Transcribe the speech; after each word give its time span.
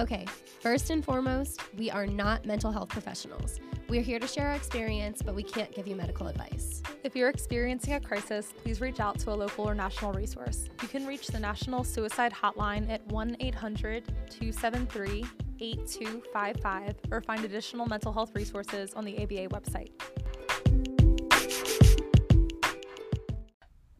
Okay, 0.00 0.24
first 0.60 0.88
and 0.88 1.04
foremost, 1.04 1.60
we 1.76 1.90
are 1.90 2.06
not 2.06 2.46
mental 2.46 2.72
health 2.72 2.88
professionals. 2.88 3.60
We're 3.86 4.00
here 4.00 4.18
to 4.18 4.26
share 4.26 4.48
our 4.48 4.54
experience, 4.54 5.20
but 5.20 5.34
we 5.34 5.42
can't 5.42 5.74
give 5.74 5.86
you 5.86 5.94
medical 5.94 6.26
advice. 6.26 6.82
If 7.04 7.14
you're 7.14 7.28
experiencing 7.28 7.92
a 7.92 8.00
crisis, 8.00 8.50
please 8.62 8.80
reach 8.80 8.98
out 8.98 9.18
to 9.18 9.30
a 9.30 9.36
local 9.36 9.68
or 9.68 9.74
national 9.74 10.14
resource. 10.14 10.70
You 10.80 10.88
can 10.88 11.06
reach 11.06 11.26
the 11.26 11.38
National 11.38 11.84
Suicide 11.84 12.32
Hotline 12.32 12.88
at 12.88 13.06
1 13.08 13.36
800 13.40 14.06
273 14.30 15.26
8255 15.60 16.94
or 17.10 17.20
find 17.20 17.44
additional 17.44 17.84
mental 17.84 18.10
health 18.10 18.30
resources 18.34 18.94
on 18.94 19.04
the 19.04 19.22
ABA 19.22 19.48
website. 19.48 19.90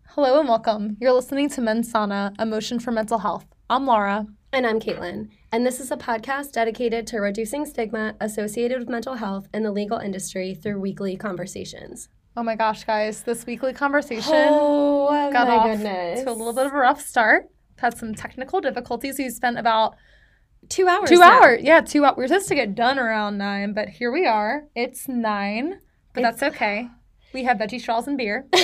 Hello 0.07 0.41
and 0.41 0.49
welcome. 0.49 0.97
You're 0.99 1.13
listening 1.13 1.51
to 1.51 1.61
Mensana, 1.61 2.35
a 2.39 2.47
motion 2.47 2.81
for 2.81 2.91
mental 2.91 3.19
health. 3.19 3.45
I'm 3.69 3.85
Laura. 3.85 4.27
And 4.53 4.67
I'm 4.67 4.81
Caitlin, 4.81 5.29
and 5.53 5.65
this 5.65 5.79
is 5.79 5.93
a 5.93 5.97
podcast 5.97 6.53
dedicated 6.53 7.07
to 7.09 7.19
reducing 7.19 7.65
stigma 7.65 8.17
associated 8.21 8.81
with 8.81 8.89
mental 8.89 9.15
health 9.15 9.49
in 9.55 9.63
the 9.63 9.71
legal 9.71 9.99
industry 9.99 10.55
through 10.55 10.81
weekly 10.81 11.17
conversations. 11.17 12.09
Oh 12.37 12.43
my 12.43 12.57
gosh, 12.57 12.83
guys, 12.85 13.23
this 13.23 13.47
weekly 13.47 13.73
conversation 13.73 14.33
Oh, 14.35 15.09
oh 15.09 15.33
got 15.33 15.47
my 15.47 15.57
off 15.57 15.67
goodness. 15.69 16.23
to 16.25 16.31
a 16.31 16.33
little 16.33 16.53
bit 16.53 16.67
of 16.67 16.73
a 16.73 16.77
rough 16.77 17.01
start. 17.01 17.49
Had 17.79 17.97
some 17.97 18.13
technical 18.15 18.61
difficulties. 18.61 19.19
We 19.19 19.31
spent 19.31 19.57
about 19.59 19.95
two 20.69 20.89
hours. 20.89 21.09
two 21.09 21.19
now. 21.21 21.43
hours. 21.43 21.61
Yeah, 21.63 21.81
two 21.81 22.05
hours. 22.05 22.17
We 22.19 22.25
are 22.25 22.29
supposed 22.29 22.49
to 22.49 22.55
get 22.57 22.75
done 22.75 22.99
around 22.99 23.39
nine, 23.39 23.73
but 23.73 23.89
here 23.89 24.11
we 24.11 24.27
are. 24.27 24.65
It's 24.75 25.07
nine, 25.09 25.81
but 26.13 26.21
It's- 26.25 26.41
that's 26.41 26.55
okay. 26.57 26.89
We 27.33 27.45
have 27.45 27.59
veggie 27.59 27.81
straws 27.81 28.07
and 28.07 28.17
beer. 28.19 28.47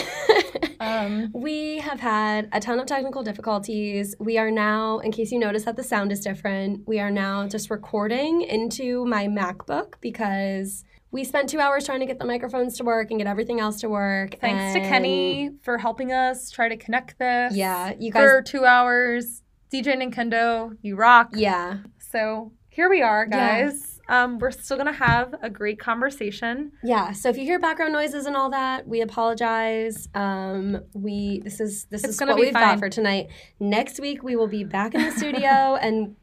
Um, 0.78 1.30
we 1.32 1.78
have 1.78 2.00
had 2.00 2.50
a 2.52 2.60
ton 2.60 2.78
of 2.78 2.84
technical 2.86 3.22
difficulties. 3.22 4.14
We 4.20 4.36
are 4.36 4.50
now, 4.50 4.98
in 4.98 5.10
case 5.10 5.32
you 5.32 5.38
notice 5.38 5.64
that 5.64 5.74
the 5.76 5.82
sound 5.82 6.12
is 6.12 6.20
different, 6.20 6.86
we 6.86 7.00
are 7.00 7.10
now 7.10 7.48
just 7.48 7.70
recording 7.70 8.42
into 8.42 9.06
my 9.06 9.26
MacBook 9.26 9.94
because 10.02 10.84
we 11.12 11.24
spent 11.24 11.48
two 11.48 11.60
hours 11.60 11.86
trying 11.86 12.00
to 12.00 12.06
get 12.06 12.18
the 12.18 12.26
microphones 12.26 12.76
to 12.76 12.84
work 12.84 13.10
and 13.10 13.18
get 13.18 13.26
everything 13.26 13.58
else 13.58 13.80
to 13.80 13.88
work. 13.88 14.36
thanks 14.38 14.74
to 14.74 14.80
Kenny 14.80 15.50
for 15.62 15.78
helping 15.78 16.12
us 16.12 16.50
try 16.50 16.68
to 16.68 16.76
connect 16.76 17.18
this. 17.18 17.54
Yeah, 17.56 17.94
you 17.98 18.12
guys. 18.12 18.22
for 18.22 18.42
two 18.42 18.66
hours. 18.66 19.42
DJ 19.72 19.96
Nintendo, 19.96 20.76
you 20.82 20.96
rock. 20.96 21.30
yeah, 21.32 21.78
So 21.98 22.52
here 22.68 22.90
we 22.90 23.00
are, 23.00 23.26
Yeah. 23.30 23.70
Um, 24.08 24.38
we're 24.38 24.50
still 24.52 24.76
gonna 24.76 24.92
have 24.92 25.34
a 25.42 25.50
great 25.50 25.78
conversation. 25.80 26.72
yeah. 26.84 27.12
So 27.12 27.28
if 27.28 27.36
you 27.36 27.44
hear 27.44 27.58
background 27.58 27.92
noises 27.92 28.26
and 28.26 28.36
all 28.36 28.50
that, 28.50 28.86
we 28.86 29.00
apologize. 29.00 30.08
Um, 30.14 30.80
we 30.94 31.40
this 31.44 31.60
is 31.60 31.84
this 31.86 32.04
It's 32.04 32.14
is 32.14 32.18
gonna 32.18 32.32
what 32.32 32.36
be 32.36 32.42
we've 32.46 32.52
fine. 32.52 32.62
got 32.74 32.78
for 32.78 32.88
tonight. 32.88 33.28
Next 33.58 33.98
week 34.00 34.22
we 34.22 34.36
will 34.36 34.46
be 34.48 34.64
back 34.64 34.94
in 34.94 35.02
the 35.02 35.10
studio 35.12 35.76
and. 35.80 36.16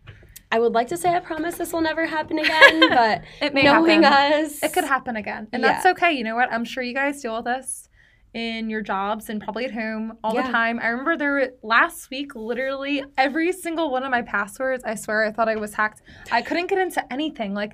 I 0.52 0.60
would 0.60 0.74
like 0.74 0.90
to 0.90 0.98
say 0.98 1.10
I 1.10 1.20
promise 1.20 1.56
this 1.56 1.74
will 1.74 1.82
never 1.82 2.06
happen 2.06 2.38
again, 2.38 2.80
but 2.90 3.24
It 3.42 3.56
may 3.56 3.64
knowing 3.64 4.04
happen. 4.04 4.44
us, 4.46 4.62
It 4.62 4.72
could 4.72 4.84
happen 4.84 5.16
again, 5.16 5.48
and 5.52 5.64
Yeah. 5.64 5.72
that's 5.72 5.86
okay. 5.88 6.12
You 6.12 6.24
know 6.24 6.36
what? 6.36 6.54
I'm 6.54 6.64
sure 6.64 6.84
you 6.84 6.94
guys 6.94 7.20
deal 7.24 7.36
with 7.38 7.46
this 7.46 7.90
in 8.34 8.70
your 8.70 8.82
jobs 8.82 9.30
and 9.30 9.42
probably 9.42 9.66
at 9.66 9.72
home 9.72 10.18
all 10.24 10.34
Yeah. 10.34 10.48
the 10.48 10.52
time. 10.52 10.80
I 10.80 10.88
remember 10.88 11.16
there 11.18 11.52
last 11.62 12.10
week, 12.10 12.36
literally 12.36 13.04
every 13.18 13.52
single 13.52 13.92
one 13.92 14.04
of 14.04 14.12
my 14.12 14.22
passwords. 14.24 14.84
I 14.84 14.96
swear, 14.96 15.24
I 15.24 15.32
thought 15.32 15.48
I 15.50 15.56
was 15.56 15.74
hacked. 15.76 16.02
I 16.32 16.42
couldn't 16.42 16.68
get 16.68 16.80
into 16.80 17.14
anything 17.14 17.54
like. 17.54 17.74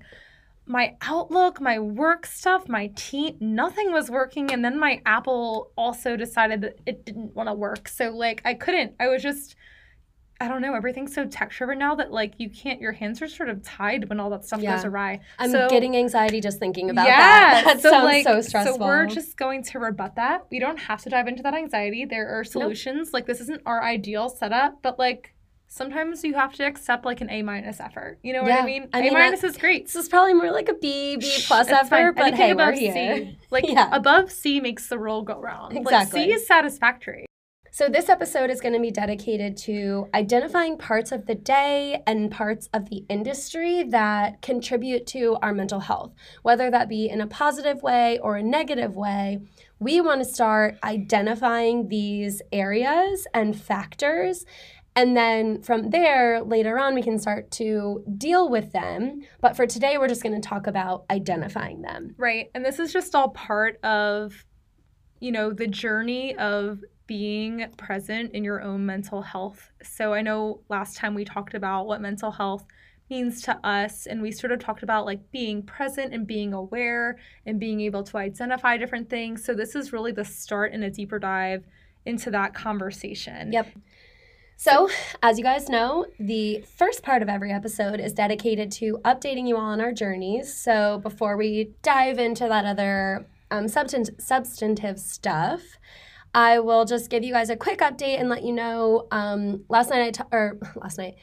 My 0.72 0.96
Outlook, 1.02 1.60
my 1.60 1.80
work 1.80 2.28
stuff, 2.28 2.70
my 2.70 2.92
team, 2.96 3.36
nothing 3.40 3.92
was 3.92 4.12
working. 4.12 4.52
And 4.52 4.64
then 4.64 4.78
my 4.80 5.02
Apple 5.04 5.72
also 5.76 6.16
decided 6.16 6.62
that 6.62 6.76
it 6.86 7.06
didn't 7.06 7.36
want 7.36 7.50
to 7.50 7.56
work. 7.56 7.88
So, 7.88 8.12
like, 8.12 8.40
I 8.46 8.54
couldn't. 8.54 8.94
I 9.00 9.08
was 9.08 9.24
just, 9.24 9.56
I 10.42 10.48
don't 10.48 10.62
know, 10.62 10.74
everything's 10.74 11.14
so 11.14 11.26
tech 11.26 11.52
driven 11.52 11.80
now 11.80 11.96
that, 11.96 12.14
like, 12.14 12.36
you 12.38 12.50
can't, 12.50 12.80
your 12.80 12.94
hands 12.94 13.22
are 13.22 13.28
sort 13.28 13.50
of 13.50 13.62
tied 13.62 14.08
when 14.08 14.22
all 14.22 14.30
that 14.30 14.46
stuff 14.46 14.62
Yeah. 14.62 14.76
goes 14.78 14.86
awry. 14.86 15.20
I'm 15.38 15.52
So- 15.52 15.68
getting 15.70 15.98
anxiety 15.98 16.40
just 16.40 16.60
thinking 16.60 16.90
about 16.90 17.08
yeah, 17.08 17.18
that. 17.18 17.64
That 17.66 17.82
so 17.82 17.90
sounds 17.90 18.04
like, 18.06 18.24
so 18.24 18.40
stressful. 18.42 18.76
So 18.78 18.86
we're 18.86 19.06
just 19.08 19.36
going 19.36 19.64
to 19.64 19.80
rebut 19.80 20.16
that. 20.16 20.46
We 20.50 20.60
don't 20.60 20.80
have 20.80 21.02
to 21.02 21.10
dive 21.10 21.28
into 21.28 21.44
that 21.44 21.54
anxiety. 21.56 22.06
There 22.06 22.30
are 22.30 22.46
solutions. 22.46 23.12
Like 23.14 23.26
this 23.26 23.42
isn't 23.42 23.62
our 23.66 23.84
ideal 23.84 24.30
setup, 24.30 24.82
but 24.82 24.98
like 24.98 25.34
sometimes 25.68 26.24
you 26.24 26.34
have 26.36 26.54
to 26.54 26.64
accept 26.66 27.04
like 27.06 27.20
an 27.20 27.30
A 27.30 27.42
minus 27.44 27.82
effort. 27.82 28.18
You 28.24 28.32
know 28.34 28.42
what 28.42 28.48
Yeah. 28.48 28.60
I 28.60 28.66
mean? 28.66 28.88
I 28.94 29.00
A 29.00 29.04
mean, 29.04 29.14
minus 29.14 29.44
is 29.44 29.58
great. 29.58 29.88
this 29.88 29.96
is 29.98 30.08
probably 30.08 30.34
more 30.34 30.52
like 30.52 30.70
a 30.70 30.74
B, 30.74 31.18
B 31.18 31.30
plus 31.48 31.68
It's 31.70 31.90
fine. 31.90 32.02
effort, 32.02 32.16
but 32.16 32.28
Anything 32.28 32.40
hey, 32.48 32.54
we're 32.54 32.64
above 32.70 32.76
here. 32.80 32.94
C, 32.94 33.38
like 33.52 33.66
Yeah. 33.68 33.90
above 33.92 34.32
C 34.32 34.62
makes 34.62 34.88
the 34.88 34.98
roll 34.98 35.22
go. 35.22 35.40
Like 35.42 35.76
Exactly. 35.78 36.24
C 36.24 36.32
is 36.34 36.48
satisfactory. 36.48 37.26
So, 37.80 37.88
this 37.88 38.10
episode 38.10 38.50
is 38.50 38.60
going 38.60 38.74
to 38.74 38.80
be 38.82 38.92
dedicated 38.92 39.56
to 39.60 40.10
identifying 40.14 40.78
parts 40.78 41.14
of 41.14 41.28
the 41.28 41.36
day 41.36 42.04
and 42.06 42.30
parts 42.30 42.68
of 42.74 42.90
the 42.90 43.06
industry 43.08 43.84
that 43.84 44.42
contribute 44.42 45.08
to 45.08 45.38
our 45.42 45.54
mental 45.54 45.80
health, 45.80 46.12
whether 46.42 46.70
that 46.70 46.90
be 46.90 47.08
in 47.08 47.22
a 47.22 47.26
positive 47.26 47.82
way 47.82 48.20
or 48.20 48.36
a 48.36 48.44
negative 48.44 48.98
way. 48.98 49.40
We 49.80 50.02
want 50.02 50.20
to 50.20 50.26
start 50.26 50.78
identifying 50.84 51.88
these 51.88 52.42
areas 52.52 53.26
and 53.34 53.58
factors. 53.58 54.46
And 54.94 55.16
then 55.16 55.62
from 55.62 55.92
there, 55.92 56.42
later 56.42 56.78
on, 56.78 56.96
we 56.96 57.02
can 57.02 57.18
start 57.18 57.50
to 57.52 58.04
deal 58.18 58.50
with 58.50 58.74
them. 58.74 59.22
But 59.40 59.56
for 59.56 59.66
today, 59.66 59.98
we're 59.98 60.10
just 60.10 60.22
going 60.22 60.36
to 60.36 60.46
talk 60.46 60.68
about 60.68 61.06
identifying 61.10 61.82
them. 61.82 62.14
Right. 62.18 62.52
And 62.54 62.66
this 62.66 62.78
is 62.78 62.92
just 62.92 63.16
all 63.16 63.30
part 63.30 63.82
of, 63.86 64.44
you 65.22 65.32
know, 65.32 65.54
the 65.54 65.68
journey 65.68 66.36
of 66.36 66.84
being 67.10 67.66
present 67.76 68.36
in 68.36 68.44
your 68.44 68.62
own 68.62 68.86
mental 68.86 69.24
health. 69.24 69.72
So 69.82 70.14
I 70.14 70.22
know 70.22 70.62
last 70.70 70.96
time 70.96 71.16
we 71.16 71.26
talked 71.26 71.56
about 71.56 71.88
what 71.88 72.02
mental 72.02 72.30
health 72.30 72.68
means 73.10 73.42
to 73.42 73.60
us 73.68 74.06
and 74.06 74.22
we 74.22 74.32
sort 74.32 74.52
of 74.52 74.60
talked 74.60 74.84
about 74.84 75.08
like 75.08 75.32
being 75.32 75.64
present 75.64 76.14
and 76.14 76.28
being 76.28 76.54
aware 76.54 77.18
and 77.48 77.60
being 77.60 77.82
able 77.82 78.04
to 78.04 78.18
identify 78.18 78.78
different 78.78 79.10
things. 79.10 79.44
So 79.44 79.56
this 79.56 79.74
is 79.74 79.92
really 79.92 80.12
the 80.12 80.24
start 80.24 80.72
and 80.72 80.84
a 80.84 80.92
deeper 80.92 81.18
dive 81.18 81.66
into 82.06 82.30
that 82.30 82.54
conversation. 82.54 83.52
Yep. 83.54 83.70
So, 84.58 84.88
as 85.24 85.40
you 85.40 85.44
guys 85.44 85.68
know, 85.68 86.06
the 86.20 86.64
first 86.78 87.02
part 87.02 87.24
of 87.24 87.30
every 87.30 87.52
episode 87.52 88.00
is 88.00 88.14
dedicated 88.14 88.72
to 88.74 89.00
updating 89.04 89.48
you 89.48 89.56
all 89.56 89.64
on 89.64 89.82
our 89.82 89.94
journeys. 89.94 90.54
So, 90.54 91.00
before 91.00 91.38
we 91.38 91.72
dive 91.82 92.20
into 92.20 92.48
that 92.50 92.66
other 92.66 93.26
um, 93.50 93.66
substan- 93.66 94.22
substantive 94.22 95.00
stuff, 95.00 95.62
I 96.34 96.60
will 96.60 96.86
just 96.86 97.10
give 97.10 97.24
you 97.24 97.34
guys 97.34 97.50
a 97.50 97.56
quick 97.56 97.80
update 97.80 98.20
and 98.20 98.30
let 98.30 98.44
you 98.44 98.54
know. 98.54 99.08
Um, 99.12 99.66
last 99.70 99.90
night, 99.90 100.20
I 100.20 100.36
or 100.36 100.60
last 100.76 100.98
night, 100.98 101.16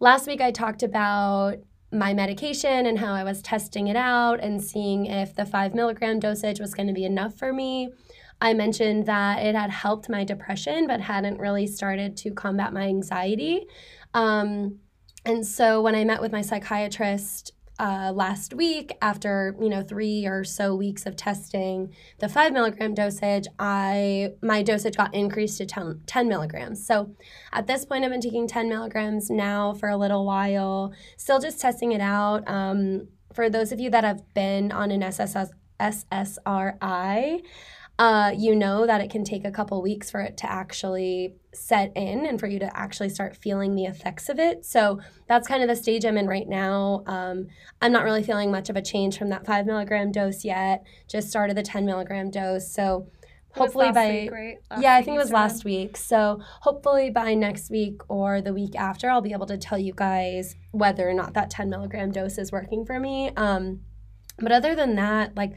last 0.00 0.26
week, 0.26 0.40
I 0.40 0.50
talked 0.50 0.82
about 0.82 1.56
my 1.92 2.14
medication 2.14 2.86
and 2.86 2.98
how 2.98 3.12
I 3.12 3.24
was 3.24 3.42
testing 3.42 3.88
it 3.88 3.96
out 3.96 4.40
and 4.40 4.62
seeing 4.62 5.06
if 5.06 5.34
the 5.34 5.44
five 5.44 5.74
milligram 5.74 6.20
dosage 6.20 6.58
was 6.58 6.74
going 6.74 6.86
to 6.86 6.94
be 6.94 7.04
enough 7.04 7.36
for 7.36 7.52
me. 7.52 7.90
I 8.40 8.54
mentioned 8.54 9.06
that 9.06 9.40
it 9.40 9.54
had 9.54 9.70
helped 9.70 10.08
my 10.08 10.24
depression, 10.24 10.86
but 10.86 11.00
hadn't 11.00 11.38
really 11.38 11.66
started 11.66 12.16
to 12.18 12.32
combat 12.32 12.72
my 12.72 12.82
anxiety. 12.82 13.66
Um, 14.14 14.80
and 15.24 15.46
so 15.46 15.80
when 15.80 15.94
I 15.94 16.04
met 16.04 16.20
with 16.20 16.32
my 16.32 16.40
psychiatrist 16.40 17.52
uh, 17.78 18.12
last 18.14 18.54
week, 18.54 18.92
after 19.00 19.56
you 19.60 19.68
know 19.68 19.82
three 19.82 20.26
or 20.26 20.44
so 20.44 20.74
weeks 20.74 21.06
of 21.06 21.16
testing 21.16 21.92
the 22.18 22.28
five 22.28 22.52
milligram 22.52 22.94
dosage, 22.94 23.46
I 23.58 24.32
my 24.42 24.62
dosage 24.62 24.96
got 24.96 25.14
increased 25.14 25.58
to 25.58 25.66
10, 25.66 26.02
10 26.06 26.28
milligrams. 26.28 26.86
So 26.86 27.14
at 27.52 27.66
this 27.66 27.84
point, 27.84 28.04
I've 28.04 28.10
been 28.10 28.20
taking 28.20 28.46
10 28.46 28.68
milligrams 28.68 29.30
now 29.30 29.74
for 29.74 29.88
a 29.88 29.96
little 29.96 30.26
while, 30.26 30.92
still 31.16 31.40
just 31.40 31.60
testing 31.60 31.92
it 31.92 32.00
out. 32.00 32.48
Um, 32.48 33.08
for 33.32 33.48
those 33.48 33.72
of 33.72 33.80
you 33.80 33.90
that 33.90 34.04
have 34.04 34.22
been 34.34 34.70
on 34.72 34.90
an 34.90 35.02
SSS, 35.02 35.50
SSRI, 35.80 37.42
uh, 37.98 38.32
you 38.36 38.56
know 38.56 38.86
that 38.86 39.00
it 39.00 39.10
can 39.10 39.24
take 39.24 39.44
a 39.44 39.50
couple 39.50 39.80
weeks 39.82 40.10
for 40.10 40.20
it 40.20 40.36
to 40.38 40.50
actually 40.50 41.34
set 41.54 41.92
in 41.94 42.24
and 42.24 42.40
for 42.40 42.46
you 42.46 42.58
to 42.58 42.76
actually 42.76 43.10
start 43.10 43.36
feeling 43.36 43.74
the 43.74 43.84
effects 43.84 44.28
of 44.28 44.38
it. 44.38 44.64
So 44.64 45.00
that's 45.28 45.46
kind 45.46 45.62
of 45.62 45.68
the 45.68 45.76
stage 45.76 46.04
I'm 46.04 46.16
in 46.16 46.26
right 46.26 46.48
now. 46.48 47.02
Um, 47.06 47.48
I'm 47.80 47.92
not 47.92 48.04
really 48.04 48.22
feeling 48.22 48.50
much 48.50 48.70
of 48.70 48.76
a 48.76 48.82
change 48.82 49.18
from 49.18 49.28
that 49.28 49.44
five 49.44 49.66
milligram 49.66 50.10
dose 50.10 50.44
yet. 50.44 50.84
Just 51.08 51.28
started 51.28 51.56
the 51.56 51.62
10 51.62 51.84
milligram 51.84 52.30
dose. 52.30 52.72
So 52.72 53.08
hopefully 53.54 53.92
by 53.92 54.10
week, 54.10 54.32
right? 54.32 54.56
Yeah, 54.80 54.94
I 54.94 55.02
think 55.02 55.16
it 55.16 55.18
was 55.18 55.28
started? 55.28 55.52
last 55.52 55.64
week. 55.64 55.96
So 55.98 56.40
hopefully 56.62 57.10
by 57.10 57.34
next 57.34 57.70
week 57.70 58.00
or 58.08 58.40
the 58.40 58.54
week 58.54 58.74
after, 58.74 59.10
I'll 59.10 59.20
be 59.20 59.32
able 59.32 59.46
to 59.46 59.58
tell 59.58 59.78
you 59.78 59.92
guys 59.94 60.56
whether 60.70 61.08
or 61.08 61.14
not 61.14 61.34
that 61.34 61.50
10 61.50 61.68
milligram 61.68 62.10
dose 62.10 62.38
is 62.38 62.50
working 62.50 62.86
for 62.86 62.98
me. 62.98 63.30
Um, 63.36 63.80
but 64.38 64.50
other 64.50 64.74
than 64.74 64.96
that, 64.96 65.36
like, 65.36 65.52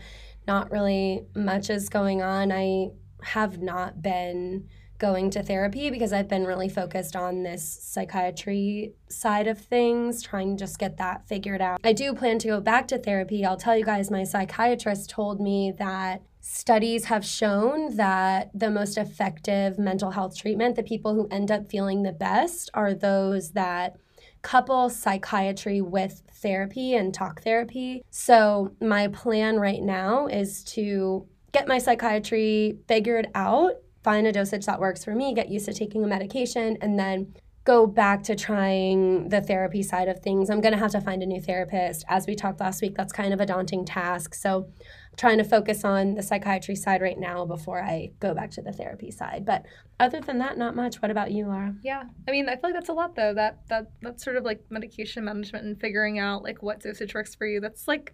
not 0.48 0.72
really 0.72 1.26
much 1.36 1.70
is 1.70 1.90
going 1.90 2.22
on. 2.22 2.52
I 2.52 2.90
have 3.22 3.62
not 3.62 4.02
been 4.02 4.68
going 4.98 5.30
to 5.30 5.44
therapy 5.44 5.90
because 5.90 6.14
I've 6.14 6.30
been 6.30 6.46
really 6.46 6.70
focused 6.70 7.16
on 7.16 7.44
this 7.44 7.68
psychiatry 7.82 8.94
side 9.10 9.48
of 9.48 9.60
things, 9.60 10.24
trying 10.24 10.56
to 10.56 10.64
just 10.64 10.80
get 10.80 10.98
that 10.98 11.28
figured 11.28 11.62
out. 11.62 11.82
I 11.84 11.94
do 11.94 12.14
plan 12.14 12.40
to 12.40 12.48
go 12.48 12.62
back 12.62 12.88
to 12.90 12.98
therapy. 12.98 13.46
I'll 13.46 13.58
tell 13.58 13.78
you 13.78 13.84
guys, 13.84 14.10
my 14.10 14.24
psychiatrist 14.24 15.10
told 15.10 15.42
me 15.42 15.74
that 15.78 16.22
studies 16.40 17.06
have 17.06 17.26
shown 17.26 17.96
that 17.98 18.52
the 18.54 18.70
most 18.70 18.98
effective 18.98 19.78
mental 19.78 20.12
health 20.12 20.38
treatment, 20.38 20.76
the 20.76 20.84
people 20.84 21.14
who 21.14 21.28
end 21.30 21.52
up 21.52 21.70
feeling 21.70 22.04
the 22.04 22.14
best, 22.14 22.70
are 22.74 22.94
those 22.94 23.52
that 23.52 23.98
couple 24.46 24.92
psychiatry 24.92 25.82
with 25.82 26.22
therapy 26.34 26.94
and 26.94 27.16
talk 27.16 27.42
therapy. 27.42 28.04
So, 28.12 28.76
my 28.80 29.08
plan 29.08 29.58
right 29.60 29.82
now 29.82 30.28
is 30.28 30.64
to 30.76 31.26
get 31.52 31.68
my 31.68 31.80
psychiatry 31.80 32.78
figured 32.88 33.28
out, 33.34 33.72
find 34.04 34.28
a 34.28 34.32
dosage 34.32 34.68
that 34.68 34.80
works 34.80 35.04
for 35.04 35.16
me, 35.16 35.34
get 35.34 35.50
used 35.50 35.66
to 35.66 35.74
taking 35.74 36.04
a 36.04 36.08
medication, 36.08 36.78
and 36.80 37.00
then 37.00 37.34
go 37.64 37.88
back 37.88 38.22
to 38.22 38.36
trying 38.36 39.30
the 39.30 39.42
therapy 39.42 39.82
side 39.82 40.08
of 40.08 40.20
things. 40.20 40.52
I'm 40.52 40.62
going 40.62 40.74
to 40.74 40.78
have 40.80 40.92
to 40.92 41.02
find 41.02 41.24
a 41.24 41.26
new 41.26 41.42
therapist. 41.42 42.06
As 42.08 42.28
we 42.28 42.36
talked 42.36 42.60
last 42.60 42.84
week, 42.84 42.94
that's 42.96 43.12
kind 43.12 43.34
of 43.34 43.42
a 43.42 43.48
daunting 43.48 43.84
task. 43.84 44.36
So, 44.36 44.70
trying 45.18 45.38
to 45.38 45.44
focus 45.44 45.84
on 45.86 46.16
the 46.16 46.24
psychiatry 46.24 46.76
side 46.76 47.02
right 47.02 47.18
now 47.18 47.46
before 47.46 47.82
I 47.82 48.12
go 48.20 48.34
back 48.34 48.52
to 48.52 48.62
the 48.62 48.72
therapy 48.72 49.12
side. 49.12 49.46
But 49.46 49.64
other 50.00 50.20
than 50.20 50.40
that, 50.40 50.58
not 50.58 50.76
much. 50.76 51.02
What 51.02 51.12
about 51.12 51.32
you, 51.32 51.46
Laura? 51.48 51.74
Yeah. 51.84 52.04
I 52.28 52.32
mean, 52.32 52.50
I 52.50 52.54
feel 52.54 52.62
like 52.64 52.74
that's 52.74 52.90
a 52.90 52.94
lot 52.94 53.16
though. 53.16 53.34
That 53.34 53.60
that 53.70 53.92
that's 54.02 54.24
sort 54.24 54.36
of 54.36 54.44
like 54.44 54.62
medication 54.70 55.24
management 55.26 55.66
and 55.66 55.80
figuring 55.80 56.20
out 56.20 56.44
like 56.44 56.62
what 56.62 56.82
dosage 56.82 57.14
works 57.14 57.34
for 57.36 57.48
you. 57.48 57.60
That's 57.62 57.88
like 57.88 58.14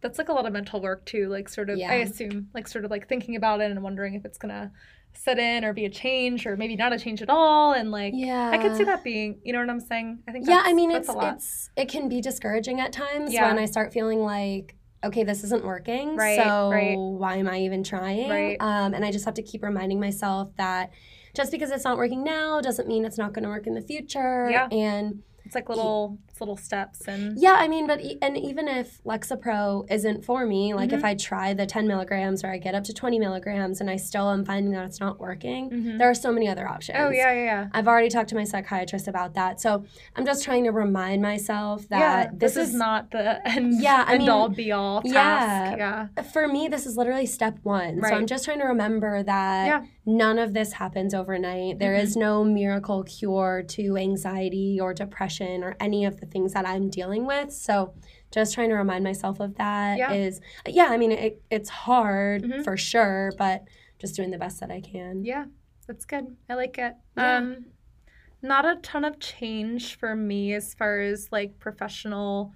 that's 0.00 0.18
like 0.18 0.28
a 0.28 0.32
lot 0.32 0.46
of 0.46 0.52
mental 0.52 0.80
work 0.80 1.06
too. 1.06 1.28
Like 1.28 1.48
sort 1.48 1.70
of 1.70 1.78
Yeah. 1.78 1.90
I 1.90 1.94
assume 1.96 2.48
like 2.54 2.68
sort 2.68 2.84
of 2.84 2.90
like 2.90 3.08
thinking 3.08 3.36
about 3.36 3.60
it 3.60 3.70
and 3.70 3.82
wondering 3.82 4.14
if 4.14 4.24
it's 4.24 4.38
gonna 4.38 4.70
set 5.14 5.38
in 5.38 5.64
or 5.64 5.72
be 5.72 5.86
a 5.86 5.90
change 5.90 6.46
or 6.46 6.56
maybe 6.56 6.76
not 6.76 6.92
a 6.92 6.98
change 6.98 7.22
at 7.22 7.30
all 7.30 7.72
and 7.72 7.90
like 7.90 8.12
Yeah. 8.14 8.50
I 8.50 8.58
could 8.58 8.76
see 8.76 8.84
that 8.84 9.02
being, 9.02 9.40
you 9.42 9.52
know 9.54 9.58
what 9.60 9.70
I'm 9.70 9.80
saying? 9.80 10.18
I 10.28 10.32
think 10.32 10.46
yeah 10.46 10.62
i 10.64 10.72
mean 10.74 10.90
it's 10.92 11.08
it's 11.10 11.70
it 11.76 11.88
can 11.88 12.08
be 12.08 12.20
discouraging 12.20 12.78
at 12.80 12.92
times 12.92 13.32
Yeah. 13.32 13.48
when 13.48 13.58
i 13.58 13.64
start 13.64 13.92
feeling 13.92 14.20
like 14.20 14.76
okay 15.04 15.22
this 15.24 15.44
isn't 15.44 15.64
working 15.64 16.16
Right, 16.16 16.38
so 16.38 16.70
right. 16.70 16.96
why 16.96 17.36
am 17.36 17.48
i 17.48 17.60
even 17.60 17.82
trying 17.84 18.28
Right. 18.28 18.56
um, 18.60 18.94
and 18.94 19.04
i 19.04 19.10
just 19.12 19.24
have 19.24 19.34
to 19.34 19.42
keep 19.42 19.62
reminding 19.62 20.00
myself 20.00 20.50
that 20.56 20.90
just 21.34 21.52
because 21.52 21.70
it's 21.70 21.84
not 21.84 21.96
working 21.96 22.24
now 22.24 22.60
doesn't 22.60 22.88
mean 22.88 23.04
it's 23.04 23.18
not 23.18 23.32
going 23.32 23.44
to 23.44 23.48
work 23.48 23.66
in 23.66 23.74
the 23.74 23.80
future 23.82 24.48
Yeah. 24.50 24.66
and 24.72 25.22
it's 25.44 25.54
like 25.54 25.68
little 25.68 26.18
it's 26.38 26.40
little 26.40 26.56
steps 26.56 27.06
and 27.08 27.36
yeah 27.40 27.54
i 27.58 27.66
mean 27.66 27.86
but 27.86 28.00
e- 28.00 28.18
and 28.22 28.36
even 28.36 28.68
if 28.68 29.02
lexapro 29.04 29.84
isn't 29.90 30.24
for 30.24 30.46
me 30.46 30.72
like 30.74 30.88
Mm-hmm. 30.88 30.98
if 30.98 31.04
i 31.04 31.14
try 31.14 31.52
the 31.52 31.66
10 31.66 31.86
milligrams 31.86 32.42
or 32.44 32.48
i 32.50 32.56
get 32.58 32.74
up 32.74 32.84
to 32.84 32.94
20 32.94 33.18
milligrams 33.18 33.80
and 33.80 33.90
i 33.90 33.96
still 33.96 34.30
am 34.30 34.44
finding 34.44 34.72
that 34.72 34.84
it's 34.86 35.00
not 35.00 35.18
working 35.20 35.68
Mhm. 35.70 35.98
there 35.98 36.08
are 36.08 36.14
so 36.14 36.32
many 36.32 36.48
other 36.48 36.66
options 36.68 36.96
Oh 37.00 37.10
yeah, 37.10 37.32
yeah, 37.32 37.44
yeah. 37.44 37.66
I've 37.74 37.86
already 37.88 38.08
talked 38.08 38.28
to 38.30 38.34
my 38.34 38.44
psychiatrist 38.44 39.08
about 39.08 39.34
that. 39.34 39.60
So 39.60 39.84
I'm 40.16 40.24
just 40.24 40.42
trying 40.44 40.64
to 40.64 40.70
remind 40.70 41.20
myself 41.22 41.86
that 41.88 41.98
yeah, 42.00 42.30
this, 42.32 42.56
is, 42.56 42.72
not 42.74 43.10
the 43.10 43.46
end, 43.48 43.80
Yeah, 43.80 44.04
I 44.06 44.12
end 44.14 44.20
mean, 44.22 44.28
all 44.30 44.48
be 44.48 44.72
all 44.72 45.02
task. 45.02 45.76
Yeah. 45.78 46.06
for 46.32 46.48
me, 46.48 46.68
this 46.68 46.86
is 46.86 46.96
literally 46.96 47.26
step 47.26 47.58
one. 47.62 47.98
Right. 47.98 48.10
So 48.10 48.16
I'm 48.16 48.26
just 48.26 48.44
trying 48.44 48.60
to 48.60 48.66
remember 48.66 49.22
that 49.22 49.66
Yeah. 49.66 49.84
none 50.06 50.38
of 50.38 50.54
this 50.54 50.72
happens 50.74 51.12
overnight. 51.14 51.78
There 51.78 51.94
Mhm. 51.94 52.02
is 52.02 52.16
no 52.16 52.42
miracle 52.44 53.02
cure 53.04 53.62
to 53.76 53.96
anxiety 53.96 54.78
or 54.80 54.94
depression 54.94 55.62
or 55.62 55.76
any 55.80 56.04
of 56.04 56.20
the 56.20 56.26
things 56.30 56.52
that 56.52 56.66
I'm 56.66 56.90
dealing 56.90 57.26
with. 57.26 57.52
So 57.52 57.94
just 58.30 58.54
trying 58.54 58.68
to 58.70 58.74
remind 58.76 59.04
myself 59.04 59.40
of 59.40 59.54
that 59.56 60.12
is, 60.12 60.40
Yeah. 60.66 60.84
yeah, 60.84 60.92
I 60.92 60.96
mean, 60.96 61.12
it, 61.12 61.42
it's 61.50 61.68
hard 61.68 62.42
Mhm. 62.44 62.64
for 62.64 62.76
sure, 62.76 63.32
but 63.38 63.64
just 63.98 64.14
doing 64.16 64.30
the 64.30 64.38
best 64.38 64.60
that 64.60 64.70
I 64.70 64.80
can. 64.80 65.24
Yeah, 65.24 65.46
that's 65.86 66.04
good. 66.04 66.36
I 66.48 66.54
like 66.54 66.78
it. 66.78 66.94
Yeah. 67.16 67.36
Um, 67.38 67.66
not 68.42 68.64
a 68.64 68.76
ton 68.82 69.04
of 69.04 69.18
change 69.18 69.96
for 69.96 70.14
me 70.14 70.52
as 70.54 70.72
far 70.74 71.00
as 71.00 71.28
like 71.32 71.58
professional 71.58 72.54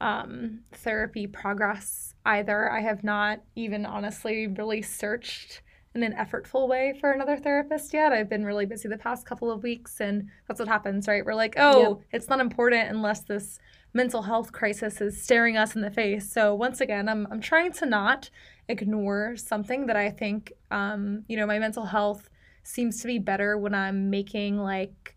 um, 0.00 0.60
therapy 0.72 1.26
progress 1.26 2.14
either. 2.26 2.70
I 2.70 2.80
have 2.80 3.02
not 3.04 3.40
even 3.54 3.86
honestly 3.86 4.48
really 4.48 4.82
searched 4.82 5.62
in 5.94 6.02
an 6.02 6.12
effortful 6.14 6.68
way 6.68 6.96
for 7.00 7.12
another 7.12 7.36
therapist 7.36 7.92
yet. 7.92 8.12
I've 8.12 8.28
been 8.28 8.44
really 8.44 8.66
busy 8.66 8.88
the 8.88 8.98
past 8.98 9.26
couple 9.26 9.50
of 9.50 9.62
weeks, 9.62 10.00
and 10.00 10.28
that's 10.48 10.58
what 10.58 10.68
happens, 10.68 11.06
right? 11.06 11.24
We're 11.24 11.34
like, 11.34 11.54
oh, 11.56 12.00
it's 12.12 12.28
not 12.28 12.40
important 12.40 12.88
unless 12.90 13.20
this 13.22 13.58
mental 13.92 14.22
health 14.22 14.50
crisis 14.50 15.00
is 15.00 15.22
staring 15.22 15.56
us 15.56 15.76
in 15.76 15.82
the 15.82 15.90
face. 15.90 16.30
So 16.32 16.52
once 16.54 16.80
again, 16.80 17.08
I'm 17.08 17.26
I'm 17.30 17.40
trying 17.40 17.72
to 17.74 17.86
not 17.86 18.28
ignore 18.68 19.36
something 19.36 19.86
that 19.86 19.96
I 19.96 20.10
think, 20.10 20.52
um, 20.70 21.22
you 21.28 21.36
know, 21.36 21.46
my 21.46 21.58
mental 21.60 21.84
health 21.84 22.28
seems 22.64 23.00
to 23.02 23.06
be 23.06 23.18
better 23.18 23.56
when 23.56 23.74
I'm 23.74 24.10
making 24.10 24.58
like 24.58 25.16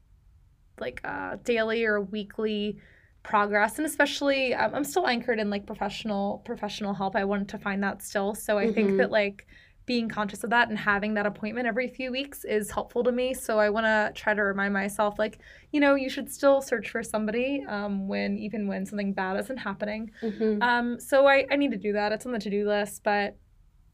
like 0.79 1.01
uh, 1.03 1.37
daily 1.43 1.85
or 1.85 2.01
weekly 2.01 2.77
progress 3.23 3.77
and 3.77 3.85
especially 3.85 4.53
um, 4.53 4.73
i'm 4.73 4.85
still 4.85 5.05
anchored 5.05 5.37
in 5.37 5.49
like 5.49 5.65
professional 5.65 6.37
professional 6.45 6.93
help 6.93 7.13
i 7.13 7.25
want 7.25 7.45
to 7.49 7.57
find 7.57 7.83
that 7.83 8.01
still 8.01 8.33
so 8.33 8.57
i 8.57 8.71
think 8.71 8.91
Mhm. 8.91 8.97
that 8.97 9.11
like 9.11 9.45
being 9.87 10.07
conscious 10.07 10.43
of 10.43 10.51
that 10.51 10.69
and 10.69 10.77
having 10.77 11.15
that 11.15 11.25
appointment 11.25 11.65
every 11.65 11.87
few 11.87 12.11
weeks 12.11 12.43
is 12.43 12.69
helpful 12.69 13.03
to 13.03 13.11
me 13.11 13.33
so 13.33 13.57
i 13.57 13.69
want 13.69 13.85
to 13.85 14.11
try 14.13 14.33
to 14.33 14.43
remind 14.43 14.71
myself 14.73 15.17
like 15.17 15.39
you 15.71 15.79
know 15.79 15.95
you 15.95 16.09
should 16.09 16.29
still 16.31 16.61
search 16.61 16.89
for 16.91 17.01
somebody 17.01 17.63
um, 17.67 18.07
when 18.07 18.37
even 18.37 18.67
when 18.67 18.85
something 18.85 19.13
bad 19.13 19.39
isn't 19.39 19.57
happening 19.57 20.11
Mhm. 20.21 20.61
um, 20.61 20.99
so 20.99 21.25
I, 21.25 21.45
I 21.49 21.55
need 21.55 21.71
to 21.71 21.77
do 21.77 21.93
that. 21.93 22.11
It's 22.11 22.25
on 22.25 22.33
the 22.33 22.39
to 22.39 22.49
do 22.49 22.67
list, 22.67 23.01
but 23.03 23.37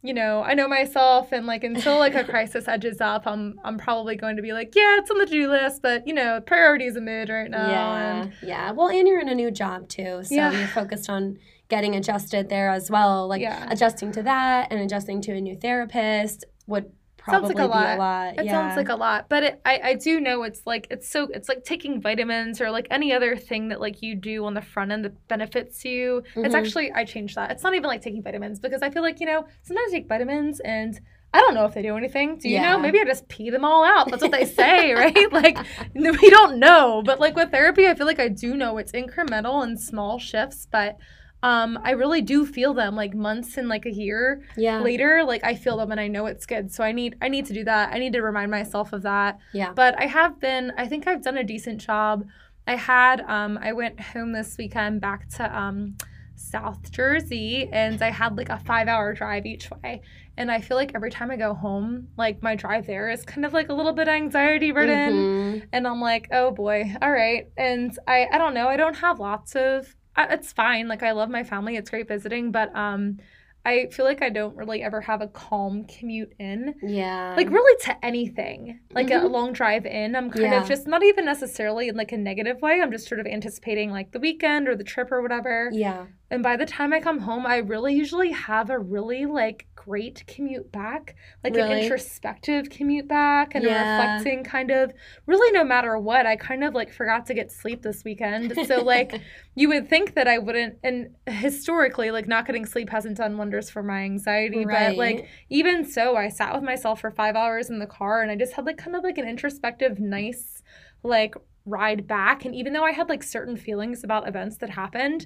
you 0.06 0.14
know, 0.14 0.44
I 0.44 0.54
know 0.54 0.68
myself, 0.68 1.32
and 1.32 1.46
like 1.48 1.64
until 1.64 1.98
like 1.98 2.14
a 2.14 2.24
crisis 2.34 2.68
edges 2.68 3.00
up, 3.00 3.26
I'm 3.26 3.58
I'm 3.64 3.78
probably 3.78 4.18
going 4.18 4.36
to 4.36 4.42
be 4.42 4.52
like, 4.52 4.74
yeah, 4.76 4.98
it's 5.00 5.10
on 5.10 5.18
the 5.18 5.26
to 5.26 5.32
do 5.32 5.50
list, 5.50 5.82
but 5.82 6.06
you 6.06 6.14
know, 6.14 6.42
priorities 6.42 6.98
are 6.98 7.02
mid 7.02 7.30
right 7.30 7.50
now. 7.50 7.70
yeah, 7.70 8.22
and- 8.24 8.34
yeah. 8.42 8.72
Well, 8.72 8.90
and 8.90 9.08
you're 9.08 9.22
in 9.22 9.30
a 9.30 9.36
new 9.36 9.50
job 9.50 9.88
too, 9.88 10.22
so 10.24 10.36
Yeah. 10.36 10.52
you're 10.52 10.68
focused 10.68 11.10
on 11.10 11.38
getting 11.76 11.96
adjusted 11.96 12.44
there 12.50 12.70
as 12.80 12.86
well. 12.96 13.28
Like 13.34 13.42
Yeah. 13.42 13.68
adjusting 13.76 14.12
to 14.18 14.22
that 14.24 14.62
and 14.72 14.80
adjusting 14.80 15.22
to 15.26 15.32
a 15.34 15.42
new 15.42 15.56
therapist 15.56 16.46
would 16.68 16.86
Sounds 17.26 17.40
probably 17.48 17.56
like 17.56 17.64
a 17.64 17.68
be 17.68 17.74
a 17.74 17.78
lot. 17.78 17.98
lot. 18.00 18.30
It 18.40 18.46
yeah. 18.46 18.52
sounds 18.52 18.76
like 18.76 18.90
a 18.90 18.96
lot, 19.08 19.22
but 19.30 19.42
it, 19.48 19.62
I 19.66 19.76
I 19.92 19.94
do 20.08 20.20
know 20.20 20.44
it's 20.44 20.62
like 20.72 20.88
it's 20.94 21.08
so 21.10 21.20
it's 21.38 21.48
like 21.48 21.64
taking 21.64 22.02
vitamins 22.02 22.60
or 22.62 22.68
like 22.78 22.88
any 22.92 23.10
other 23.18 23.38
thing 23.38 23.70
that 23.70 23.80
like 23.86 24.02
you 24.06 24.14
do 24.16 24.44
on 24.46 24.54
the 24.60 24.62
front 24.74 24.92
end 24.92 25.06
that 25.06 25.16
benefits 25.30 25.86
you. 25.86 26.22
It's 26.36 26.54
Mhm. 26.54 26.60
actually 26.62 26.88
I 26.92 27.06
changed 27.06 27.36
that. 27.38 27.50
It's 27.52 27.64
not 27.64 27.74
even 27.76 27.88
like 27.94 28.02
taking 28.02 28.22
vitamins 28.22 28.60
because 28.60 28.82
I 28.82 28.90
feel 28.90 29.04
like 29.04 29.20
you 29.22 29.26
know 29.32 29.46
sometimes 29.68 29.94
I 29.94 29.98
take 29.98 30.08
vitamins 30.16 30.60
and. 30.78 30.94
I 31.36 31.40
don't 31.40 31.56
know 31.56 31.66
if 31.66 31.74
they 31.74 31.82
do 31.82 31.98
anything. 31.98 32.38
Do 32.38 32.48
you 32.48 32.58
Yeah. 32.58 32.74
know? 32.74 32.78
Maybe 32.86 33.00
I 33.02 33.06
just 33.06 33.28
pee 33.28 33.50
them 33.50 33.66
all 33.66 33.84
out. 33.84 34.06
That's 34.12 34.22
what 34.22 34.32
they 34.32 34.46
say, 34.62 34.94
right? 34.94 35.34
Like 35.34 35.58
we 35.96 36.30
don't 36.30 36.60
know. 36.60 37.02
But 37.04 37.20
like 37.20 37.36
with 37.36 37.50
therapy, 37.50 37.88
I 37.88 37.96
feel 37.96 38.06
like 38.06 38.20
I 38.20 38.28
do 38.28 38.50
know 38.56 38.78
it's 38.78 38.92
incremental 38.92 39.64
and 39.64 39.80
small 39.80 40.20
shifts, 40.20 40.68
but 40.72 40.96
um, 41.44 41.78
I 41.84 41.92
really 41.92 42.22
do 42.22 42.46
feel 42.46 42.74
them 42.74 42.96
like 42.96 43.14
months 43.14 43.58
and 43.58 43.68
like 43.68 43.86
a 43.86 43.92
year 43.92 44.42
yeah, 44.58 44.80
later 44.80 45.24
like 45.26 45.44
i 45.44 45.54
feel 45.54 45.76
them 45.78 45.92
and 45.92 46.00
i 46.00 46.08
know 46.08 46.26
it's 46.26 46.46
good 46.46 46.72
so 46.72 46.84
i 46.84 46.92
need 46.92 47.16
i 47.22 47.28
need 47.28 47.46
to 47.48 47.54
do 47.54 47.64
that 47.66 47.92
i 47.94 48.00
need 48.00 48.14
to 48.14 48.22
remind 48.22 48.50
myself 48.50 48.94
of 48.94 49.02
that 49.04 49.38
yeah. 49.54 49.72
but 49.74 49.94
i 50.00 50.06
have 50.06 50.40
been 50.40 50.72
i 50.78 50.88
think 50.88 51.06
i've 51.06 51.22
done 51.22 51.38
a 51.38 51.44
decent 51.44 51.80
job 51.82 52.26
i 52.66 52.76
had 52.76 53.22
um 53.28 53.60
i 53.62 53.72
went 53.74 54.00
home 54.00 54.32
this 54.32 54.56
weekend 54.58 55.02
back 55.02 55.28
to 55.28 55.44
um 55.60 55.96
south 56.36 56.92
jersey 56.92 57.70
and 57.72 58.02
i 58.02 58.10
had 58.10 58.38
like 58.38 58.50
a 58.50 58.60
five 58.60 58.88
hour 58.88 59.14
drive 59.14 59.46
each 59.46 59.70
way 59.72 60.02
and 60.38 60.50
i 60.52 60.60
feel 60.60 60.78
like 60.78 60.92
every 60.96 61.12
time 61.12 61.30
i 61.30 61.36
go 61.36 61.54
home 61.54 62.08
like 62.18 62.42
my 62.42 62.56
drive 62.56 62.86
there 62.88 63.10
is 63.10 63.24
kind 63.24 63.46
of 63.46 63.54
like 63.54 63.70
a 63.70 63.74
little 63.74 63.94
bit 63.94 64.08
anxiety 64.08 64.72
ridden 64.72 65.14
Mhm. 65.14 65.68
and 65.74 65.88
I'm 65.88 66.02
like, 66.02 66.28
oh 66.32 66.52
boy, 66.52 66.96
all 67.02 67.12
right. 67.12 67.48
And 67.58 67.98
I, 68.08 68.28
I 68.32 68.38
don't 68.38 68.54
know, 68.54 68.68
I 68.68 68.78
don't 68.78 68.96
have 68.96 69.20
lots 69.20 69.56
of. 69.56 69.96
It's 70.18 70.54
fine. 70.54 70.88
Like 70.88 71.04
I 71.04 71.12
love 71.12 71.30
my 71.30 71.44
family. 71.44 71.76
It's 71.76 71.90
great 71.90 72.08
visiting, 72.08 72.52
but 72.52 72.76
um, 72.76 73.18
I 73.66 73.88
feel 73.92 74.06
like 74.06 74.22
I 74.22 74.30
don't 74.30 74.56
really 74.58 74.84
ever 74.84 75.00
have 75.02 75.22
a 75.22 75.28
calm 75.28 75.86
commute 75.86 76.34
in, 76.38 76.76
Yeah. 76.84 77.34
like 77.38 77.50
really 77.50 77.78
to 77.86 78.06
anything, 78.06 78.80
like 78.92 79.10
a 79.10 79.14
Mhm. 79.14 79.32
long 79.32 79.54
drive 79.54 79.86
in. 79.86 80.16
I'm 80.18 80.30
kind 80.30 80.52
Yeah. 80.52 80.62
of 80.62 80.68
just 80.68 80.86
not 80.86 81.02
even 81.02 81.24
necessarily 81.26 81.88
in 81.88 81.96
like 81.96 82.12
a 82.12 82.18
negative 82.18 82.62
way. 82.62 82.82
I'm 82.82 82.92
just 82.92 83.08
sort 83.08 83.22
of 83.22 83.26
anticipating 83.26 83.90
like 83.90 84.12
the 84.12 84.20
weekend 84.20 84.68
or 84.68 84.76
the 84.76 84.84
trip 84.84 85.12
or 85.14 85.22
whatever. 85.22 85.70
yeah. 85.72 86.08
And 86.30 86.44
by 86.44 86.58
the 86.58 86.66
time 86.66 86.92
I 86.94 87.00
come 87.00 87.20
home, 87.20 87.46
I 87.46 87.58
really 87.58 87.94
usually 87.94 88.32
have 88.32 88.70
a 88.70 88.78
really 88.80 89.26
like 89.26 89.68
great 89.86 90.24
commute 90.28 90.72
back, 90.72 91.16
like 91.44 91.58
an 91.58 91.68
introspective 91.68 92.70
commute 92.70 93.08
back 93.08 93.54
and 93.56 93.66
a 93.66 93.70
Yeah. 93.70 93.80
reflecting 93.80 94.44
kind 94.44 94.72
of 94.72 94.94
really 95.26 95.52
no 95.52 95.64
matter 95.64 95.98
what. 95.98 96.26
I 96.26 96.36
kind 96.36 96.64
of 96.64 96.74
like 96.74 96.92
forgot 96.94 97.26
to 97.28 97.34
get 97.34 97.52
sleep 97.52 97.82
this 97.82 98.04
weekend. 98.04 98.58
So 98.58 98.82
like 98.84 99.20
you 99.56 99.68
would 99.70 99.90
think 99.90 100.16
that 100.16 100.28
I 100.28 100.38
wouldn't 100.38 100.76
and 100.84 101.16
historically 101.28 102.12
like 102.12 102.28
not 102.28 102.46
getting 102.46 102.66
sleep 102.66 102.90
hasn't 102.90 103.18
done 103.18 103.38
wonders 103.38 103.70
for 103.70 103.84
my 103.84 104.00
anxiety, 104.04 104.66
but 104.66 104.98
like 104.98 105.26
even 105.50 105.84
so, 105.86 106.16
I 106.16 106.30
sat 106.30 106.54
with 106.54 106.64
myself 106.64 107.02
for 107.02 107.12
5 107.12 107.36
hours 107.36 107.70
in 107.70 107.80
the 107.80 107.88
car 107.88 108.22
and 108.22 108.32
I 108.32 108.36
just 108.36 108.54
had 108.54 108.66
like 108.66 108.78
kind 108.78 108.96
of 108.96 109.04
like 109.04 109.18
an 109.18 109.28
introspective 109.28 110.00
nice 110.00 110.64
like 111.04 111.36
ride 111.66 112.08
back 112.08 112.44
and 112.46 112.54
even 112.56 112.74
though 112.74 112.84
I 112.84 112.92
had 112.92 113.10
like 113.10 113.24
certain 113.24 113.56
feelings 113.58 114.04
about 114.04 114.28
events 114.28 114.58
that 114.58 114.70
happened, 114.72 115.26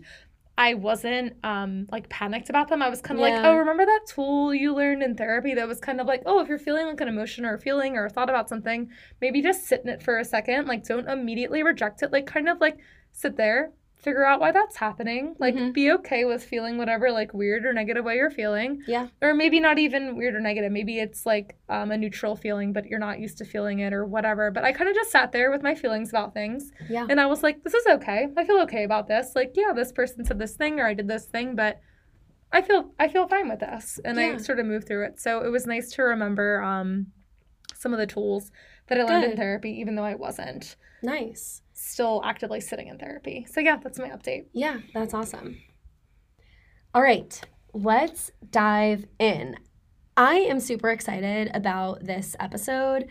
I 0.58 0.74
wasn't 0.74 1.36
um 1.44 1.88
like 1.92 2.10
panicked 2.10 2.50
about 2.50 2.68
them. 2.68 2.82
I 2.82 2.90
was 2.90 3.02
kind 3.02 3.20
of 3.20 3.22
like, 3.22 3.36
"Oh, 3.46 3.56
remember 3.56 3.86
that 3.86 4.02
tool 4.08 4.54
you 4.54 4.74
learned 4.74 5.04
in 5.04 5.16
therapy 5.16 5.54
that 5.54 5.68
was 5.68 5.80
kind 5.80 6.02
of 6.02 6.08
like, 6.08 6.24
oh, 6.26 6.40
if 6.40 6.48
you're 6.50 6.58
feeling 6.58 6.88
like 6.88 7.00
an 7.02 7.08
emotion 7.08 7.46
or 7.46 7.54
a 7.54 7.60
feeling 7.60 7.96
or 7.96 8.06
a 8.06 8.10
thought 8.10 8.30
about 8.30 8.50
something, 8.50 8.90
maybe 9.22 9.42
just 9.42 9.66
sit 9.66 9.82
in 9.84 9.90
it 9.90 10.02
for 10.02 10.18
a 10.18 10.26
second. 10.26 10.68
Like 10.68 10.84
don't 10.84 11.08
immediately 11.08 11.62
reject 11.64 12.02
it. 12.02 12.12
Like 12.12 12.26
kind 12.26 12.50
of 12.50 12.60
like 12.60 12.78
sit 13.12 13.38
there 13.38 13.72
figure 14.08 14.26
out 14.26 14.40
why 14.40 14.52
that's 14.54 14.78
happening. 14.78 15.36
Like, 15.38 15.54
Mhm. 15.56 15.74
be 15.74 15.92
okay 15.92 16.24
with 16.24 16.42
feeling 16.44 16.78
whatever, 16.78 17.12
like, 17.12 17.34
weird 17.34 17.66
or 17.66 17.74
negative 17.74 18.06
way 18.06 18.16
you're 18.16 18.30
feeling. 18.32 18.82
Yeah. 18.88 19.08
Or 19.22 19.34
maybe 19.34 19.60
not 19.60 19.78
even 19.80 20.16
weird 20.16 20.34
or 20.34 20.40
negative. 20.40 20.72
Maybe 20.72 20.98
it's 21.00 21.26
like 21.26 21.56
um, 21.68 21.92
a 21.92 21.98
neutral 21.98 22.36
feeling, 22.38 22.72
but 22.72 22.86
you're 22.86 23.00
not 23.08 23.20
used 23.20 23.38
to 23.40 23.46
feeling 23.46 23.80
it 23.80 23.92
or 23.92 24.06
whatever. 24.06 24.50
But 24.52 24.64
I 24.64 24.72
kind 24.72 24.90
of 24.90 24.96
just 24.96 25.12
sat 25.12 25.34
there 25.34 25.52
with 25.52 25.62
my 25.62 25.76
feelings 25.76 26.10
about 26.10 26.34
things. 26.34 26.72
Yeah. 26.90 27.06
And 27.10 27.20
I 27.20 27.26
was 27.26 27.44
like, 27.44 27.64
this 27.66 27.74
is 27.74 27.86
okay. 27.88 28.28
I 28.38 28.46
feel 28.46 28.60
okay 28.62 28.84
about 28.86 29.08
this. 29.10 29.34
Like, 29.36 29.52
yeah, 29.56 29.74
this 29.76 29.92
person 29.92 30.24
said 30.24 30.40
this 30.40 30.56
thing 30.56 30.80
or 30.80 30.86
I 30.88 30.94
did 30.94 31.10
this 31.10 31.26
thing, 31.26 31.56
but 31.56 31.82
I 32.54 32.62
feel 32.62 32.94
I 32.98 33.10
feel 33.10 33.28
fine 33.28 33.50
with 33.50 33.60
this. 33.60 34.00
And 34.06 34.18
I 34.18 34.38
sort 34.38 34.60
of 34.60 34.66
moved 34.66 34.88
through 34.88 35.04
it. 35.08 35.20
So 35.20 35.44
it 35.46 35.50
was 35.50 35.68
nice 35.68 35.92
to 35.96 36.04
remember 36.04 36.62
um, 36.62 37.08
some 37.76 37.92
of 37.94 38.00
the 38.00 38.08
tools 38.08 38.52
that 38.88 38.98
I 38.98 39.04
learned 39.04 39.26
in 39.32 39.36
therapy, 39.36 39.72
even 39.82 39.96
though 39.96 40.06
I 40.06 40.16
wasn't 40.16 40.78
Nice. 41.04 41.62
Still 41.78 42.22
actively 42.26 42.60
sitting 42.60 42.88
in 42.88 42.98
therapy. 42.98 43.46
So 43.50 43.60
yeah, 43.60 43.78
that's 43.78 44.00
my 44.00 44.10
update. 44.10 44.46
Yeah, 44.54 44.80
that's 44.94 45.14
awesome. 45.14 45.58
All 46.94 47.02
right, 47.02 47.40
let's 47.74 48.32
dive 48.50 49.06
in. 49.20 49.56
I 50.16 50.36
am 50.36 50.60
super 50.60 50.90
excited 50.90 51.52
about 51.54 52.04
this 52.04 52.36
episode. 52.40 53.08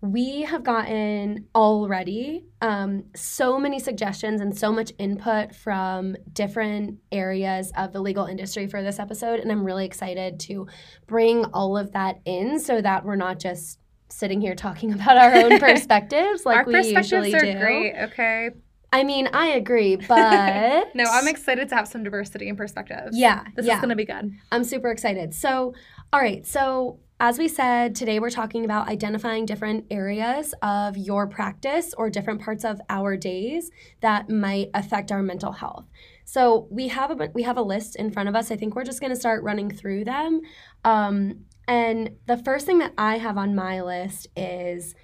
We 0.00 0.42
have 0.42 0.62
gotten 0.62 1.48
already 1.54 2.46
um, 2.62 3.04
so 3.14 3.58
many 3.58 3.78
suggestions 3.78 4.40
and 4.40 4.56
so 4.56 4.72
much 4.72 4.92
input 4.98 5.54
from 5.54 6.16
different 6.32 6.98
areas 7.12 7.72
of 7.76 7.92
the 7.92 8.00
legal 8.00 8.24
industry 8.24 8.66
for 8.66 8.82
this 8.82 8.98
episode. 8.98 9.40
And 9.40 9.52
I'm 9.52 9.64
really 9.64 9.84
excited 9.84 10.40
to 10.40 10.66
bring 11.06 11.44
all 11.46 11.76
of 11.76 11.92
that 11.92 12.20
in 12.24 12.58
so 12.60 12.80
that 12.80 13.04
we're 13.04 13.16
not 13.16 13.38
just 13.38 13.78
sitting 14.08 14.40
here 14.40 14.54
talking 14.54 14.92
about 14.98 15.16
our 15.16 15.34
own 15.34 15.58
perspectives 15.58 16.44
like 16.46 16.58
Our 16.58 16.64
we 16.64 16.72
perspectives 16.74 17.12
usually 17.12 17.34
are 17.34 17.40
do. 17.54 17.58
great. 17.58 17.94
Okay. 18.04 18.50
I 18.92 19.02
mean, 19.02 19.28
I 19.32 19.48
agree, 19.48 19.96
but 20.08 20.94
No, 20.94 21.04
I'm 21.04 21.28
excited 21.28 21.68
to 21.70 21.74
have 21.74 21.88
some 21.88 22.04
diversity 22.04 22.48
in 22.48 22.56
perspectives. 22.56 23.18
Yeah, 23.18 23.44
This 23.54 23.66
yeah. 23.66 23.74
is 23.74 23.80
gonna 23.80 23.96
be 23.96 24.04
good. 24.04 24.32
I'm 24.52 24.64
super 24.64 24.90
excited. 24.90 25.34
So, 25.34 25.74
all 26.12 26.20
right. 26.20 26.46
So, 26.46 27.00
as 27.18 27.38
we 27.38 27.48
said, 27.48 27.94
today 27.94 28.20
we're 28.20 28.30
talking 28.30 28.64
about 28.64 28.88
identifying 28.88 29.46
different 29.46 29.86
areas 29.90 30.54
of 30.62 30.96
your 30.98 31.26
practice 31.26 31.94
or 31.96 32.10
different 32.10 32.42
parts 32.42 32.62
of 32.64 32.78
our 32.90 33.16
days 33.16 33.70
that 34.02 34.28
might 34.28 34.68
affect 34.74 35.10
our 35.10 35.22
mental 35.22 35.52
health. 35.52 35.86
So, 36.24 36.68
we 36.70 36.88
have 36.88 37.10
a 37.10 37.30
we 37.34 37.42
have 37.42 37.56
a 37.56 37.62
list 37.62 37.96
in 37.96 38.10
front 38.10 38.28
of 38.28 38.36
us. 38.36 38.50
I 38.50 38.56
think 38.56 38.76
we're 38.76 38.84
just 38.84 39.00
going 39.00 39.12
to 39.12 39.18
start 39.18 39.42
running 39.42 39.70
through 39.70 40.04
them. 40.04 40.42
Um, 40.84 41.44
and 41.68 42.16
the 42.26 42.36
first 42.36 42.66
thing 42.66 42.78
that 42.78 42.92
I 42.96 43.18
have 43.18 43.36
on 43.36 43.54
my 43.54 43.80
list 43.82 44.28
is 44.36 44.94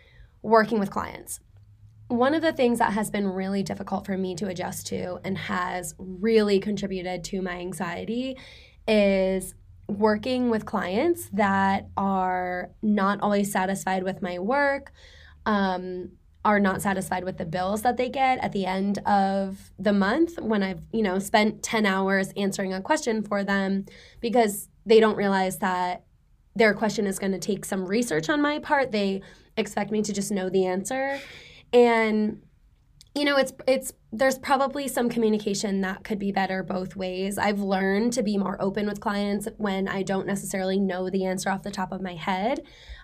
working 0.42 0.78
with 0.78 0.90
clients. 0.90 1.40
One 2.08 2.34
of 2.34 2.42
the 2.42 2.52
things 2.52 2.78
that 2.78 2.92
has 2.92 3.10
been 3.10 3.26
really 3.26 3.62
difficult 3.62 4.06
for 4.06 4.16
me 4.16 4.34
to 4.36 4.48
adjust 4.48 4.86
to 4.88 5.18
and 5.24 5.38
has 5.38 5.94
really 5.98 6.60
contributed 6.60 7.24
to 7.24 7.40
my 7.42 7.58
anxiety 7.58 8.36
is 8.86 9.54
working 9.88 10.50
with 10.50 10.66
clients 10.66 11.28
that 11.32 11.88
are 11.96 12.70
not 12.82 13.20
always 13.20 13.50
satisfied 13.50 14.02
with 14.02 14.22
my 14.22 14.38
work, 14.38 14.92
um, 15.46 16.10
are 16.44 16.60
not 16.60 16.82
satisfied 16.82 17.24
with 17.24 17.38
the 17.38 17.44
bills 17.44 17.82
that 17.82 17.96
they 17.96 18.08
get 18.08 18.38
at 18.42 18.52
the 18.52 18.66
end 18.66 18.98
of 19.06 19.72
the 19.78 19.92
month 19.92 20.40
when 20.40 20.62
I've, 20.62 20.82
you 20.92 21.02
know, 21.02 21.18
spent 21.18 21.62
10 21.62 21.86
hours 21.86 22.32
answering 22.36 22.72
a 22.72 22.82
question 22.82 23.22
for 23.22 23.44
them 23.44 23.86
because 24.20 24.68
they 24.84 24.98
don't 24.98 25.16
realize 25.16 25.58
that 25.58 26.04
their 26.54 26.74
question 26.74 27.06
is 27.06 27.18
going 27.18 27.32
to 27.32 27.38
take 27.38 27.64
some 27.64 27.86
research 27.86 28.28
on 28.28 28.42
my 28.42 28.58
part. 28.58 28.92
They 28.92 29.22
expect 29.56 29.90
me 29.90 30.02
to 30.02 30.12
just 30.12 30.30
know 30.30 30.48
the 30.48 30.66
answer. 30.66 31.20
And 31.72 32.42
you 33.14 33.24
know, 33.24 33.36
it's 33.36 33.52
it's 33.68 33.92
there's 34.10 34.38
probably 34.38 34.88
some 34.88 35.10
communication 35.10 35.82
that 35.82 36.02
could 36.02 36.18
be 36.18 36.32
better 36.32 36.62
both 36.62 36.96
ways. 36.96 37.36
I've 37.36 37.60
learned 37.60 38.14
to 38.14 38.22
be 38.22 38.38
more 38.38 38.56
open 38.60 38.86
with 38.86 39.00
clients 39.00 39.48
when 39.58 39.86
I 39.86 40.02
don't 40.02 40.26
necessarily 40.26 40.78
know 40.80 41.10
the 41.10 41.26
answer 41.26 41.50
off 41.50 41.62
the 41.62 41.70
top 41.70 41.92
of 41.92 42.00
my 42.00 42.14
head, 42.14 42.60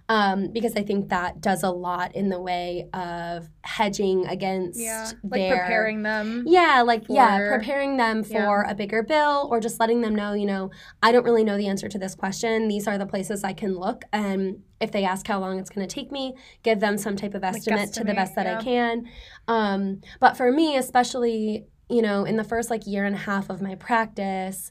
um, 0.09 0.53
because 0.53 0.75
I 0.75 0.83
think 0.83 1.11
that 1.11 1.41
does 1.41 1.63
a 1.63 1.71
lot 1.71 2.15
in 2.17 2.31
the 2.31 2.41
way 2.41 2.89
of 2.95 3.49
hedging 3.63 4.27
against 4.27 4.81
Yeah. 4.81 5.11
Like 5.23 5.41
their 5.41 5.59
preparing 5.59 6.03
them. 6.03 6.45
yeah, 6.47 6.83
like 6.83 7.05
yeah, 7.09 7.37
for- 7.37 7.59
preparing 7.59 7.99
them 7.99 8.25
for 8.25 8.65
a 8.67 8.75
bigger 8.75 9.03
bill 9.03 9.49
or 9.51 9.61
just 9.61 9.79
letting 9.79 10.01
them 10.01 10.15
know, 10.15 10.33
you 10.33 10.47
know, 10.47 10.71
I 11.03 11.13
don't 11.13 11.25
really 11.25 11.45
know 11.45 11.59
the 11.59 11.69
answer 11.69 11.89
to 11.89 11.99
this 11.99 12.15
question. 12.15 12.69
These 12.69 12.87
are 12.87 12.97
the 12.97 13.07
places 13.07 13.45
I 13.45 13.53
can 13.53 13.77
look 13.77 14.05
and 14.13 14.63
if 14.81 14.93
they 14.93 15.05
ask 15.05 15.27
how 15.27 15.41
long 15.41 15.59
it's 15.59 15.71
going 15.71 15.87
to 15.87 15.93
take 15.93 16.11
me, 16.11 16.35
give 16.63 16.81
them 16.81 16.97
some 16.97 17.17
type 17.17 17.35
of 17.35 17.45
estimate 17.45 17.93
to 17.95 18.05
the 18.05 18.15
best 18.15 18.35
that 18.37 18.47
yeah. 18.47 18.59
I 18.59 18.63
can. 18.63 19.09
Um, 19.47 20.01
but 20.21 20.37
for 20.37 20.53
me, 20.53 20.77
especially, 20.77 21.67
you 21.91 22.01
know, 22.01 22.25
in 22.25 22.37
the 22.37 22.45
first 22.45 22.71
like 22.71 22.87
year 22.87 23.05
and 23.05 23.15
a 23.15 23.19
half 23.19 23.51
of 23.51 23.61
my 23.61 23.75
practice, 23.75 24.71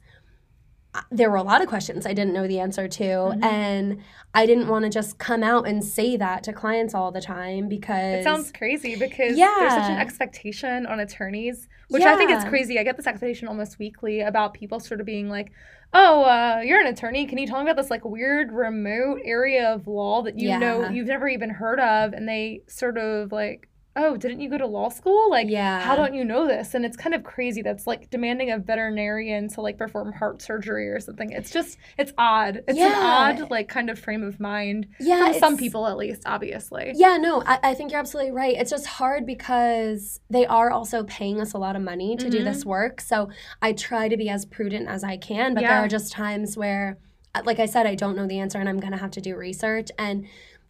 there 1.12 1.30
were 1.30 1.38
a 1.38 1.44
lot 1.44 1.62
of 1.62 1.68
questions 1.68 2.06
I 2.06 2.14
didn't 2.14 2.34
know 2.34 2.48
the 2.48 2.60
answer 2.60 2.88
to, 2.88 3.04
Mhm. 3.04 3.44
and 3.44 3.98
I 4.34 4.46
didn't 4.46 4.68
want 4.68 4.84
to 4.86 4.90
just 4.90 5.18
come 5.18 5.44
out 5.44 5.68
and 5.68 5.84
say 5.84 6.18
that 6.18 6.44
to 6.44 6.54
clients 6.54 6.94
all 6.94 7.12
the 7.12 7.22
time 7.22 7.68
because 7.70 8.20
It 8.20 8.24
sounds 8.24 8.52
crazy 8.52 8.96
because 8.96 9.38
yeah. 9.38 9.54
there's 9.60 9.74
such 9.74 9.90
an 9.90 9.98
expectation 9.98 10.86
on 10.86 11.00
attorneys, 11.00 11.68
which 11.90 12.04
I 12.04 12.16
think 12.16 12.32
is 12.32 12.44
crazy. 12.46 12.80
I 12.80 12.84
get 12.84 12.98
this 12.98 13.08
expectation 13.08 13.48
almost 13.48 13.80
weekly 13.80 14.22
about 14.22 14.54
people 14.54 14.80
sort 14.80 15.00
of 15.00 15.06
being 15.06 15.30
like, 15.30 15.52
"Oh, 15.94 16.24
uh, 16.24 16.62
you're 16.64 16.80
an 16.82 16.88
attorney. 16.88 17.26
Can 17.26 17.38
you 17.38 17.48
tell 17.48 17.58
me 17.64 17.64
about 17.70 17.78
this 17.82 17.90
like 17.90 18.04
weird 18.06 18.52
remote 18.52 19.22
area 19.24 19.74
of 19.74 19.88
law 19.88 20.22
that 20.24 20.38
you 20.38 20.58
know 20.60 20.90
you've 20.90 21.08
never 21.08 21.28
even 21.28 21.50
heard 21.50 21.80
of?" 21.80 22.14
And 22.14 22.28
they 22.28 22.62
sort 22.68 22.98
of 22.98 23.32
like, 23.32 23.70
"Oh, 23.98 24.16
didn't 24.16 24.40
you 24.40 24.50
go 24.50 24.58
to 24.58 24.66
law 24.68 24.90
school? 24.90 25.30
Like, 25.30 25.48
yeah, 25.50 25.80
how 25.82 25.96
don't 25.96 26.14
you 26.14 26.24
know 26.24 26.48
this?" 26.48 26.74
And 26.76 26.86
it's 26.86 26.96
kind 26.96 27.14
of 27.16 27.24
crazy. 27.24 27.62
That's 27.62 27.86
like 27.88 28.10
demanding 28.10 28.52
a 28.52 28.58
veterinarian 28.60 29.50
to 29.50 29.62
like 29.62 29.78
perform 29.78 30.14
heart 30.14 30.42
surgery 30.42 30.88
or 30.90 31.00
something. 31.00 31.32
It's 31.32 31.52
just, 31.52 31.78
it's 31.98 32.14
odd. 32.18 32.64
It's 32.68 32.78
Yeah. 32.78 32.88
an 32.88 33.42
odd 33.42 33.50
like 33.52 33.68
kind 33.68 33.90
of 33.90 34.00
frame 34.00 34.24
of 34.24 34.40
mind 34.40 34.88
yeah, 35.00 35.32
from 35.32 35.40
some 35.40 35.58
people 35.58 35.88
at 35.88 35.98
least, 35.98 36.24
obviously. 36.26 36.94
Yeah, 36.96 37.18
no, 37.18 37.44
I, 37.46 37.60
I 37.64 37.74
think 37.74 37.92
you're 37.92 38.00
absolutely 38.00 38.32
right. 38.32 38.56
It's 38.56 38.72
just 38.72 38.86
hard 38.86 39.26
because 39.26 40.20
they 40.30 40.46
are 40.46 40.70
also 40.72 41.04
paying 41.04 41.42
us 41.42 41.54
a 41.54 41.58
lot 41.58 41.76
of 41.76 41.82
money 41.82 42.16
to 42.18 42.30
do 42.30 42.42
Mhm. 42.42 42.46
this 42.46 42.66
work. 42.66 43.02
So 43.02 43.30
I 43.62 43.74
try 43.74 44.08
to 44.08 44.18
be 44.18 44.30
as 44.30 44.46
prudent 44.46 44.88
as 44.88 45.04
I 45.04 45.18
can, 45.18 45.54
but 45.56 45.62
there 45.62 45.78
are 45.84 45.88
just 45.88 46.12
times 46.12 46.56
where, 46.56 46.98
uh, 47.36 47.42
like 47.46 47.60
I 47.60 47.66
said, 47.66 47.86
I 47.88 47.96
don't 47.96 48.16
know 48.16 48.28
the 48.28 48.40
answer 48.40 48.60
and 48.60 48.70
I'm 48.70 48.80
going 48.80 48.92
to 48.94 48.98
have 49.00 49.12
to 49.12 49.22
do 49.22 49.36
research. 49.36 49.90
And 49.98 50.28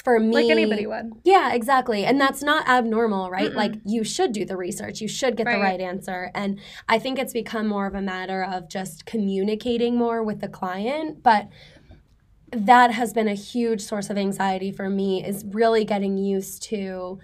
for 0.07 0.21
me, 0.21 0.35
Like 0.35 0.49
anybody 0.49 0.87
would. 0.87 1.11
Yeah, 1.25 1.51
exactly. 1.51 2.05
And 2.05 2.19
that's 2.21 2.41
not 2.41 2.65
abnormal, 2.69 3.29
right? 3.29 3.51
Mm-mm. 3.51 3.55
Like 3.55 3.73
you 3.83 4.05
should 4.05 4.31
do 4.31 4.45
the 4.45 4.55
research, 4.55 5.01
you 5.01 5.07
should 5.09 5.35
get 5.35 5.43
the 5.43 5.57
Right. 5.57 5.61
right 5.61 5.81
answer. 5.81 6.31
And 6.33 6.61
I 6.87 6.97
think 6.97 7.19
it's 7.19 7.33
become 7.33 7.67
more 7.67 7.87
of 7.87 7.93
a 7.93 8.01
matter 8.01 8.41
of 8.41 8.69
just 8.69 9.05
communicating 9.05 9.97
more 9.97 10.23
with 10.23 10.39
the 10.39 10.47
client. 10.47 11.23
But 11.23 11.49
that 12.53 12.91
has 12.91 13.11
been 13.11 13.27
a 13.27 13.33
huge 13.33 13.81
source 13.81 14.09
of 14.09 14.17
anxiety 14.17 14.71
for 14.71 14.89
me 14.89 15.25
is 15.25 15.43
really 15.49 15.83
getting 15.83 16.15
used 16.17 16.63
to 16.69 17.19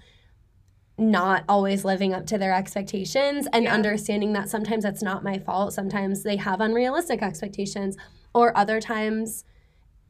not 0.98 1.44
always 1.48 1.86
living 1.86 2.12
up 2.12 2.26
to 2.26 2.36
their 2.36 2.52
expectations 2.52 3.48
and 3.54 3.64
Yeah. 3.64 3.72
understanding 3.72 4.34
that 4.34 4.50
sometimes 4.50 4.84
that's 4.84 5.02
not 5.02 5.24
my 5.24 5.38
fault. 5.38 5.72
Sometimes 5.72 6.22
they 6.22 6.36
have 6.36 6.60
unrealistic 6.60 7.22
expectations, 7.22 7.96
or 8.34 8.54
other 8.54 8.78
times 8.78 9.46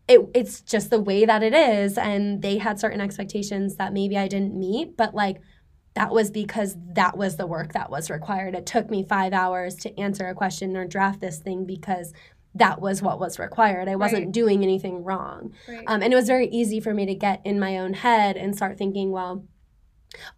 it, 0.08 0.20
it's 0.34 0.60
just 0.60 0.90
the 0.90 1.00
way 1.00 1.24
that 1.24 1.42
it 1.42 1.54
is. 1.54 1.96
And 1.96 2.42
they 2.42 2.58
had 2.58 2.78
certain 2.78 3.00
expectations 3.00 3.76
that 3.76 3.92
maybe 3.92 4.18
I 4.18 4.28
didn't 4.28 4.54
meet, 4.54 4.96
but 4.96 5.14
like 5.14 5.40
that 5.94 6.10
was 6.12 6.30
because 6.30 6.76
that 6.94 7.16
was 7.16 7.36
the 7.36 7.46
work 7.46 7.72
that 7.72 7.90
was 7.90 8.10
required. 8.10 8.54
It 8.54 8.66
took 8.66 8.90
me 8.90 9.02
five 9.04 9.32
hours 9.32 9.76
to 9.76 9.98
answer 9.98 10.26
a 10.26 10.34
question 10.34 10.76
or 10.76 10.86
draft 10.86 11.20
this 11.20 11.38
thing 11.38 11.64
because 11.64 12.12
that 12.56 12.80
was 12.80 13.00
what 13.00 13.18
was 13.18 13.38
required. 13.38 13.88
I 13.88 13.96
wasn't 13.96 14.24
Right. 14.26 14.32
doing 14.32 14.62
anything 14.62 15.02
wrong. 15.04 15.52
Right. 15.68 15.84
Um, 15.86 16.02
and 16.02 16.12
it 16.12 16.16
was 16.16 16.26
very 16.26 16.48
easy 16.48 16.80
for 16.80 16.92
me 16.94 17.06
to 17.06 17.14
get 17.14 17.40
in 17.44 17.58
my 17.58 17.78
own 17.78 17.94
head 17.94 18.36
and 18.36 18.54
start 18.54 18.76
thinking, 18.78 19.10
well, 19.10 19.44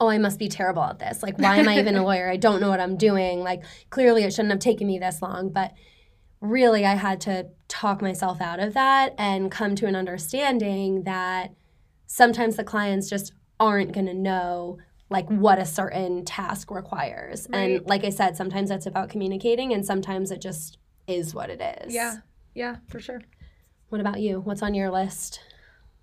oh, 0.01 0.09
I 0.09 0.17
must 0.19 0.39
be 0.39 0.49
terrible 0.49 0.83
at 0.83 0.99
this. 0.99 1.23
Like, 1.23 1.39
why 1.39 1.57
am 1.57 1.69
I 1.69 1.79
even 1.79 1.97
a 1.97 2.03
lawyer? 2.07 2.31
I 2.31 2.37
don't 2.37 2.61
know 2.61 2.71
what 2.71 2.81
I'm 2.81 2.97
doing. 2.97 3.41
Like, 3.41 3.65
clearly 3.91 4.25
it 4.25 4.33
shouldn't 4.33 4.53
have 4.53 4.61
taken 4.61 4.87
me 4.87 4.99
this 4.99 5.21
long. 5.21 5.51
But 5.51 5.73
really, 6.41 6.85
I 6.85 6.95
had 6.95 7.21
to 7.23 7.49
talk 7.69 8.03
myself 8.03 8.41
out 8.41 8.61
of 8.61 8.75
that 8.75 9.15
and 9.19 9.51
come 9.51 9.75
to 9.77 9.87
an 9.87 9.97
understanding 9.97 11.03
that 11.03 11.55
sometimes 12.07 12.57
the 12.57 12.65
clients 12.65 13.09
just 13.09 13.33
aren't 13.59 13.93
going 13.93 14.07
to 14.07 14.15
know 14.15 14.79
like 15.09 15.29
what 15.29 15.59
a 15.59 15.65
certain 15.65 16.25
task 16.25 16.71
requires. 16.71 17.47
And 17.53 17.87
like 17.87 18.05
I 18.05 18.11
said, 18.11 18.37
sometimes 18.37 18.69
that's 18.69 18.87
about 18.87 19.09
communicating 19.09 19.73
and 19.73 19.85
sometimes 19.87 20.31
it 20.31 20.41
just 20.41 20.79
is 21.07 21.35
what 21.35 21.49
it 21.49 21.61
is. 21.83 21.95
Yeah, 21.95 22.17
yeah, 22.55 22.77
for 22.89 22.99
sure. 22.99 23.21
What 23.89 24.01
about 24.01 24.21
you? 24.21 24.41
What's 24.41 24.63
on 24.63 24.75
your 24.75 24.91
list? 24.91 25.41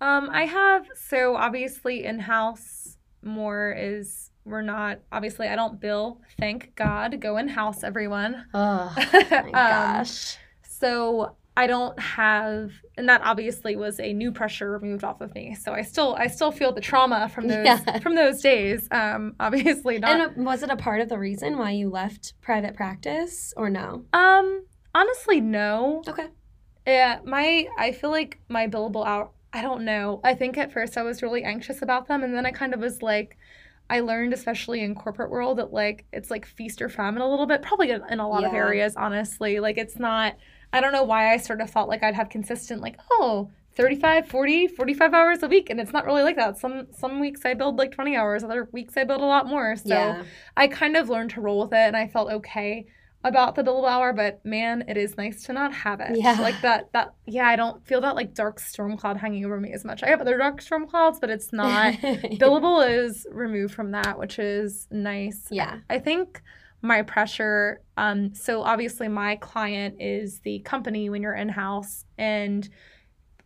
Um, 0.00 0.30
I 0.30 0.46
have 0.46 0.86
so 0.94 1.36
obviously 1.36 2.04
in 2.04 2.18
house 2.18 2.96
more 3.22 3.74
is 3.76 4.23
we're 4.44 4.62
not 4.62 4.98
obviously 5.10 5.48
I 5.48 5.56
don't 5.56 5.80
bill. 5.80 6.20
Thank 6.38 6.74
God, 6.74 7.20
go 7.20 7.36
in 7.38 7.48
house, 7.48 7.82
everyone. 7.84 8.44
Oh 8.54 8.92
my 8.96 9.38
Um, 9.40 9.52
gosh. 9.52 10.36
So 10.62 11.36
I 11.56 11.68
don't 11.68 11.96
have, 12.00 12.72
and 12.98 13.08
that 13.08 13.20
obviously 13.22 13.76
was 13.76 14.00
a 14.00 14.12
new 14.12 14.32
pressure 14.32 14.72
removed 14.72 15.04
off 15.04 15.20
of 15.20 15.32
me. 15.36 15.54
So 15.54 15.72
I 15.72 15.82
still, 15.82 16.16
I 16.18 16.26
still 16.26 16.50
feel 16.50 16.72
the 16.72 16.80
trauma 16.80 17.28
from 17.28 17.46
those 17.46 17.64
Yeah. 17.64 17.98
from 18.00 18.16
those 18.16 18.40
days. 18.42 18.88
Um, 18.90 19.34
obviously 19.38 19.98
not. 20.00 20.34
And 20.36 20.44
was 20.44 20.64
it 20.64 20.70
a 20.70 20.76
part 20.76 21.00
of 21.00 21.08
the 21.08 21.18
reason 21.18 21.56
why 21.56 21.70
you 21.70 21.90
left 21.90 22.34
private 22.42 22.74
practice 22.74 23.54
or 23.56 23.70
no? 23.70 24.04
um, 24.12 24.64
honestly, 24.94 25.40
no. 25.40 26.02
Okay. 26.08 26.26
Yeah, 26.86 27.20
my 27.24 27.68
I 27.78 27.92
feel 27.92 28.10
like 28.10 28.40
my 28.48 28.66
billable 28.66 29.06
hour. 29.06 29.30
I 29.52 29.62
don't 29.62 29.84
know. 29.84 30.20
I 30.24 30.34
think 30.34 30.58
at 30.58 30.72
first 30.72 30.96
I 30.98 31.02
was 31.04 31.22
really 31.22 31.44
anxious 31.44 31.80
about 31.82 32.08
them, 32.08 32.24
and 32.24 32.34
then 32.34 32.44
I 32.46 32.50
kind 32.50 32.74
of 32.74 32.80
was 32.80 33.00
like, 33.00 33.38
I 33.90 34.00
learned, 34.00 34.32
especially 34.32 34.80
in 34.80 34.94
corporate 34.94 35.30
world, 35.30 35.58
that 35.58 35.72
like 35.72 36.04
it's 36.12 36.30
like 36.30 36.46
feast 36.46 36.80
or 36.80 36.88
famine 36.88 37.22
a 37.22 37.28
little 37.28 37.46
bit. 37.46 37.62
Probably 37.62 37.90
in, 37.90 38.02
in 38.10 38.20
a 38.20 38.28
lot 38.28 38.44
of 38.44 38.52
areas, 38.54 38.94
honestly. 38.96 39.60
Like 39.60 39.78
it's 39.78 39.98
not. 39.98 40.36
I 40.72 40.80
don't 40.80 40.92
know 40.92 41.04
why 41.04 41.32
I 41.32 41.36
sort 41.36 41.60
of 41.60 41.70
felt 41.70 41.88
like 41.88 42.02
I'd 42.02 42.14
have 42.14 42.28
consistent 42.28 42.80
like 42.80 42.96
oh. 43.12 43.50
35 43.76 44.28
40 44.28 44.68
45 44.68 45.14
hours 45.14 45.42
a 45.42 45.48
week 45.48 45.68
and 45.68 45.80
it's 45.80 45.92
not 45.92 46.06
really 46.06 46.22
like 46.22 46.36
that 46.36 46.56
some 46.56 46.86
some 46.96 47.18
weeks 47.18 47.44
i 47.44 47.54
build 47.54 47.76
like 47.76 47.90
20 47.90 48.14
hours 48.14 48.44
other 48.44 48.68
weeks 48.70 48.96
i 48.96 49.02
build 49.02 49.20
a 49.20 49.24
lot 49.24 49.48
more 49.48 49.74
so 49.74 49.88
yeah. 49.88 50.22
I 50.56 50.68
kind 50.68 50.96
of 50.96 51.08
learned 51.08 51.30
to 51.30 51.40
roll 51.40 51.62
with 51.62 51.72
it 51.72 51.78
and 51.78 51.96
I 51.96 52.06
felt 52.06 52.30
okay 52.30 52.86
about 53.24 53.54
the 53.56 53.62
billable 53.64 53.88
hour, 53.88 54.12
but 54.12 54.44
man, 54.44 54.84
it 54.86 54.96
is 54.96 55.16
nice 55.16 55.42
to 55.44 55.52
not 55.52 55.72
have 55.72 55.98
it. 56.00 56.16
Yeah. 56.16 56.38
Like 56.40 56.60
that 56.60 56.92
that 56.92 57.14
yeah, 57.26 57.48
I 57.48 57.56
don't 57.56 57.84
feel 57.86 58.00
that 58.02 58.14
like 58.14 58.34
dark 58.34 58.60
storm 58.60 58.96
cloud 58.96 59.16
hanging 59.16 59.44
over 59.44 59.58
me 59.58 59.72
as 59.72 59.84
much. 59.84 60.02
I 60.02 60.08
have 60.08 60.20
other 60.20 60.36
dark 60.38 60.60
storm 60.60 60.86
clouds, 60.86 61.18
but 61.18 61.30
it's 61.30 61.52
not 61.52 61.94
billable 62.42 62.86
is 62.86 63.26
removed 63.32 63.74
from 63.74 63.90
that, 63.92 64.18
which 64.18 64.38
is 64.38 64.86
nice. 64.90 65.48
yeah. 65.50 65.78
I 65.90 65.98
think 65.98 66.42
my 66.82 67.00
pressure 67.00 67.80
um 67.96 68.34
so 68.34 68.60
obviously 68.62 69.08
my 69.08 69.36
client 69.36 69.96
is 70.00 70.40
the 70.40 70.58
company 70.60 71.08
when 71.08 71.22
you're 71.22 71.32
in-house 71.34 72.04
and 72.18 72.68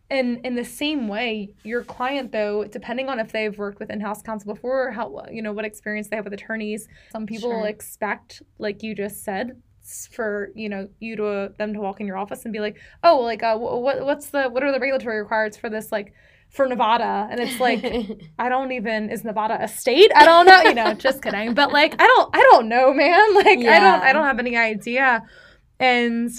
in 0.09 0.41
in 0.43 0.55
the 0.55 0.65
same 0.65 1.07
way 1.07 1.47
your 1.63 1.81
client 1.83 2.33
though 2.33 2.65
depending 2.65 3.07
on 3.07 3.17
if 3.17 3.31
they've 3.31 3.57
worked 3.57 3.79
with 3.79 3.89
in-house 3.89 4.21
counsel 4.23 4.53
before 4.53 4.89
or 4.89 4.91
how 4.91 5.23
you 5.31 5.41
know 5.41 5.53
what 5.53 5.63
experience 5.63 6.09
they 6.09 6.17
have 6.17 6.25
with 6.25 6.33
attorneys 6.33 6.89
some 7.13 7.25
people 7.25 7.49
Sure. 7.51 7.65
expect 7.67 8.41
like 8.57 8.83
you 8.83 8.93
just 8.93 9.23
said 9.23 9.61
s- 9.89 10.07
for 10.11 10.51
you 10.55 10.69
know 10.69 10.87
you 10.99 11.15
to 11.15 11.51
them 11.57 11.73
to 11.73 11.79
walk 11.79 11.99
in 11.99 12.07
your 12.07 12.17
office 12.17 12.43
and 12.45 12.53
be 12.53 12.59
like 12.59 12.77
oh 13.03 13.19
like 13.19 13.43
uh, 13.43 13.57
what 13.57 14.05
what's 14.05 14.29
the 14.29 14.43
what 14.49 14.63
are 14.63 14.71
the 14.71 14.79
regulatory 14.79 15.19
requirements 15.19 15.57
for 15.57 15.69
this 15.69 15.91
like 15.91 16.13
for 16.49 16.65
Nevada 16.67 17.27
and 17.29 17.39
it's 17.39 17.59
like 17.59 17.83
I 18.39 18.49
don't 18.49 18.71
even 18.71 19.09
is 19.09 19.23
Nevada 19.23 19.57
a 19.61 19.67
state? 19.67 20.11
I 20.15 20.25
don't 20.25 20.45
know, 20.47 20.61
you 20.63 20.73
know, 20.73 20.93
just 20.93 21.21
kidding. 21.23 21.53
But 21.53 21.71
like 21.71 21.93
I 22.01 22.05
don't 22.05 22.29
I 22.35 22.39
don't 22.51 22.67
know, 22.69 22.93
man. 22.93 23.35
Like 23.35 23.59
I 23.59 23.79
don't 23.79 24.01
I 24.03 24.13
don't 24.13 24.25
have 24.25 24.39
any 24.39 24.55
idea. 24.57 25.21
And 25.79 26.29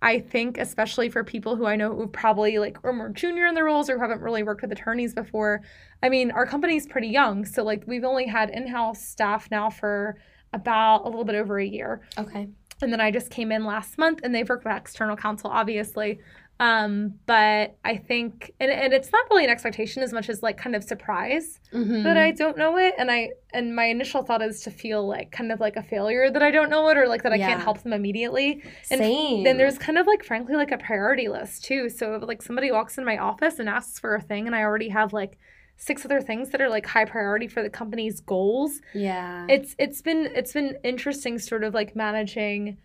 I 0.00 0.20
think 0.20 0.58
especially 0.58 1.08
for 1.10 1.24
people 1.24 1.56
who 1.56 1.66
I 1.66 1.74
know 1.76 1.94
who 1.94 2.06
probably 2.06 2.58
like 2.58 2.78
are 2.84 2.92
more 2.92 3.08
junior 3.10 3.46
in 3.46 3.54
their 3.54 3.64
roles 3.64 3.90
or 3.90 3.98
haven't 3.98 4.20
really 4.20 4.42
worked 4.44 4.62
with 4.62 4.70
attorneys 4.72 5.12
before. 5.12 5.60
I 6.02 6.08
mean, 6.08 6.30
our 6.30 6.46
company's 6.46 6.86
pretty 6.86 7.08
young, 7.08 7.44
so 7.44 7.64
like 7.64 7.82
we've 7.86 8.04
only 8.04 8.26
had 8.26 8.50
in-house 8.50 9.02
staff 9.02 9.48
now 9.50 9.70
for 9.70 10.16
about 10.52 11.02
a 11.04 11.08
little 11.08 11.24
bit 11.24 11.34
over 11.34 11.58
a 11.58 11.66
year. 11.66 12.00
okay. 12.16 12.48
And 12.80 12.92
then 12.92 13.00
I 13.00 13.10
just 13.10 13.30
came 13.30 13.50
in 13.52 13.64
last 13.64 13.98
month 13.98 14.20
and 14.22 14.34
they've 14.34 14.48
worked 14.48 14.64
with 14.64 14.76
external 14.76 15.16
counsel, 15.16 15.50
obviously. 15.50 16.20
Um, 16.60 17.14
but 17.26 17.76
I 17.84 17.96
think, 17.96 18.52
and, 18.58 18.68
and 18.70 18.92
it's 18.92 19.12
not 19.12 19.24
really 19.30 19.44
an 19.44 19.50
expectation 19.50 20.02
as 20.02 20.12
much 20.12 20.28
as 20.28 20.42
like 20.42 20.56
kind 20.56 20.74
of 20.74 20.82
surprise 20.82 21.60
Mhm. 21.72 22.02
that 22.02 22.16
I 22.16 22.32
don't 22.32 22.56
know 22.58 22.76
it. 22.78 22.94
And 22.98 23.12
I, 23.12 23.30
and 23.52 23.76
my 23.76 23.84
initial 23.84 24.24
thought 24.24 24.42
is 24.42 24.62
to 24.62 24.70
feel 24.72 25.06
like 25.06 25.30
kind 25.30 25.52
of 25.52 25.60
like 25.60 25.76
a 25.76 25.82
failure 25.84 26.30
that 26.30 26.42
I 26.42 26.50
don't 26.50 26.68
know 26.68 26.88
it 26.88 26.96
or 26.96 27.06
like 27.06 27.22
that 27.22 27.32
I 27.32 27.36
Yeah. 27.36 27.46
can't 27.48 27.62
help 27.62 27.82
them 27.82 27.92
immediately. 27.92 28.60
and 28.90 28.98
Same. 28.98 29.44
Then 29.44 29.56
there's 29.56 29.78
kind 29.78 29.98
of 29.98 30.06
like, 30.08 30.24
frankly, 30.24 30.56
like 30.56 30.72
a 30.72 30.78
priority 30.78 31.28
list 31.28 31.64
too. 31.64 31.88
So 31.88 32.14
if 32.16 32.22
like 32.24 32.42
somebody 32.42 32.72
walks 32.72 32.98
in 32.98 33.04
my 33.04 33.18
office 33.18 33.60
and 33.60 33.68
asks 33.68 34.00
for 34.00 34.16
a 34.16 34.20
thing 34.20 34.46
and 34.48 34.54
I 34.56 34.62
already 34.64 34.88
have 34.88 35.12
like 35.12 35.38
six 35.78 36.04
other 36.04 36.20
things 36.20 36.50
that 36.50 36.60
are 36.60 36.68
like 36.68 36.84
high 36.84 37.04
priority 37.04 37.46
for 37.46 37.62
the 37.62 37.70
company's 37.70 38.20
goals, 38.20 38.80
yeah. 38.92 39.46
it's 39.48 39.74
it's 39.78 40.02
been 40.02 40.28
it's 40.34 40.52
been 40.52 40.76
interesting 40.84 41.38
sort 41.38 41.64
of 41.64 41.72
like 41.72 41.96
managing 41.96 42.76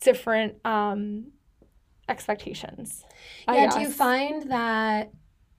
different 0.00 0.54
um 0.64 1.26
expectations 2.08 3.04
I 3.46 3.56
yeah, 3.56 3.70
do 3.70 3.80
you 3.80 3.88
find 3.88 4.50
that 4.50 5.12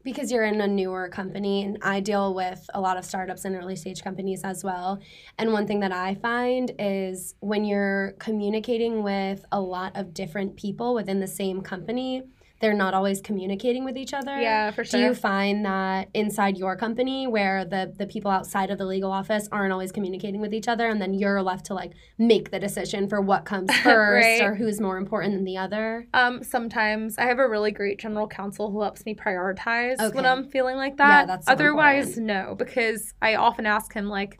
because 0.03 0.31
you're 0.31 0.43
in 0.43 0.59
a 0.59 0.67
newer 0.67 1.07
company 1.07 1.63
and 1.63 1.77
I 1.81 1.99
deal 2.01 2.33
with 2.33 2.69
a 2.73 2.81
lot 2.81 2.97
of 2.97 3.05
startups 3.05 3.45
and 3.45 3.55
early 3.55 3.75
stage 3.75 4.03
companies 4.03 4.43
as 4.43 4.63
well. 4.63 4.99
And 5.37 5.53
one 5.53 5.65
thing 5.65 5.79
that 5.79 5.93
I 5.93 6.15
find 6.15 6.71
is 6.77 7.35
when 7.39 7.63
you're 7.63 8.13
communicating 8.19 9.01
with 9.01 9.45
a 9.51 9.61
lot 9.61 9.95
of 9.95 10.13
different 10.13 10.57
people 10.57 10.93
within 10.93 11.19
the 11.19 11.27
same 11.27 11.61
company, 11.61 12.23
they're 12.63 12.73
not 12.73 12.93
always 12.93 13.19
communicating 13.21 13.83
with 13.83 13.97
each 13.97 14.13
other. 14.13 14.35
yeah 14.39 14.71
for 14.71 14.83
sure. 14.85 14.99
Do 14.99 15.05
you 15.05 15.13
find 15.13 15.65
that 15.65 16.07
inside 16.13 16.57
your 16.57 16.75
company 16.77 17.27
where 17.27 17.65
the 17.65 17.93
the 17.97 18.07
people 18.07 18.31
outside 18.31 18.71
of 18.71 18.77
the 18.77 18.85
legal 18.85 19.11
office 19.11 19.49
aren't 19.51 19.73
always 19.73 19.91
communicating 19.91 20.39
with 20.39 20.53
each 20.53 20.69
other 20.69 20.87
and 20.87 21.01
then 21.01 21.13
you're 21.13 21.41
left 21.43 21.65
to 21.65 21.73
like 21.73 21.91
make 22.17 22.51
the 22.51 22.59
decision 22.59 23.09
for 23.09 23.19
what 23.21 23.43
comes 23.43 23.69
first 23.89 24.25
Right. 24.25 24.41
or 24.41 24.55
who's 24.55 24.79
more 24.79 24.97
important 24.97 25.33
than 25.35 25.43
the 25.43 25.57
other? 25.57 26.07
um 26.13 26.41
sometimes 26.43 27.17
i 27.17 27.25
have 27.25 27.39
a 27.39 27.47
really 27.49 27.71
great 27.71 27.99
general 27.99 28.27
counsel 28.27 28.71
who 28.71 28.81
helps 28.81 29.05
me 29.05 29.13
prioritize 29.13 29.97
when 30.15 30.25
i'm 30.25 30.43
feeling 30.49 30.77
like 30.77 30.95
that. 30.97 31.09
Yeah, 31.09 31.25
that 31.25 31.27
that's 31.27 31.45
so 31.47 31.51
otherwise 31.51 32.17
no 32.17 32.55
because 32.57 33.13
i 33.21 33.35
often 33.35 33.65
ask 33.65 33.93
him 33.93 34.07
like 34.07 34.39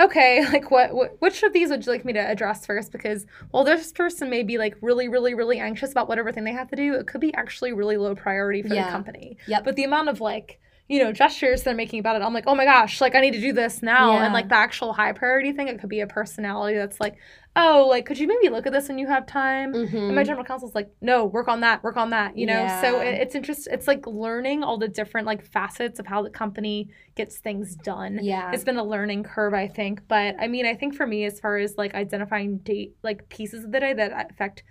okay 0.00 0.44
like 0.52 0.70
what, 0.70 0.94
what 0.94 1.16
which 1.20 1.42
of 1.42 1.52
these 1.52 1.70
would 1.70 1.84
you 1.86 1.92
like 1.92 2.04
me 2.04 2.12
to 2.12 2.18
address 2.18 2.66
first 2.66 2.90
because 2.92 3.26
well 3.52 3.64
this 3.64 3.92
person 3.92 4.28
may 4.30 4.42
be 4.42 4.58
like 4.58 4.76
really 4.80 5.08
really 5.08 5.34
really 5.34 5.58
anxious 5.58 5.90
about 5.92 6.08
whatever 6.08 6.32
thing 6.32 6.44
they 6.44 6.52
have 6.52 6.68
to 6.68 6.76
do 6.76 6.94
it 6.94 7.06
could 7.06 7.20
be 7.20 7.32
actually 7.34 7.72
really 7.72 7.96
low 7.96 8.14
priority 8.14 8.62
for 8.62 8.74
Yeah. 8.74 8.86
the 8.86 8.90
company 8.90 9.36
Yep. 9.46 9.64
but 9.64 9.76
the 9.76 9.84
amount 9.84 10.08
of 10.08 10.20
like 10.20 10.58
you 10.88 11.02
know 11.02 11.12
gestures 11.12 11.62
they're 11.62 11.74
making 11.74 11.98
about 11.98 12.14
it 12.14 12.22
i'm 12.22 12.34
like 12.34 12.44
oh 12.46 12.54
my 12.54 12.64
gosh 12.66 13.00
like 13.00 13.14
i 13.14 13.20
need 13.20 13.32
to 13.32 13.40
do 13.40 13.52
this 13.54 13.82
now 13.82 14.12
Yeah. 14.12 14.24
and 14.24 14.34
like 14.34 14.48
the 14.50 14.56
actual 14.56 14.92
high 14.92 15.12
priority 15.12 15.52
thing 15.52 15.68
it 15.68 15.80
could 15.80 15.88
be 15.88 16.00
a 16.00 16.06
personality 16.06 16.76
that's 16.76 17.00
like 17.00 17.16
oh 17.56 17.86
like 17.88 18.04
could 18.04 18.18
you 18.18 18.26
maybe 18.26 18.50
look 18.50 18.66
at 18.66 18.72
this 18.72 18.88
when 18.88 18.98
you 18.98 19.06
have 19.06 19.26
time 19.26 19.72
Mhm. 19.72 19.94
and 19.94 20.14
my 20.14 20.24
general 20.24 20.44
counsel's 20.44 20.74
like 20.74 20.90
no 21.00 21.24
work 21.24 21.48
on 21.48 21.60
that 21.60 21.82
work 21.82 21.96
on 21.96 22.10
that 22.10 22.36
you 22.36 22.44
know 22.46 22.66
so 22.82 23.00
it, 23.00 23.14
it's 23.14 23.34
interest 23.34 23.66
it's 23.70 23.86
like 23.88 24.06
learning 24.06 24.62
all 24.62 24.76
the 24.76 24.88
different 24.88 25.26
like 25.26 25.42
facets 25.46 25.98
of 25.98 26.06
how 26.06 26.22
the 26.22 26.30
company 26.30 26.90
gets 27.14 27.38
things 27.38 27.76
done 27.76 28.18
yeah. 28.22 28.50
it's 28.52 28.64
been 28.64 28.76
a 28.76 28.84
learning 28.84 29.22
curve 29.22 29.54
i 29.54 29.66
think 29.66 30.06
but 30.06 30.34
i 30.38 30.46
mean 30.48 30.66
i 30.66 30.74
think 30.74 30.94
for 30.94 31.06
me 31.06 31.24
as 31.24 31.40
far 31.40 31.56
as 31.56 31.76
like 31.78 31.94
identifying 31.94 32.58
date 32.58 32.94
like 33.02 33.26
pieces 33.30 33.64
of 33.64 33.72
the 33.72 33.80
day 33.80 33.94
that 33.94 34.30
affect 34.30 34.64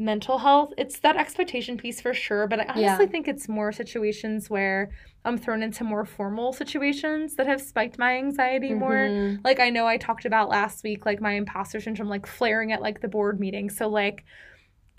mental 0.00 0.38
health 0.38 0.72
it's 0.78 1.00
that 1.00 1.16
expectation 1.16 1.76
piece 1.76 2.00
for 2.00 2.14
sure 2.14 2.46
but 2.46 2.60
i 2.60 2.64
honestly 2.64 2.82
Yeah. 2.82 3.06
think 3.06 3.26
it's 3.26 3.48
more 3.48 3.72
situations 3.72 4.48
where 4.48 4.90
i'm 5.24 5.36
thrown 5.36 5.60
into 5.60 5.82
more 5.82 6.04
formal 6.04 6.52
situations 6.52 7.34
that 7.34 7.48
have 7.48 7.60
spiked 7.60 7.98
my 7.98 8.16
anxiety 8.16 8.72
more 8.74 9.08
Mhm. 9.08 9.40
like 9.44 9.58
i 9.58 9.70
know 9.70 9.88
i 9.88 9.96
talked 9.96 10.24
about 10.24 10.48
last 10.48 10.84
week 10.84 11.04
like 11.04 11.20
my 11.20 11.32
imposter 11.32 11.80
syndrome 11.80 12.08
like 12.08 12.26
flaring 12.26 12.70
at 12.72 12.80
like 12.80 13.00
the 13.00 13.08
board 13.08 13.40
meeting 13.40 13.68
so 13.70 13.88
like 13.88 14.24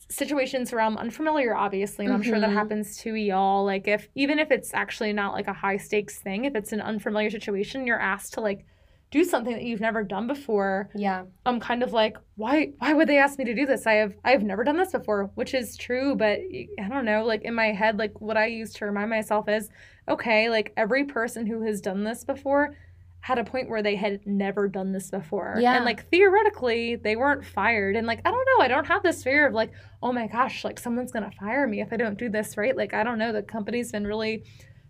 situations 0.10 0.72
where 0.72 0.82
i'm 0.82 0.98
unfamiliar 0.98 1.56
obviously 1.56 2.04
and 2.06 2.14
i'm 2.14 2.22
sure 2.22 2.40
that 2.40 2.50
Mhm. 2.50 2.54
happens 2.54 2.98
to 2.98 3.14
y'all 3.16 3.64
like 3.64 3.88
if 3.88 4.10
even 4.16 4.38
if 4.38 4.52
it's 4.52 4.74
actually 4.74 5.14
not 5.14 5.34
like 5.34 5.48
a 5.48 5.54
high 5.54 5.78
stakes 5.78 6.20
thing 6.20 6.44
if 6.46 6.56
it's 6.56 6.74
an 6.74 6.82
unfamiliar 6.82 7.30
situation 7.30 7.86
you're 7.88 8.00
asked 8.02 8.34
to 8.34 8.42
like 8.42 8.66
do 9.12 9.24
something 9.24 9.54
that 9.54 9.64
you've 9.64 9.80
never 9.82 10.04
done 10.04 10.28
before. 10.28 10.90
Yeah. 10.96 11.24
i'm 11.46 11.60
kind 11.60 11.84
of 11.84 11.94
like 11.94 12.18
why 12.36 12.72
why 12.78 12.94
would 12.94 13.08
they 13.10 13.18
ask 13.18 13.40
me 13.40 13.46
to 13.46 13.56
do 13.56 13.66
this? 13.66 13.88
I 13.88 13.94
have 13.94 14.16
i've 14.24 14.44
never 14.44 14.64
done 14.64 14.78
this 14.78 14.92
before 14.92 15.32
which 15.36 15.54
is 15.54 15.76
true 15.78 16.16
but 16.16 16.40
i 16.80 16.88
don't 16.88 17.06
know 17.06 17.26
like 17.26 17.44
in 17.44 17.54
my 17.56 17.68
head 17.68 17.98
like 17.98 18.20
what 18.22 18.38
i 18.38 18.46
use 18.46 18.74
to 18.74 18.86
remind 18.86 19.10
myself 19.10 19.50
is 19.50 19.70
okay 20.08 20.50
like 20.50 20.74
every 20.78 21.06
person 21.06 21.46
who 21.46 21.64
has 21.64 21.82
done 21.82 22.04
this 22.04 22.24
before 22.24 22.76
had 23.22 23.38
a 23.38 23.44
point 23.44 23.70
where 23.70 23.84
they 23.84 23.96
had 23.98 24.26
never 24.26 24.70
done 24.70 24.94
this 24.94 25.12
before. 25.12 25.58
Yeah. 25.60 25.76
and 25.76 25.84
like 25.84 26.10
theoretically 26.10 26.96
they 26.96 27.18
weren't 27.18 27.44
fired. 27.46 27.96
And 27.98 28.08
like 28.08 28.22
i 28.26 28.32
don't 28.32 28.48
know 28.58 28.64
i 28.64 28.68
don't 28.68 28.88
have 28.88 29.04
this 29.04 29.24
fear 29.24 29.48
of 29.48 29.54
like 29.54 29.72
oh 30.02 30.14
my 30.14 30.28
gosh 30.28 30.64
like 30.64 30.80
someone's 30.80 31.12
gonna 31.12 31.32
fire 31.38 31.68
me 31.68 31.82
if 31.82 31.92
i 31.92 31.98
don't 31.98 32.18
do 32.18 32.30
this 32.30 32.56
right. 32.58 32.76
Like 32.76 32.94
i 32.94 33.04
don't 33.04 33.20
know 33.20 33.34
the 33.34 33.42
company's 33.44 33.92
been 33.92 34.08
really 34.08 34.44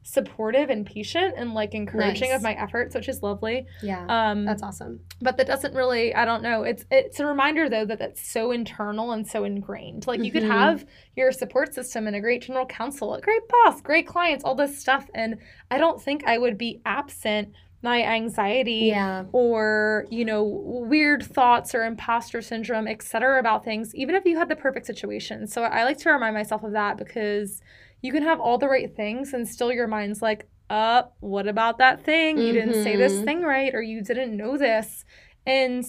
supportive 0.03 0.69
and 0.69 0.85
patient 0.85 1.35
and 1.37 1.53
like 1.53 1.73
encouraging 1.75 2.29
Nice. 2.29 2.37
of 2.37 2.41
my 2.43 2.53
efforts 2.53 2.95
which 2.95 3.07
is 3.09 3.21
lovely 3.21 3.65
Yeah. 3.81 4.05
um 4.07 4.45
That's 4.45 4.63
awesome. 4.63 5.01
but 5.21 5.37
that 5.37 5.45
doesn't 5.47 5.75
really 5.75 6.15
i 6.15 6.25
don't 6.25 6.41
know 6.41 6.63
it's 6.63 6.85
it's 6.89 7.19
a 7.19 7.25
reminder 7.25 7.69
though 7.69 7.85
that 7.85 7.99
that's 7.99 8.21
so 8.27 8.51
internal 8.51 9.11
and 9.11 9.27
so 9.27 9.43
ingrained 9.43 10.07
like 10.07 10.23
you 10.23 10.31
could 10.31 10.43
Mhm. 10.43 10.47
have 10.51 10.85
your 11.15 11.31
support 11.31 11.73
system 11.73 12.07
and 12.07 12.15
a 12.15 12.21
great 12.21 12.41
general 12.43 12.65
counsel 12.65 13.13
a 13.13 13.21
great 13.21 13.41
boss 13.49 13.81
great 13.81 14.07
clients 14.07 14.43
all 14.43 14.55
this 14.55 14.79
stuff 14.79 15.09
and 15.13 15.37
i 15.69 15.77
don't 15.77 16.01
think 16.01 16.23
i 16.25 16.37
would 16.37 16.57
be 16.57 16.81
absent 16.85 17.49
my 17.81 18.03
anxiety 18.03 18.87
Yeah. 18.87 19.23
or 19.31 20.05
you 20.09 20.25
know 20.25 20.43
weird 20.43 21.23
thoughts 21.23 21.73
or 21.75 21.83
imposter 21.85 22.41
syndrome 22.41 22.87
et 22.87 23.01
cetera 23.01 23.39
about 23.39 23.63
things 23.63 23.93
even 23.95 24.15
if 24.15 24.25
you 24.25 24.37
had 24.37 24.49
the 24.49 24.55
perfect 24.55 24.85
situation 24.85 25.45
so 25.47 25.63
i 25.63 25.83
like 25.83 25.97
to 25.99 26.09
remind 26.11 26.33
myself 26.35 26.63
of 26.63 26.71
that 26.73 26.97
because 26.97 27.61
you 28.01 28.11
can 28.11 28.23
have 28.23 28.39
all 28.39 28.57
the 28.57 28.67
right 28.67 28.95
things 28.95 29.33
and 29.33 29.47
still 29.47 29.71
your 29.71 29.87
mind's 29.87 30.21
like 30.21 30.47
uh 30.69 31.03
what 31.19 31.47
about 31.47 31.77
that 31.79 32.03
thing 32.05 32.37
you 32.37 32.53
didn't 32.53 32.75
say 32.83 32.95
this 32.95 33.13
Mhm. 33.19 33.25
thing 33.25 33.41
right 33.41 33.73
or 33.73 33.81
you 33.81 34.01
didn't 34.03 34.35
know 34.37 34.57
this 34.57 35.03
and 35.45 35.83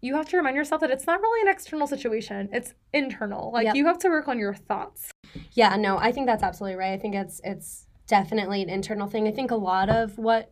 you 0.00 0.16
have 0.16 0.28
to 0.30 0.36
remind 0.36 0.56
yourself 0.56 0.80
that 0.80 0.90
it's 0.90 1.06
not 1.06 1.20
really 1.20 1.42
an 1.42 1.48
external 1.48 1.86
situation. 1.86 2.48
It's 2.52 2.74
internal. 2.92 3.52
Like 3.52 3.66
Yep. 3.66 3.76
you 3.76 3.86
have 3.86 3.98
to 4.00 4.08
work 4.08 4.26
on 4.26 4.36
your 4.36 4.52
thoughts. 4.52 5.12
Yeah, 5.52 5.76
no, 5.76 5.96
I 5.96 6.10
think 6.10 6.26
that's 6.26 6.42
absolutely 6.42 6.76
right. 6.76 6.92
I 6.92 6.98
think 6.98 7.14
it's 7.14 7.40
it's 7.44 7.86
definitely 8.08 8.62
an 8.62 8.68
internal 8.68 9.06
thing. 9.06 9.28
I 9.28 9.30
think 9.30 9.52
a 9.52 9.56
lot 9.56 9.88
of 9.88 10.18
what 10.18 10.50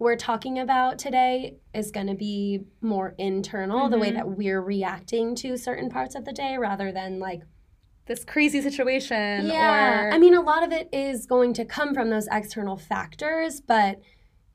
we're 0.00 0.16
talking 0.16 0.58
about 0.58 0.98
today 0.98 1.58
is 1.72 1.92
going 1.92 2.08
to 2.08 2.14
be 2.16 2.64
more 2.80 3.14
internal, 3.18 3.88
the 3.88 3.98
way 3.98 4.10
Mhm. 4.10 4.14
that 4.14 4.30
we're 4.30 4.60
reacting 4.60 5.36
to 5.36 5.56
certain 5.56 5.90
parts 5.90 6.16
of 6.16 6.24
the 6.24 6.32
day 6.32 6.56
rather 6.58 6.90
than 6.90 7.20
like 7.20 7.42
This 8.08 8.24
crazy 8.24 8.60
situation 8.62 9.46
Yeah. 9.46 10.06
or 10.06 10.12
I 10.12 10.18
mean, 10.18 10.34
a 10.34 10.40
lot 10.40 10.62
of 10.64 10.72
it 10.72 10.88
is 10.92 11.26
going 11.26 11.52
to 11.54 11.64
come 11.64 11.94
from 11.94 12.10
those 12.10 12.26
external 12.32 12.76
factors, 12.76 13.60
but 13.60 14.00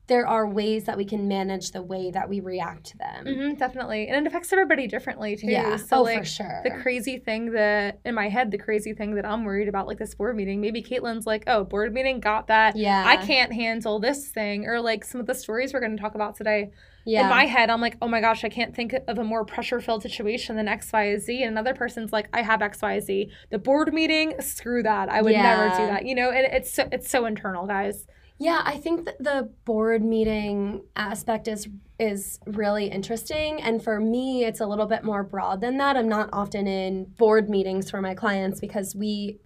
there 0.08 0.28
are 0.28 0.46
ways 0.46 0.84
that 0.84 0.98
we 0.98 1.06
can 1.06 1.30
manage 1.30 1.72
the 1.72 1.82
way 1.82 2.12
that 2.12 2.28
we 2.28 2.42
react 2.42 2.84
to 2.88 2.98
them. 2.98 3.26
Mhm, 3.26 3.58
definitely. 3.58 4.08
And 4.10 4.18
it 4.26 4.28
affects 4.28 4.52
everybody 4.52 4.86
differently 4.86 5.38
too. 5.38 5.48
Yeah. 5.48 5.78
So 5.78 6.00
oh, 6.00 6.02
like 6.04 6.20
for 6.20 6.26
sure. 6.26 6.62
the 6.64 6.72
crazy 6.72 7.18
thing 7.20 7.52
that 7.52 8.00
in 8.04 8.14
my 8.14 8.28
head, 8.28 8.52
the 8.52 8.58
crazy 8.58 8.94
thing 8.94 9.16
that 9.16 9.26
I'm 9.26 9.46
worried 9.46 9.70
about, 9.70 9.88
like 9.88 10.00
this 10.00 10.14
board 10.14 10.36
meeting, 10.36 10.60
maybe 10.60 10.84
Caitlin's 10.84 11.26
like, 11.26 11.44
oh, 11.48 11.64
board 11.64 11.94
meeting 11.94 12.20
got 12.20 12.48
that. 12.48 12.76
yeah. 12.76 13.04
I 13.06 13.16
can't 13.18 13.54
handle 13.54 14.00
this 14.00 14.28
thing. 14.28 14.66
Or 14.68 14.82
like 14.82 15.06
some 15.06 15.22
of 15.22 15.28
the 15.28 15.36
stories 15.36 15.74
we're 15.74 15.80
going 15.80 15.96
to 15.96 16.02
talk 16.02 16.16
about 16.16 16.36
today. 16.36 16.72
Yeah. 17.06 17.24
In 17.24 17.30
my 17.30 17.46
head, 17.46 17.70
I'm 17.70 17.82
like, 17.82 17.98
oh 18.02 18.08
my 18.08 18.22
gosh, 18.22 18.44
I 18.44 18.50
can't 18.50 18.76
think 18.76 18.94
of 19.08 19.18
a 19.18 19.24
more 19.24 19.44
pressure 19.44 19.82
filled 19.82 20.04
situation 20.04 20.56
than 20.56 20.68
XYZ. 20.68 21.42
And 21.42 21.50
another 21.50 21.74
person's 21.74 22.14
like, 22.14 22.30
I 22.34 22.42
have 22.42 22.62
XYZ. 22.62 23.30
The 23.50 23.60
board 23.60 23.94
meeting, 23.94 24.36
screw 24.40 24.84
that. 24.84 25.10
I 25.10 25.22
would 25.22 25.34
never 25.34 25.70
do 25.70 25.86
that. 25.88 26.06
You 26.06 26.16
know, 26.16 26.32
and 26.32 26.46
it's 26.46 26.72
so, 26.72 26.88
it's 26.92 27.10
so 27.10 27.26
internal, 27.26 27.68
guys. 27.68 28.08
Yeah, 28.40 28.62
I 28.66 28.78
think 28.78 29.06
that 29.06 29.24
the 29.24 29.50
board 29.66 30.04
meeting 30.04 30.84
aspect 30.96 31.48
is 31.48 31.68
is 32.00 32.40
really 32.48 32.88
interesting 32.88 33.62
and 33.62 33.82
for 33.82 34.00
me 34.00 34.44
it's 34.44 34.60
a 34.60 34.66
little 34.66 34.88
bit 34.88 35.04
more 35.04 35.24
broad 35.24 35.62
than 35.62 35.78
that. 35.78 35.96
I'm 35.96 36.10
not 36.10 36.30
often 36.34 36.68
in 36.68 37.06
board 37.06 37.50
meetings 37.50 37.90
for 37.90 38.02
my 38.02 38.16
clients 38.16 38.60
because 38.60 38.96
we 38.96 39.40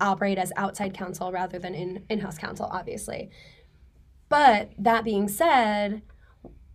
operate 0.00 0.38
as 0.38 0.52
outside 0.56 0.94
counsel 0.94 1.32
rather 1.32 1.58
than 1.58 1.74
in 1.74 2.04
in-house 2.10 2.38
counsel 2.38 2.68
obviously. 2.70 3.30
But 4.28 4.72
that 4.78 5.02
being 5.02 5.28
said, 5.28 6.02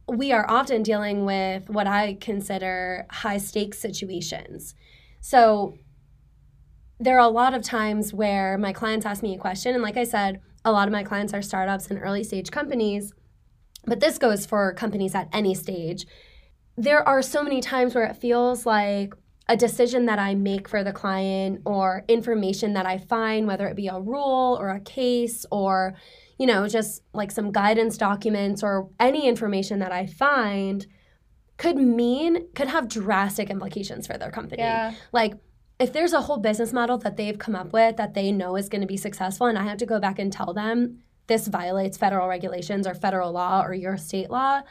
we 0.09 0.31
are 0.31 0.49
often 0.49 0.83
dealing 0.83 1.25
with 1.25 1.69
what 1.69 1.87
I 1.87 2.17
consider 2.19 3.05
high 3.09 3.37
stakes 3.37 3.79
situations. 3.79 4.75
So 5.21 5.77
there 6.99 7.15
are 7.15 7.27
a 7.27 7.29
lot 7.29 7.53
of 7.53 7.63
times 7.63 8.13
where 8.13 8.57
my 8.57 8.73
clients 8.73 9.05
ask 9.05 9.23
me 9.23 9.35
a 9.35 9.39
question 9.39 9.73
and 9.73 9.83
like 9.83 9.97
I 9.97 10.03
said, 10.03 10.41
a 10.65 10.71
lot 10.71 10.87
of 10.87 10.91
my 10.91 11.03
clients 11.03 11.33
are 11.33 11.41
startups 11.41 11.87
and 11.87 11.99
early 12.01 12.23
stage 12.23 12.51
companies, 12.51 13.13
but 13.85 13.99
this 13.99 14.17
goes 14.17 14.45
for 14.45 14.73
companies 14.73 15.15
at 15.15 15.29
any 15.31 15.53
stage. 15.55 16.05
There 16.75 17.07
are 17.07 17.21
so 17.21 17.43
many 17.43 17.61
times 17.61 17.95
where 17.95 18.05
it 18.05 18.17
feels 18.17 18.65
like 18.65 19.13
a 19.47 19.57
decision 19.57 20.05
that 20.05 20.19
I 20.19 20.35
make 20.35 20.67
for 20.67 20.83
the 20.83 20.91
client 20.91 21.61
or 21.65 22.03
information 22.07 22.73
that 22.73 22.85
I 22.85 22.97
find, 22.97 23.47
whether 23.47 23.67
it 23.67 23.75
be 23.75 23.87
a 23.87 23.99
rule 23.99 24.57
or 24.59 24.69
a 24.69 24.79
case 24.79 25.45
or, 25.51 25.95
you 26.39 26.47
know, 26.47 26.67
just 26.67 27.03
like 27.13 27.29
some 27.31 27.51
guidance 27.51 27.97
documents 27.97 28.63
or 28.63 28.89
any 28.99 29.27
information 29.27 29.79
that 29.79 29.91
I 29.91 30.07
find 30.07 30.87
could 31.57 31.75
mean, 31.75 32.47
could 32.55 32.69
have 32.69 32.87
drastic 32.87 33.49
implications 33.49 34.07
for 34.07 34.17
their 34.17 34.31
company. 34.31 34.61
Yeah. 34.61 34.93
Like, 35.11 35.33
if 35.79 35.93
there's 35.93 36.13
a 36.13 36.21
whole 36.21 36.37
business 36.37 36.73
model 36.73 36.97
that 36.99 37.17
they've 37.17 37.37
come 37.37 37.55
up 37.55 37.71
with 37.73 37.97
that 37.97 38.13
they 38.13 38.31
know 38.31 38.55
is 38.55 38.69
going 38.69 38.81
to 38.81 38.87
be 38.87 38.97
successful, 38.97 39.47
and 39.47 39.57
I 39.57 39.63
have 39.63 39.77
to 39.77 39.85
go 39.85 39.99
back 39.99 40.17
and 40.17 40.31
tell 40.31 40.53
them 40.53 40.99
this 41.27 41.47
violates 41.47 41.97
federal 41.97 42.27
regulations 42.27 42.87
or 42.87 42.93
federal 42.93 43.31
law 43.31 43.61
or 43.61 43.73
your 43.73 43.97
state 43.97 44.29
law, 44.29 44.61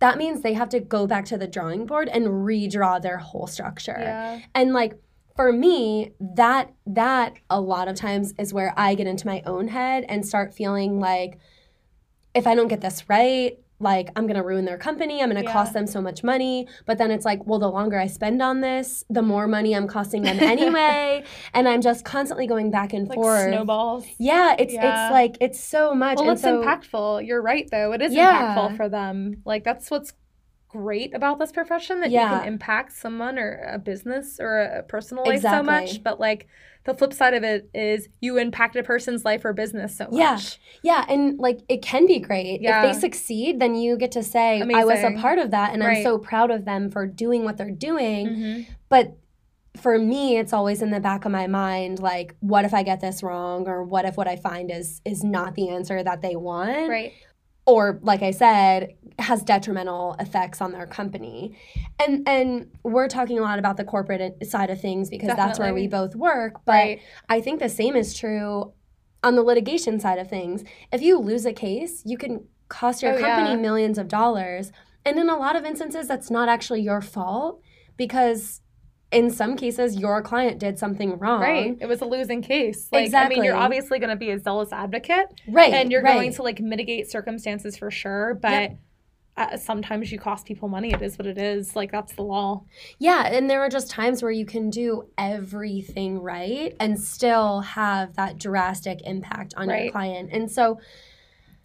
that 0.00 0.18
means 0.18 0.40
they 0.40 0.54
have 0.54 0.70
to 0.70 0.80
go 0.80 1.06
back 1.06 1.26
to 1.26 1.36
the 1.36 1.46
drawing 1.46 1.86
board 1.86 2.08
and 2.08 2.26
redraw 2.26 3.00
their 3.00 3.18
whole 3.18 3.46
structure. 3.46 3.96
Yeah. 3.98 4.40
And 4.54 4.72
like 4.72 4.94
for 5.36 5.52
me, 5.52 6.12
that 6.20 6.72
that 6.86 7.34
a 7.48 7.60
lot 7.60 7.88
of 7.88 7.96
times 7.96 8.34
is 8.38 8.52
where 8.52 8.74
I 8.76 8.94
get 8.94 9.06
into 9.06 9.26
my 9.26 9.42
own 9.46 9.68
head 9.68 10.04
and 10.08 10.26
start 10.26 10.52
feeling 10.54 10.98
like 11.00 11.38
if 12.34 12.46
I 12.46 12.54
don't 12.54 12.68
get 12.68 12.80
this 12.80 13.08
right, 13.08 13.58
like 13.82 14.10
I'm 14.14 14.26
gonna 14.26 14.44
ruin 14.44 14.66
their 14.66 14.76
company, 14.76 15.22
I'm 15.22 15.30
gonna 15.30 15.42
Yeah. 15.42 15.52
cost 15.52 15.72
them 15.72 15.86
so 15.86 16.02
much 16.02 16.22
money. 16.22 16.68
But 16.84 16.98
then 16.98 17.10
it's 17.10 17.24
like, 17.24 17.46
well, 17.46 17.58
the 17.58 17.70
longer 17.70 17.98
I 17.98 18.06
spend 18.08 18.42
on 18.42 18.60
this, 18.60 19.04
the 19.08 19.22
more 19.22 19.48
money 19.48 19.74
I'm 19.74 19.88
costing 19.88 20.22
them 20.22 20.38
anyway. 20.40 21.24
and 21.54 21.66
I'm 21.66 21.80
just 21.80 22.04
constantly 22.04 22.46
going 22.46 22.70
back 22.70 22.92
and 22.92 23.08
Like 23.08 23.16
forth. 23.16 23.48
snowballs. 23.48 24.06
Yeah, 24.18 24.54
it's 24.58 24.74
Yeah. 24.74 25.04
it's 25.06 25.10
like 25.12 25.38
it's 25.40 25.58
so 25.58 25.94
much. 25.94 26.16
Well, 26.16 26.24
and 26.28 26.32
it's 26.34 26.42
so, 26.42 26.62
impactful. 26.62 27.26
You're 27.26 27.40
right, 27.42 27.66
though. 27.70 27.92
It 27.92 28.02
is 28.02 28.12
Yeah. 28.12 28.54
impactful 28.54 28.76
for 28.76 28.88
them. 28.90 29.40
Like 29.46 29.64
that's 29.64 29.90
what's 29.90 30.12
great 30.72 31.14
about 31.14 31.38
this 31.38 31.50
profession 31.52 32.00
that 32.00 32.10
you 32.10 32.18
can 32.18 32.46
impact 32.46 32.92
someone 32.92 33.38
or 33.38 33.60
a 33.66 33.78
business 33.78 34.38
or 34.40 34.60
a 34.60 34.82
personal 34.82 35.24
life 35.24 35.42
so 35.42 35.62
much. 35.62 36.02
But 36.02 36.20
like 36.20 36.46
the 36.84 36.94
flip 36.94 37.12
side 37.12 37.34
of 37.34 37.42
it 37.42 37.68
is 37.74 38.08
you 38.20 38.38
impact 38.38 38.76
a 38.76 38.82
person's 38.82 39.24
life 39.24 39.44
or 39.44 39.52
business 39.52 39.96
so 39.96 40.08
Yeah. 40.12 40.32
much. 40.32 40.60
Yeah, 40.82 41.04
and 41.08 41.38
like 41.38 41.60
it 41.68 41.82
can 41.82 42.06
be 42.06 42.18
great. 42.20 42.62
Yeah. 42.62 42.84
If 42.84 42.94
they 42.94 43.00
succeed, 43.00 43.60
then 43.60 43.74
you 43.74 43.96
get 43.96 44.12
to 44.12 44.22
say, 44.22 44.62
I 44.62 44.84
was 44.84 45.02
a 45.02 45.10
part 45.20 45.38
of 45.38 45.50
that 45.50 45.72
and 45.74 45.82
I'm 45.82 46.02
so 46.02 46.18
proud 46.18 46.50
of 46.50 46.64
them 46.64 46.90
for 46.90 47.06
doing 47.06 47.44
what 47.44 47.56
they're 47.56 47.70
doing. 47.70 48.28
Mhm. 48.28 48.66
But 48.88 49.16
for 49.76 49.98
me, 49.98 50.36
it's 50.36 50.52
always 50.52 50.82
in 50.82 50.90
the 50.90 50.98
back 51.00 51.24
of 51.24 51.30
my 51.30 51.46
mind, 51.46 52.00
like, 52.00 52.34
what 52.40 52.64
if 52.64 52.74
I 52.74 52.82
get 52.82 53.00
this 53.00 53.22
wrong? 53.22 53.68
Or 53.68 53.84
what 53.84 54.04
if 54.04 54.16
what 54.16 54.26
I 54.26 54.34
find 54.36 54.70
is 54.70 55.00
is 55.04 55.22
not 55.22 55.54
the 55.54 55.68
answer 55.68 56.02
that 56.02 56.22
they 56.22 56.34
want? 56.34 56.88
Right. 56.88 57.12
Or 57.70 58.00
like 58.02 58.22
I 58.22 58.32
said, 58.32 58.94
has 59.18 59.42
detrimental 59.42 60.16
effects 60.18 60.60
on 60.60 60.72
their 60.72 60.86
company. 60.86 61.56
And 61.98 62.26
and 62.28 62.70
we're 62.82 63.08
talking 63.08 63.38
a 63.38 63.42
lot 63.42 63.58
about 63.58 63.76
the 63.76 63.84
corporate 63.84 64.44
side 64.46 64.70
of 64.70 64.80
things 64.80 65.10
because 65.10 65.36
that's 65.36 65.58
where 65.58 65.72
we 65.72 65.86
both 65.86 66.16
work. 66.16 66.54
But 66.64 66.72
right. 66.72 67.00
I 67.28 67.40
think 67.40 67.60
the 67.60 67.68
same 67.68 67.94
is 67.96 68.14
true 68.14 68.72
on 69.22 69.36
the 69.36 69.42
litigation 69.42 70.00
side 70.00 70.18
of 70.18 70.28
things. 70.28 70.64
If 70.92 71.02
you 71.02 71.18
lose 71.18 71.46
a 71.46 71.52
case, 71.52 72.02
you 72.04 72.16
can 72.18 72.44
cost 72.68 73.02
your 73.02 73.12
Oh, 73.12 73.20
company 73.20 73.50
yeah. 73.50 73.56
millions 73.56 73.98
of 73.98 74.08
dollars. 74.08 74.72
And 75.04 75.18
in 75.18 75.28
a 75.28 75.36
lot 75.36 75.54
of 75.56 75.64
instances, 75.64 76.08
that's 76.08 76.30
not 76.30 76.48
actually 76.48 76.80
your 76.82 77.00
fault 77.00 77.60
because 77.96 78.62
in 79.12 79.30
some 79.30 79.56
cases, 79.56 79.96
your 79.96 80.22
client 80.22 80.58
did 80.58 80.78
something 80.78 81.18
wrong. 81.18 81.40
Right. 81.40 81.76
It 81.80 81.86
was 81.86 82.00
a 82.00 82.04
losing 82.04 82.42
case. 82.42 82.88
Like 82.92 83.12
I 83.12 83.28
mean, 83.28 83.42
you're 83.42 83.56
obviously 83.56 83.98
going 83.98 84.10
to 84.10 84.16
be 84.16 84.30
a 84.30 84.38
zealous 84.38 84.72
advocate 84.72 85.26
Right. 85.48 85.72
and 85.74 85.90
you're 85.90 86.02
going 86.02 86.32
to 86.34 86.42
like 86.42 86.60
mitigate 86.60 87.10
circumstances 87.10 87.76
for 87.76 87.90
sure, 87.90 88.34
but 88.34 88.50
Yep. 88.52 88.78
uh, 89.36 89.56
sometimes 89.56 90.12
you 90.12 90.18
cost 90.18 90.46
people 90.46 90.68
money. 90.68 90.92
It 90.92 91.02
is 91.02 91.18
what 91.18 91.26
it 91.26 91.38
is. 91.38 91.74
Like 91.74 91.90
that's 91.90 92.12
the 92.14 92.22
law. 92.22 92.62
Yeah, 92.98 93.26
and 93.26 93.50
there 93.50 93.60
are 93.62 93.68
just 93.68 93.90
times 93.90 94.22
where 94.22 94.30
you 94.32 94.46
can 94.46 94.70
do 94.70 95.08
everything 95.18 96.20
right 96.20 96.74
and 96.78 97.00
still 97.00 97.60
have 97.60 98.14
that 98.16 98.38
drastic 98.38 99.00
impact 99.04 99.54
on 99.56 99.68
your 99.68 99.90
client. 99.90 100.30
And 100.32 100.50
so, 100.50 100.78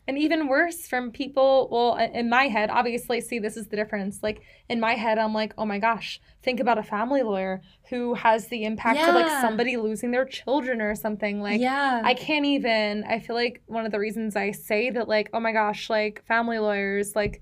And 0.07 0.19
even 0.19 0.47
worse 0.47 0.87
from 0.87 1.11
people, 1.11 1.67
well, 1.71 1.95
in 1.95 2.29
my 2.29 2.43
head, 2.43 2.69
obviously, 2.69 3.21
see, 3.21 3.39
this 3.39 3.57
is 3.57 3.67
the 3.67 3.75
difference. 3.75 4.21
Like, 4.21 4.43
in 4.69 4.79
my 4.79 4.93
head, 4.93 5.17
I'm 5.17 5.33
like, 5.33 5.53
oh 5.57 5.65
my 5.65 5.79
gosh, 5.79 6.21
think 6.43 6.59
about 6.59 6.77
a 6.77 6.83
family 6.83 7.23
lawyer 7.23 7.61
who 7.89 8.13
has 8.13 8.47
the 8.47 8.65
impact 8.65 8.99
of 8.99 9.15
like 9.15 9.41
somebody 9.41 9.77
losing 9.77 10.11
their 10.11 10.25
children 10.25 10.79
or 10.79 10.93
something. 10.93 11.41
Like, 11.41 11.59
yeah. 11.59 12.01
I 12.03 12.13
can't 12.13 12.45
even, 12.45 13.03
I 13.05 13.19
feel 13.19 13.35
like 13.35 13.63
one 13.65 13.85
of 13.85 13.91
the 13.91 13.99
reasons 13.99 14.35
I 14.35 14.51
say 14.51 14.91
that, 14.91 15.07
like, 15.07 15.29
oh 15.33 15.39
my 15.39 15.51
gosh, 15.51 15.89
like 15.89 16.23
family 16.27 16.59
lawyers, 16.59 17.15
like, 17.15 17.41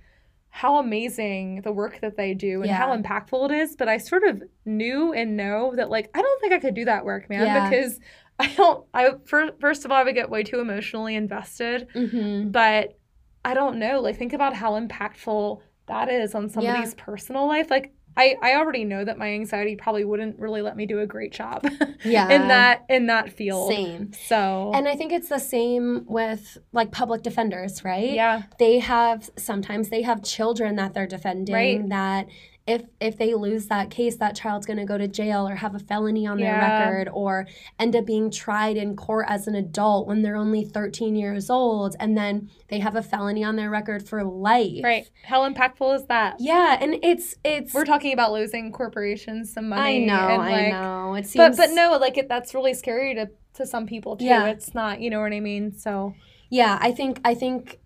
how 0.55 0.77
amazing 0.77 1.61
the 1.63 1.71
work 1.71 1.99
that 2.01 2.15
they 2.15 2.35
do 2.35 2.61
and 2.61 2.69
how 2.69 2.95
impactful 2.95 3.49
it 3.49 3.55
is. 3.55 3.75
But 3.75 3.89
I 3.89 3.97
sort 3.97 4.23
of 4.23 4.43
knew 4.65 5.11
and 5.11 5.35
know 5.35 5.73
that, 5.75 5.89
like, 5.89 6.11
I 6.13 6.21
don't 6.21 6.39
think 6.39 6.53
I 6.53 6.59
could 6.59 6.75
do 6.75 6.85
that 6.85 7.03
work, 7.05 7.27
man, 7.27 7.45
Yeah. 7.47 7.67
because 7.67 7.99
I 8.43 8.53
don't, 8.55 8.85
I, 8.93 9.09
fir- 9.25 9.55
first 9.59 9.85
of 9.85 9.91
all, 9.91 9.97
I 9.97 10.03
would 10.03 10.15
get 10.15 10.29
way 10.29 10.43
too 10.43 10.59
emotionally 10.59 11.15
invested 11.15 11.87
hmm 11.93 12.49
but 12.51 12.97
I 13.45 13.53
don't 13.53 13.77
know. 13.77 13.99
Like, 13.99 14.17
think 14.17 14.31
about 14.33 14.53
how 14.53 14.79
impactful 14.79 15.59
that 15.87 16.07
is 16.09 16.33
on 16.33 16.47
somebody's 16.49 16.93
personal 16.95 17.45
life. 17.45 17.69
Like, 17.69 17.93
I, 18.15 18.35
I 18.41 18.55
already 18.55 18.85
know 18.85 19.03
that 19.03 19.17
my 19.17 19.29
anxiety 19.33 19.75
probably 19.75 20.05
wouldn't 20.05 20.39
really 20.39 20.61
let 20.61 20.77
me 20.77 20.85
do 20.85 20.99
a 20.99 21.05
great 21.05 21.33
job 21.33 21.65
Yeah. 22.05 22.29
in 22.29 22.47
that 22.47 22.85
in 22.87 23.07
that 23.07 23.33
field. 23.33 23.67
Same. 23.69 24.13
So 24.27 24.71
And 24.73 24.87
I 24.87 24.95
think 24.95 25.11
it's 25.11 25.27
the 25.29 25.39
same 25.39 26.05
with 26.07 26.57
like 26.71 26.91
public 26.91 27.21
defenders, 27.21 27.83
right? 27.83 28.13
yeah, 28.13 28.43
They 28.59 28.79
have 28.79 29.29
sometimes 29.37 29.89
they 29.89 30.03
have 30.03 30.23
children 30.23 30.75
that 30.77 30.93
they're 30.93 31.07
defending 31.07 31.53
Right. 31.55 31.89
that 31.89 32.27
if 32.65 32.83
if 33.01 33.17
they 33.17 33.33
lose 33.33 33.67
that 33.67 33.89
case, 33.89 34.15
that 34.17 34.35
child's 34.37 34.65
going 34.65 34.77
to 34.79 34.85
go 34.85 34.97
to 34.97 35.07
jail 35.07 35.45
or 35.47 35.55
have 35.55 35.75
a 35.75 35.79
felony 35.79 36.25
on 36.25 36.37
their 36.37 36.55
Yeah. 36.55 36.79
record 36.87 37.09
or 37.13 37.45
end 37.77 37.93
up 37.95 38.05
being 38.05 38.31
tried 38.31 38.77
in 38.77 38.95
court 38.95 39.25
as 39.27 39.47
an 39.47 39.55
adult 39.55 40.07
when 40.07 40.21
they're 40.21 40.37
only 40.37 40.63
13 40.63 41.15
years 41.17 41.49
old 41.49 41.95
and 41.99 42.17
then 42.17 42.49
they 42.69 42.79
have 42.79 42.95
a 42.95 43.01
felony 43.01 43.43
on 43.43 43.57
their 43.57 43.69
record 43.69 44.07
for 44.07 44.23
life. 44.23 44.81
right. 44.83 45.09
How 45.25 45.47
impactful 45.49 45.93
is 45.95 46.05
that? 46.05 46.37
Yeah, 46.39 46.77
and 46.79 46.95
it's 47.03 47.35
it's 47.43 47.73
We're 47.73 47.83
talking 47.83 48.13
about 48.13 48.31
losing 48.31 48.71
corporations 48.71 49.51
some 49.51 49.67
money. 49.67 50.03
I 50.03 50.05
know, 50.05 50.13
and 50.29 50.41
I 50.41 50.69
know. 50.69 51.15
It 51.15 51.23
But 51.23 51.27
seems 51.27 51.57
but 51.57 51.71
no, 51.71 51.97
like 51.99 52.17
it, 52.17 52.29
that's 52.29 52.53
really 52.55 52.73
scary 52.73 53.13
to 53.15 53.29
to 53.55 53.65
some 53.67 53.85
people 53.85 54.15
too. 54.15 54.25
Yeah. 54.25 54.45
It's 54.47 54.73
not, 54.73 54.99
you 55.01 55.09
know 55.09 55.19
what 55.19 55.33
I 55.33 55.39
mean? 55.41 55.73
So 55.77 56.15
Yeah, 56.49 56.79
I 56.81 56.91
think 56.93 57.19
I 57.25 57.33
think 57.35 57.79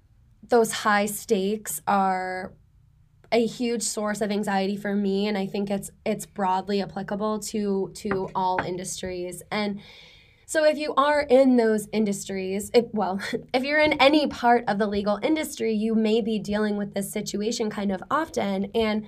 those 0.48 0.72
high 0.72 1.08
stakes 1.08 1.82
are 1.88 2.54
a 3.32 3.46
huge 3.46 3.84
source 3.84 4.22
of 4.22 4.32
anxiety 4.32 4.76
for 4.76 4.96
me 4.96 5.28
and 5.28 5.38
I 5.38 5.46
think 5.46 5.70
it's 5.70 5.92
it's 6.06 6.26
broadly 6.26 6.82
applicable 6.82 7.40
to 7.40 7.92
to 7.96 8.30
all 8.36 8.62
industries 8.62 9.42
and 9.52 9.80
so 10.50 10.64
if 10.64 10.78
you 10.78 10.94
are 10.96 11.20
in 11.20 11.58
those 11.58 11.90
industries, 11.92 12.72
if, 12.74 12.86
well, 12.94 13.20
if 13.54 13.64
you're 13.64 13.82
in 13.82 13.94
any 14.02 14.28
part 14.28 14.64
of 14.70 14.78
the 14.78 14.88
legal 14.88 15.20
industry, 15.22 15.74
you 15.74 15.94
may 15.94 16.22
be 16.22 16.40
dealing 16.40 16.78
with 16.78 16.94
this 16.94 17.12
situation 17.12 17.70
kind 17.70 17.92
of 17.92 18.02
often 18.10 18.72
and 18.74 19.08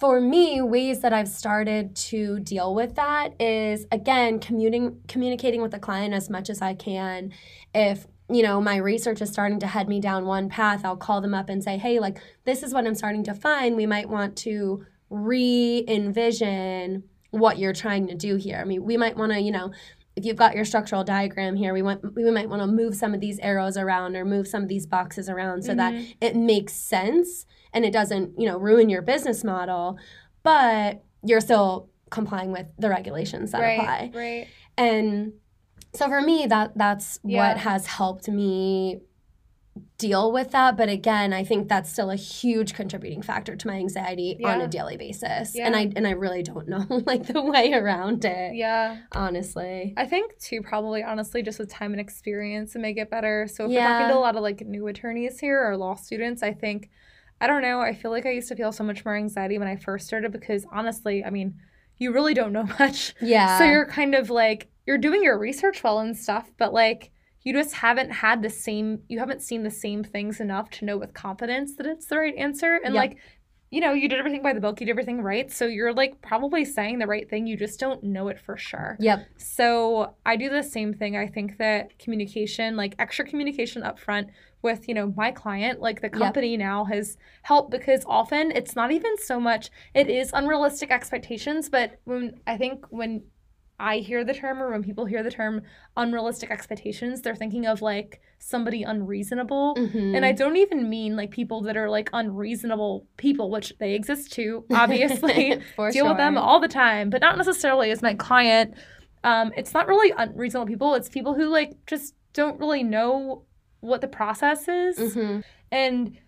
for 0.00 0.18
me, 0.18 0.62
ways 0.62 1.00
that 1.00 1.12
I've 1.12 1.28
started 1.28 1.94
to 1.94 2.40
deal 2.40 2.74
with 2.74 2.94
that 2.94 3.38
is 3.38 3.86
again 3.92 4.40
commuting 4.40 4.98
communicating 5.06 5.60
with 5.60 5.72
the 5.72 5.78
client 5.78 6.14
as 6.14 6.30
much 6.30 6.48
as 6.48 6.62
I 6.62 6.72
can. 6.72 7.32
If 7.74 8.06
you 8.30 8.42
know 8.42 8.60
my 8.60 8.76
research 8.76 9.20
is 9.20 9.30
starting 9.30 9.60
to 9.60 9.66
head 9.66 9.88
me 9.88 10.00
down 10.00 10.24
one 10.24 10.48
path, 10.48 10.84
I'll 10.84 10.96
call 10.96 11.20
them 11.20 11.34
up 11.34 11.48
and 11.48 11.62
say, 11.62 11.78
"Hey, 11.78 11.98
like 11.98 12.18
this 12.44 12.62
is 12.62 12.72
what 12.72 12.86
I'm 12.86 12.94
starting 12.94 13.24
to 13.24 13.34
find. 13.34 13.76
We 13.76 13.86
might 13.86 14.08
want 14.08 14.36
to 14.38 14.84
re-envision 15.10 17.02
what 17.30 17.58
you're 17.58 17.72
trying 17.72 18.06
to 18.08 18.14
do 18.14 18.36
here. 18.36 18.58
I 18.58 18.64
mean, 18.64 18.84
we 18.84 18.96
might 18.96 19.16
want 19.16 19.32
to, 19.32 19.40
you 19.40 19.50
know, 19.50 19.72
if 20.16 20.24
you've 20.24 20.36
got 20.36 20.54
your 20.54 20.64
structural 20.64 21.04
diagram 21.04 21.56
here, 21.56 21.72
we 21.72 21.82
want 21.82 22.14
we 22.14 22.28
might 22.30 22.48
want 22.48 22.62
to 22.62 22.66
move 22.66 22.94
some 22.94 23.14
of 23.14 23.20
these 23.20 23.38
arrows 23.38 23.76
around 23.76 24.16
or 24.16 24.24
move 24.24 24.48
some 24.48 24.62
of 24.62 24.68
these 24.68 24.86
boxes 24.86 25.28
around 25.28 25.62
so 25.62 25.74
mm-hmm. 25.74 25.96
that 25.96 26.16
it 26.20 26.36
makes 26.36 26.74
sense 26.74 27.46
and 27.72 27.84
it 27.84 27.92
doesn't, 27.92 28.38
you 28.38 28.46
know, 28.46 28.58
ruin 28.58 28.88
your 28.88 29.02
business 29.02 29.44
model, 29.44 29.98
but 30.42 31.04
you're 31.24 31.40
still 31.40 31.88
complying 32.10 32.50
with 32.50 32.66
the 32.78 32.88
regulations 32.88 33.52
that 33.52 33.60
right, 33.60 33.78
apply. 33.78 34.10
Right. 34.12 34.48
And 34.76 35.34
so 35.94 36.08
for 36.08 36.20
me 36.20 36.46
that 36.46 36.72
that's 36.76 37.18
yeah. 37.24 37.48
what 37.48 37.58
has 37.58 37.86
helped 37.86 38.28
me 38.28 39.00
deal 39.98 40.32
with 40.32 40.50
that 40.50 40.76
but 40.76 40.88
again 40.88 41.32
i 41.32 41.44
think 41.44 41.68
that's 41.68 41.90
still 41.90 42.10
a 42.10 42.16
huge 42.16 42.74
contributing 42.74 43.22
factor 43.22 43.54
to 43.54 43.66
my 43.66 43.74
anxiety 43.74 44.36
yeah. 44.38 44.52
on 44.52 44.60
a 44.60 44.68
daily 44.68 44.96
basis 44.96 45.52
yeah. 45.54 45.66
and 45.66 45.76
i 45.76 45.90
and 45.94 46.06
i 46.06 46.10
really 46.10 46.42
don't 46.42 46.68
know 46.68 46.84
like 47.06 47.26
the 47.26 47.40
way 47.40 47.72
around 47.72 48.24
it 48.24 48.54
yeah 48.54 48.98
honestly 49.12 49.94
i 49.96 50.04
think 50.04 50.36
too 50.38 50.60
probably 50.60 51.02
honestly 51.02 51.42
just 51.42 51.58
with 51.58 51.70
time 51.70 51.92
and 51.92 52.00
experience 52.00 52.74
it 52.74 52.80
may 52.80 52.92
get 52.92 53.10
better 53.10 53.46
so 53.46 53.66
if 53.66 53.70
yeah. 53.70 53.84
we're 53.84 53.98
talking 53.98 54.14
to 54.14 54.18
a 54.18 54.20
lot 54.20 54.36
of 54.36 54.42
like 54.42 54.60
new 54.66 54.86
attorneys 54.86 55.38
here 55.38 55.62
or 55.62 55.76
law 55.76 55.94
students 55.94 56.42
i 56.42 56.52
think 56.52 56.90
I 57.40 57.46
don't 57.46 57.62
know. 57.62 57.80
I 57.80 57.94
feel 57.94 58.10
like 58.10 58.26
I 58.26 58.32
used 58.32 58.48
to 58.48 58.56
feel 58.56 58.72
so 58.72 58.84
much 58.84 59.04
more 59.04 59.16
anxiety 59.16 59.58
when 59.58 59.68
I 59.68 59.76
first 59.76 60.06
started 60.06 60.30
because 60.30 60.66
honestly, 60.70 61.24
I 61.24 61.30
mean, 61.30 61.54
you 61.96 62.12
really 62.12 62.34
don't 62.34 62.52
know 62.52 62.64
much. 62.78 63.14
Yeah. 63.20 63.58
So 63.58 63.64
you're 63.64 63.86
kind 63.86 64.14
of 64.14 64.30
like, 64.30 64.68
you're 64.90 64.98
doing 64.98 65.22
your 65.22 65.38
research 65.38 65.84
well 65.84 66.00
and 66.00 66.16
stuff, 66.16 66.50
but 66.58 66.72
like, 66.74 67.12
you 67.42 67.52
just 67.52 67.74
haven't 67.74 68.10
had 68.10 68.42
the 68.42 68.50
same, 68.50 69.02
you 69.08 69.20
haven't 69.20 69.40
seen 69.40 69.62
the 69.62 69.70
same 69.70 70.02
things 70.02 70.40
enough 70.40 70.68
to 70.70 70.84
know 70.84 70.98
with 70.98 71.14
confidence 71.14 71.76
that 71.76 71.86
it's 71.86 72.06
the 72.06 72.18
right 72.18 72.34
answer. 72.34 72.80
And 72.84 72.92
yep. 72.92 73.00
like, 73.00 73.18
you 73.70 73.80
know, 73.80 73.92
you 73.92 74.08
did 74.08 74.18
everything 74.18 74.42
by 74.42 74.52
the 74.52 74.58
book, 74.58 74.80
you 74.80 74.86
did 74.86 74.90
everything 74.90 75.22
right. 75.22 75.48
So 75.50 75.66
you're 75.66 75.92
like 75.92 76.20
probably 76.22 76.64
saying 76.64 76.98
the 76.98 77.06
right 77.06 77.30
thing. 77.30 77.46
You 77.46 77.56
just 77.56 77.78
don't 77.78 78.02
know 78.02 78.26
it 78.26 78.40
for 78.40 78.56
sure. 78.56 78.96
Yep. 78.98 79.28
So 79.36 80.16
I 80.26 80.34
do 80.34 80.50
the 80.50 80.64
same 80.64 80.92
thing. 80.92 81.16
I 81.16 81.28
think 81.28 81.58
that 81.58 81.96
communication, 82.00 82.74
like 82.74 82.96
extra 82.98 83.24
communication 83.24 83.84
up 83.84 83.96
front, 83.96 84.30
with 84.62 84.88
you 84.88 84.94
know 84.94 85.12
my 85.16 85.30
client 85.30 85.80
like 85.80 86.02
the 86.02 86.08
company 86.10 86.50
yep. 86.50 86.58
now 86.58 86.84
has 86.84 87.16
helped 87.42 87.70
because 87.70 88.04
often 88.06 88.50
it's 88.50 88.76
not 88.76 88.92
even 88.92 89.16
so 89.16 89.40
much 89.40 89.70
it 89.94 90.08
is 90.10 90.30
unrealistic 90.34 90.90
expectations 90.90 91.68
but 91.68 91.98
when 92.04 92.38
i 92.46 92.56
think 92.56 92.84
when 92.90 93.22
i 93.80 93.98
hear 93.98 94.24
the 94.24 94.34
term 94.34 94.62
or 94.62 94.70
when 94.70 94.82
people 94.82 95.04
hear 95.04 95.22
the 95.22 95.30
term 95.30 95.62
unrealistic 95.96 96.50
expectations 96.50 97.22
they're 97.22 97.34
thinking 97.34 97.66
of 97.66 97.82
like 97.82 98.20
somebody 98.38 98.82
unreasonable 98.82 99.74
mm-hmm. 99.76 100.14
and 100.14 100.24
i 100.24 100.32
don't 100.32 100.56
even 100.56 100.88
mean 100.88 101.16
like 101.16 101.30
people 101.30 101.60
that 101.60 101.76
are 101.76 101.88
like 101.88 102.08
unreasonable 102.12 103.06
people 103.16 103.50
which 103.50 103.72
they 103.78 103.94
exist 103.94 104.32
too 104.32 104.64
obviously 104.72 105.56
deal 105.76 105.92
sure. 105.92 106.08
with 106.08 106.16
them 106.16 106.38
all 106.38 106.60
the 106.60 106.68
time 106.68 107.10
but 107.10 107.20
not 107.20 107.36
necessarily 107.36 107.90
as 107.90 108.02
my 108.02 108.14
client 108.14 108.74
um, 109.22 109.52
it's 109.54 109.74
not 109.74 109.86
really 109.86 110.14
unreasonable 110.16 110.66
people 110.66 110.94
it's 110.94 111.08
people 111.08 111.34
who 111.34 111.48
like 111.48 111.74
just 111.86 112.14
don't 112.32 112.58
really 112.58 112.82
know 112.82 113.44
what 113.80 114.00
the 114.00 114.08
process 114.08 114.68
is. 114.68 114.98
Mm-hmm. 114.98 115.40
And 115.72 116.18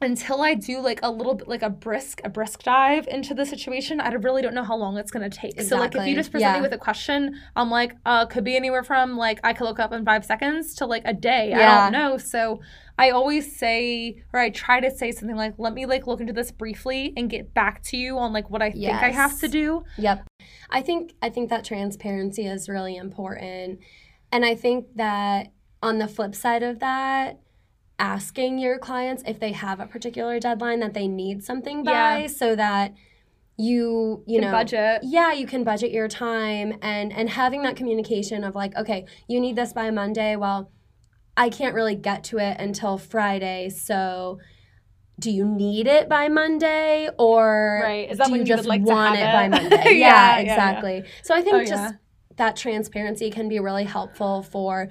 until 0.00 0.42
I 0.42 0.54
do 0.54 0.80
like 0.80 1.00
a 1.02 1.10
little 1.10 1.34
bit 1.34 1.48
like 1.48 1.62
a 1.62 1.70
brisk 1.70 2.20
a 2.24 2.28
brisk 2.28 2.62
dive 2.62 3.08
into 3.08 3.34
the 3.34 3.44
situation, 3.44 4.00
I 4.00 4.10
really 4.12 4.42
don't 4.42 4.54
know 4.54 4.62
how 4.62 4.76
long 4.76 4.96
it's 4.96 5.10
gonna 5.10 5.28
take. 5.28 5.52
Exactly. 5.52 5.68
So 5.68 5.78
like 5.78 5.94
if 5.96 6.06
you 6.06 6.14
just 6.14 6.30
present 6.30 6.52
yeah. 6.52 6.58
me 6.58 6.62
with 6.62 6.72
a 6.72 6.78
question, 6.78 7.34
I'm 7.56 7.70
like, 7.70 7.96
uh, 8.06 8.26
could 8.26 8.44
be 8.44 8.56
anywhere 8.56 8.84
from 8.84 9.16
like 9.16 9.40
I 9.42 9.52
could 9.52 9.64
look 9.64 9.80
up 9.80 9.92
in 9.92 10.04
five 10.04 10.24
seconds 10.24 10.74
to 10.76 10.86
like 10.86 11.02
a 11.04 11.12
day. 11.12 11.50
Yeah. 11.50 11.88
I 11.88 11.90
don't 11.90 11.92
know. 11.92 12.16
So 12.18 12.60
I 12.96 13.10
always 13.10 13.56
say 13.56 14.22
or 14.32 14.40
I 14.40 14.50
try 14.50 14.80
to 14.80 14.90
say 14.90 15.10
something 15.10 15.36
like, 15.36 15.54
let 15.58 15.74
me 15.74 15.84
like 15.86 16.06
look 16.06 16.20
into 16.20 16.32
this 16.32 16.52
briefly 16.52 17.12
and 17.16 17.28
get 17.28 17.52
back 17.52 17.82
to 17.84 17.96
you 17.96 18.18
on 18.18 18.32
like 18.32 18.50
what 18.50 18.62
I 18.62 18.72
yes. 18.74 18.92
think 18.92 19.02
I 19.02 19.10
have 19.10 19.38
to 19.40 19.48
do. 19.48 19.84
Yep. 19.96 20.26
I 20.70 20.82
think 20.82 21.14
I 21.22 21.28
think 21.28 21.50
that 21.50 21.64
transparency 21.64 22.46
is 22.46 22.68
really 22.68 22.96
important. 22.96 23.80
And 24.30 24.44
I 24.44 24.54
think 24.54 24.94
that 24.96 25.52
on 25.82 25.98
the 25.98 26.08
flip 26.08 26.34
side 26.34 26.62
of 26.62 26.80
that, 26.80 27.40
asking 27.98 28.58
your 28.58 28.78
clients 28.78 29.22
if 29.26 29.40
they 29.40 29.52
have 29.52 29.80
a 29.80 29.86
particular 29.86 30.38
deadline 30.38 30.80
that 30.80 30.94
they 30.94 31.08
need 31.08 31.42
something 31.42 31.82
by 31.82 32.18
yeah. 32.20 32.26
so 32.26 32.54
that 32.54 32.94
you 33.56 34.22
you 34.26 34.40
can 34.40 34.50
know 34.50 34.56
budget. 34.56 35.00
yeah 35.02 35.32
you 35.32 35.44
can 35.44 35.64
budget 35.64 35.90
your 35.90 36.06
time 36.06 36.74
and 36.80 37.12
and 37.12 37.28
having 37.28 37.62
that 37.62 37.74
communication 37.74 38.44
of 38.44 38.54
like 38.54 38.74
okay 38.76 39.04
you 39.26 39.40
need 39.40 39.56
this 39.56 39.72
by 39.72 39.90
monday. 39.90 40.36
Well 40.36 40.70
i 41.36 41.48
can't 41.48 41.74
really 41.74 41.96
get 41.96 42.24
to 42.24 42.38
it 42.38 42.56
until 42.60 42.98
friday. 42.98 43.68
So 43.70 44.38
do 45.18 45.32
you 45.32 45.44
need 45.44 45.88
it 45.88 46.08
by 46.08 46.28
monday 46.28 47.08
or 47.18 47.80
right. 47.82 48.16
do 48.16 48.36
you 48.36 48.44
just 48.44 48.66
like 48.66 48.82
want 48.82 49.16
it, 49.16 49.22
it, 49.22 49.32
by 49.32 49.48
monday? 49.48 49.76
Yeah, 49.98 50.38
yeah 50.38 50.38
exactly 50.38 50.96
yeah, 50.98 51.10
so 51.24 51.34
i 51.34 51.42
think 51.42 51.56
oh, 51.56 51.64
just 51.64 51.94
that 52.36 52.54
transparency 52.54 53.28
can 53.30 53.48
be 53.48 53.58
really 53.58 53.82
helpful 53.82 54.44
for 54.44 54.88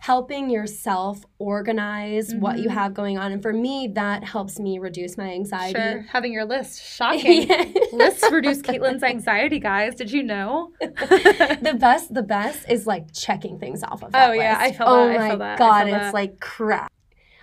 helping 0.00 0.50
yourself 0.50 1.24
organize 1.38 2.30
mm-hmm. 2.30 2.40
what 2.40 2.58
you 2.58 2.68
mm-hmm. 2.68 2.78
have 2.78 2.94
going 2.94 3.18
on. 3.18 3.32
And 3.32 3.42
for 3.42 3.52
me, 3.52 3.88
that 3.94 4.24
helps 4.24 4.58
me 4.58 4.78
reduce 4.78 5.16
my 5.16 5.30
anxiety. 5.30 5.78
Sure. 5.78 6.04
Having 6.08 6.32
your 6.32 6.44
list. 6.44 6.82
Shocking. 6.82 7.48
Lists 7.92 8.30
reduce 8.30 8.62
Caitlin's 8.62 9.02
anxiety, 9.02 9.58
guys. 9.58 9.94
Did 9.94 10.10
you 10.12 10.22
know? 10.22 10.72
the 10.80 11.76
best, 11.78 12.12
the 12.14 12.22
best 12.22 12.68
is 12.68 12.86
like 12.86 13.12
checking 13.12 13.58
things 13.58 13.82
off 13.82 14.02
of 14.02 14.12
that 14.12 14.30
Oh, 14.30 14.32
yeah. 14.32 14.52
List. 14.52 14.60
I 14.60 14.72
feel 14.72 14.86
oh 14.88 15.08
that. 15.08 15.18
my 15.18 15.36
that. 15.36 15.58
God, 15.58 15.88
it's 15.88 15.96
that. 15.96 16.14
like 16.14 16.40
crap. 16.40 16.92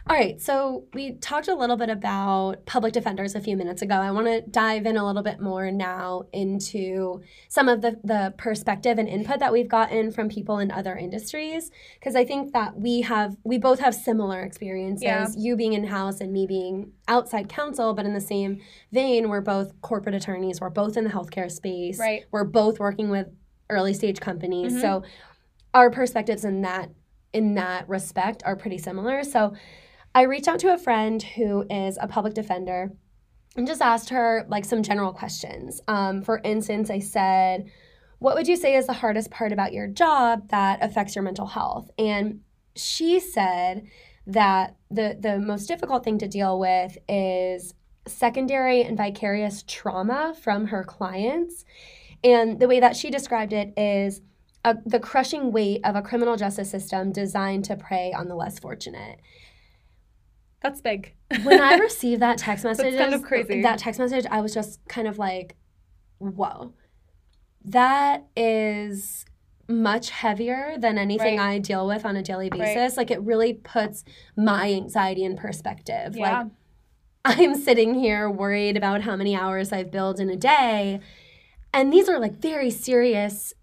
All 0.06 0.18
right, 0.18 0.40
so 0.42 0.84
we 0.94 1.14
talked 1.14 1.48
a 1.48 1.56
little 1.56 1.78
bit 1.78 1.90
about 1.90 2.66
public 2.66 2.92
defenders 2.92 3.36
a 3.36 3.40
few 3.40 3.56
minutes 3.56 3.82
ago. 3.82 3.96
I 3.96 4.12
want 4.12 4.28
to 4.28 4.42
dive 4.42 4.86
in 4.86 4.98
a 4.98 5.06
little 5.06 5.24
bit 5.24 5.40
more 5.40 5.72
now 5.72 6.24
into 6.34 7.22
some 7.48 7.70
of 7.70 7.82
the, 7.82 7.98
the 8.04 8.34
perspective 8.38 8.98
and 8.98 9.08
input 9.08 9.40
that 9.40 9.54
we've 9.54 9.70
gotten 9.70 10.12
from 10.12 10.28
people 10.28 10.60
in 10.60 10.72
other 10.72 10.98
industries 10.98 11.72
because 11.98 12.18
I 12.18 12.26
think 12.26 12.52
that 12.52 12.78
we 12.78 13.00
have 13.02 13.38
we 13.46 13.58
both 13.58 13.80
have 13.80 13.96
similar 13.96 14.42
experiences. 14.42 15.04
Yeah. 15.04 15.28
You 15.38 15.56
being 15.56 15.72
in 15.72 15.86
house 15.86 16.20
and 16.20 16.34
me 16.34 16.48
being 16.48 16.92
outside 17.08 17.48
counsel, 17.48 17.94
but 17.94 18.06
in 18.06 18.14
the 18.14 18.22
same 18.22 18.60
vein, 18.92 19.30
we're 19.30 19.42
both 19.42 19.80
corporate 19.82 20.16
attorneys. 20.16 20.60
We're 20.60 20.70
both 20.70 20.98
in 20.98 21.06
the 21.06 21.12
healthcare 21.12 21.50
space. 21.50 21.98
Right. 21.98 22.26
We're 22.30 22.44
both 22.44 22.78
working 22.78 23.10
with 23.10 23.28
early 23.70 23.94
stage 23.94 24.20
companies. 24.20 24.74
Mm-hmm. 24.74 24.82
So 24.82 25.04
our 25.74 25.90
perspectives 25.90 26.44
in 26.44 26.62
that 26.64 26.90
in 27.32 27.56
that 27.56 27.88
respect 27.88 28.44
are 28.46 28.58
pretty 28.58 28.78
similar. 28.78 29.24
So 29.24 29.54
I 30.16 30.24
reached 30.24 30.48
out 30.48 30.60
to 30.60 30.74
a 30.74 30.78
friend 30.78 31.22
who 31.22 31.66
is 31.70 31.98
a 32.00 32.08
public 32.08 32.36
defender 32.36 32.92
and 33.56 33.66
just 33.66 33.82
asked 33.82 34.10
her 34.10 34.46
like 34.48 34.66
some 34.66 34.84
general 34.84 35.12
questions. 35.12 35.82
Um, 35.88 36.22
for 36.22 36.40
instance, 36.44 36.90
I 36.90 37.00
said, 37.00 37.72
What 38.20 38.36
would 38.36 38.48
you 38.48 38.56
say 38.56 38.76
is 38.76 38.86
the 38.86 38.94
hardest 38.94 39.32
part 39.32 39.52
about 39.52 39.74
your 39.74 39.88
job 39.88 40.50
that 40.50 40.84
affects 40.84 41.16
your 41.16 41.24
mental 41.24 41.48
health? 41.48 41.90
And 41.98 42.42
she 42.76 43.20
said 43.20 43.88
that 44.28 44.76
the, 44.90 45.18
the 45.20 45.40
most 45.40 45.68
difficult 45.68 46.04
thing 46.04 46.20
to 46.20 46.28
deal 46.28 46.60
with 46.60 46.98
is 47.10 47.74
secondary 48.08 48.84
and 48.84 48.98
vicarious 48.98 49.64
trauma 49.68 50.36
from 50.40 50.68
her 50.68 50.84
clients. 50.84 51.66
And 52.24 52.60
the 52.60 52.68
way 52.68 52.80
that 52.80 52.96
she 52.96 53.10
described 53.10 53.54
it 53.54 53.74
is 53.78 54.22
a, 54.64 54.78
the 54.86 55.00
crushing 55.00 55.52
weight 55.52 55.82
of 55.84 55.96
a 55.96 56.02
criminal 56.02 56.38
justice 56.38 56.70
system 56.70 57.12
designed 57.12 57.66
to 57.66 57.76
prey 57.76 58.14
on 58.14 58.28
the 58.28 58.36
less 58.36 58.60
fortunate. 58.60 59.20
That's 60.64 60.82
big. 60.82 61.14
when 61.44 61.62
I 61.62 61.76
received 61.78 62.22
that 62.22 62.38
text 62.38 62.64
message, 62.64 62.98
kind 62.98 63.14
of 63.14 63.22
crazy. 63.22 63.62
That 63.62 63.78
text 63.78 64.00
message, 64.00 64.26
I 64.32 64.42
was 64.42 64.54
just 64.54 64.80
kind 64.88 65.08
of 65.08 65.18
like, 65.20 65.56
"Whoa, 66.20 66.74
that 67.66 68.26
is 68.36 69.26
much 69.68 70.10
heavier 70.10 70.76
than 70.78 70.98
anything 70.98 71.38
right. 71.38 71.54
I 71.56 71.58
deal 71.60 71.88
with 71.88 72.06
on 72.06 72.16
a 72.16 72.22
daily 72.22 72.50
basis. 72.50 72.76
Right. 72.76 72.98
Like 72.98 73.12
it 73.12 73.22
really 73.22 73.54
puts 73.54 74.04
my 74.36 74.72
anxiety 74.72 75.24
in 75.24 75.38
perspective. 75.38 76.16
Yeah. 76.16 76.44
Like 76.44 76.48
I'm 77.26 77.56
sitting 77.56 77.96
here 77.96 78.30
worried 78.30 78.76
about 78.76 79.02
how 79.02 79.16
many 79.16 79.36
hours 79.36 79.72
I've 79.72 79.92
billed 79.92 80.20
in 80.20 80.30
a 80.30 80.36
day, 80.36 81.00
and 81.74 81.92
these 81.92 82.10
are 82.10 82.20
like 82.20 82.34
very 82.34 82.70
serious 82.70 83.54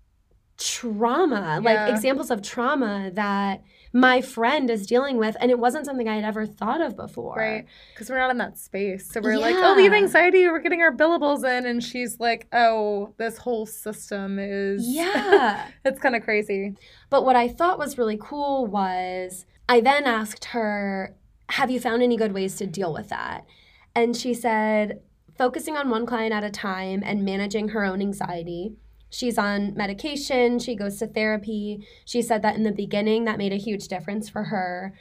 trauma, 0.56 1.60
yeah. 1.62 1.70
like 1.70 1.94
examples 1.94 2.30
of 2.30 2.42
trauma 2.42 3.10
that 3.14 3.62
my 3.92 4.20
friend 4.20 4.70
is 4.70 4.86
dealing 4.86 5.16
with 5.16 5.36
and 5.40 5.50
it 5.50 5.58
wasn't 5.58 5.84
something 5.84 6.08
i 6.08 6.14
had 6.14 6.24
ever 6.24 6.46
thought 6.46 6.80
of 6.80 6.96
before 6.96 7.36
Right. 7.36 7.66
Because 7.92 8.10
we're 8.10 8.18
not 8.18 8.30
in 8.30 8.38
that 8.38 8.58
space. 8.58 9.10
So 9.10 9.20
we're 9.20 9.38
like, 9.38 9.54
oh, 9.56 9.74
we 9.74 9.84
have 9.84 9.92
anxiety. 9.92 10.46
We're 10.46 10.60
getting 10.60 10.82
our 10.82 10.94
billables 10.94 11.44
in. 11.44 11.66
And 11.66 11.82
she's 11.82 12.18
like, 12.20 12.46
oh, 12.52 13.14
this 13.18 13.38
whole 13.38 13.66
system 13.66 14.38
is. 14.38 14.82
yeah 14.86 15.68
it's 15.84 16.00
kind 16.00 16.16
of 16.16 16.22
crazy. 16.22 16.74
But 17.08 17.24
what 17.24 17.36
I 17.36 17.48
thought 17.48 17.78
was 17.78 17.98
really 17.98 18.18
cool 18.20 18.66
was 18.66 19.46
I 19.68 19.80
then 19.80 20.04
asked 20.04 20.46
her, 20.46 21.16
Have 21.50 21.70
you 21.70 21.80
found 21.80 22.02
any 22.02 22.16
good 22.16 22.32
ways 22.32 22.56
to 22.56 22.66
deal 22.66 22.92
with 22.92 23.08
that? 23.08 23.46
And 23.94 24.16
she 24.16 24.34
said, 24.34 25.00
Focusing 25.36 25.76
on 25.76 25.90
one 25.90 26.06
client 26.06 26.32
at 26.32 26.44
a 26.44 26.50
time 26.50 27.02
and 27.04 27.24
managing 27.24 27.68
her 27.68 27.84
own 27.84 28.00
anxiety. 28.00 28.74
She's 29.10 29.38
on 29.38 29.74
medication, 29.74 30.58
she 30.60 30.76
goes 30.76 30.98
to 30.98 31.06
therapy. 31.06 31.86
She 32.04 32.22
said 32.22 32.42
that 32.42 32.56
in 32.56 32.62
the 32.62 32.72
beginning, 32.72 33.24
that 33.24 33.38
made 33.38 33.52
a 33.52 33.56
huge 33.56 33.88
difference 33.88 34.28
for 34.28 34.44
her. 34.44 34.94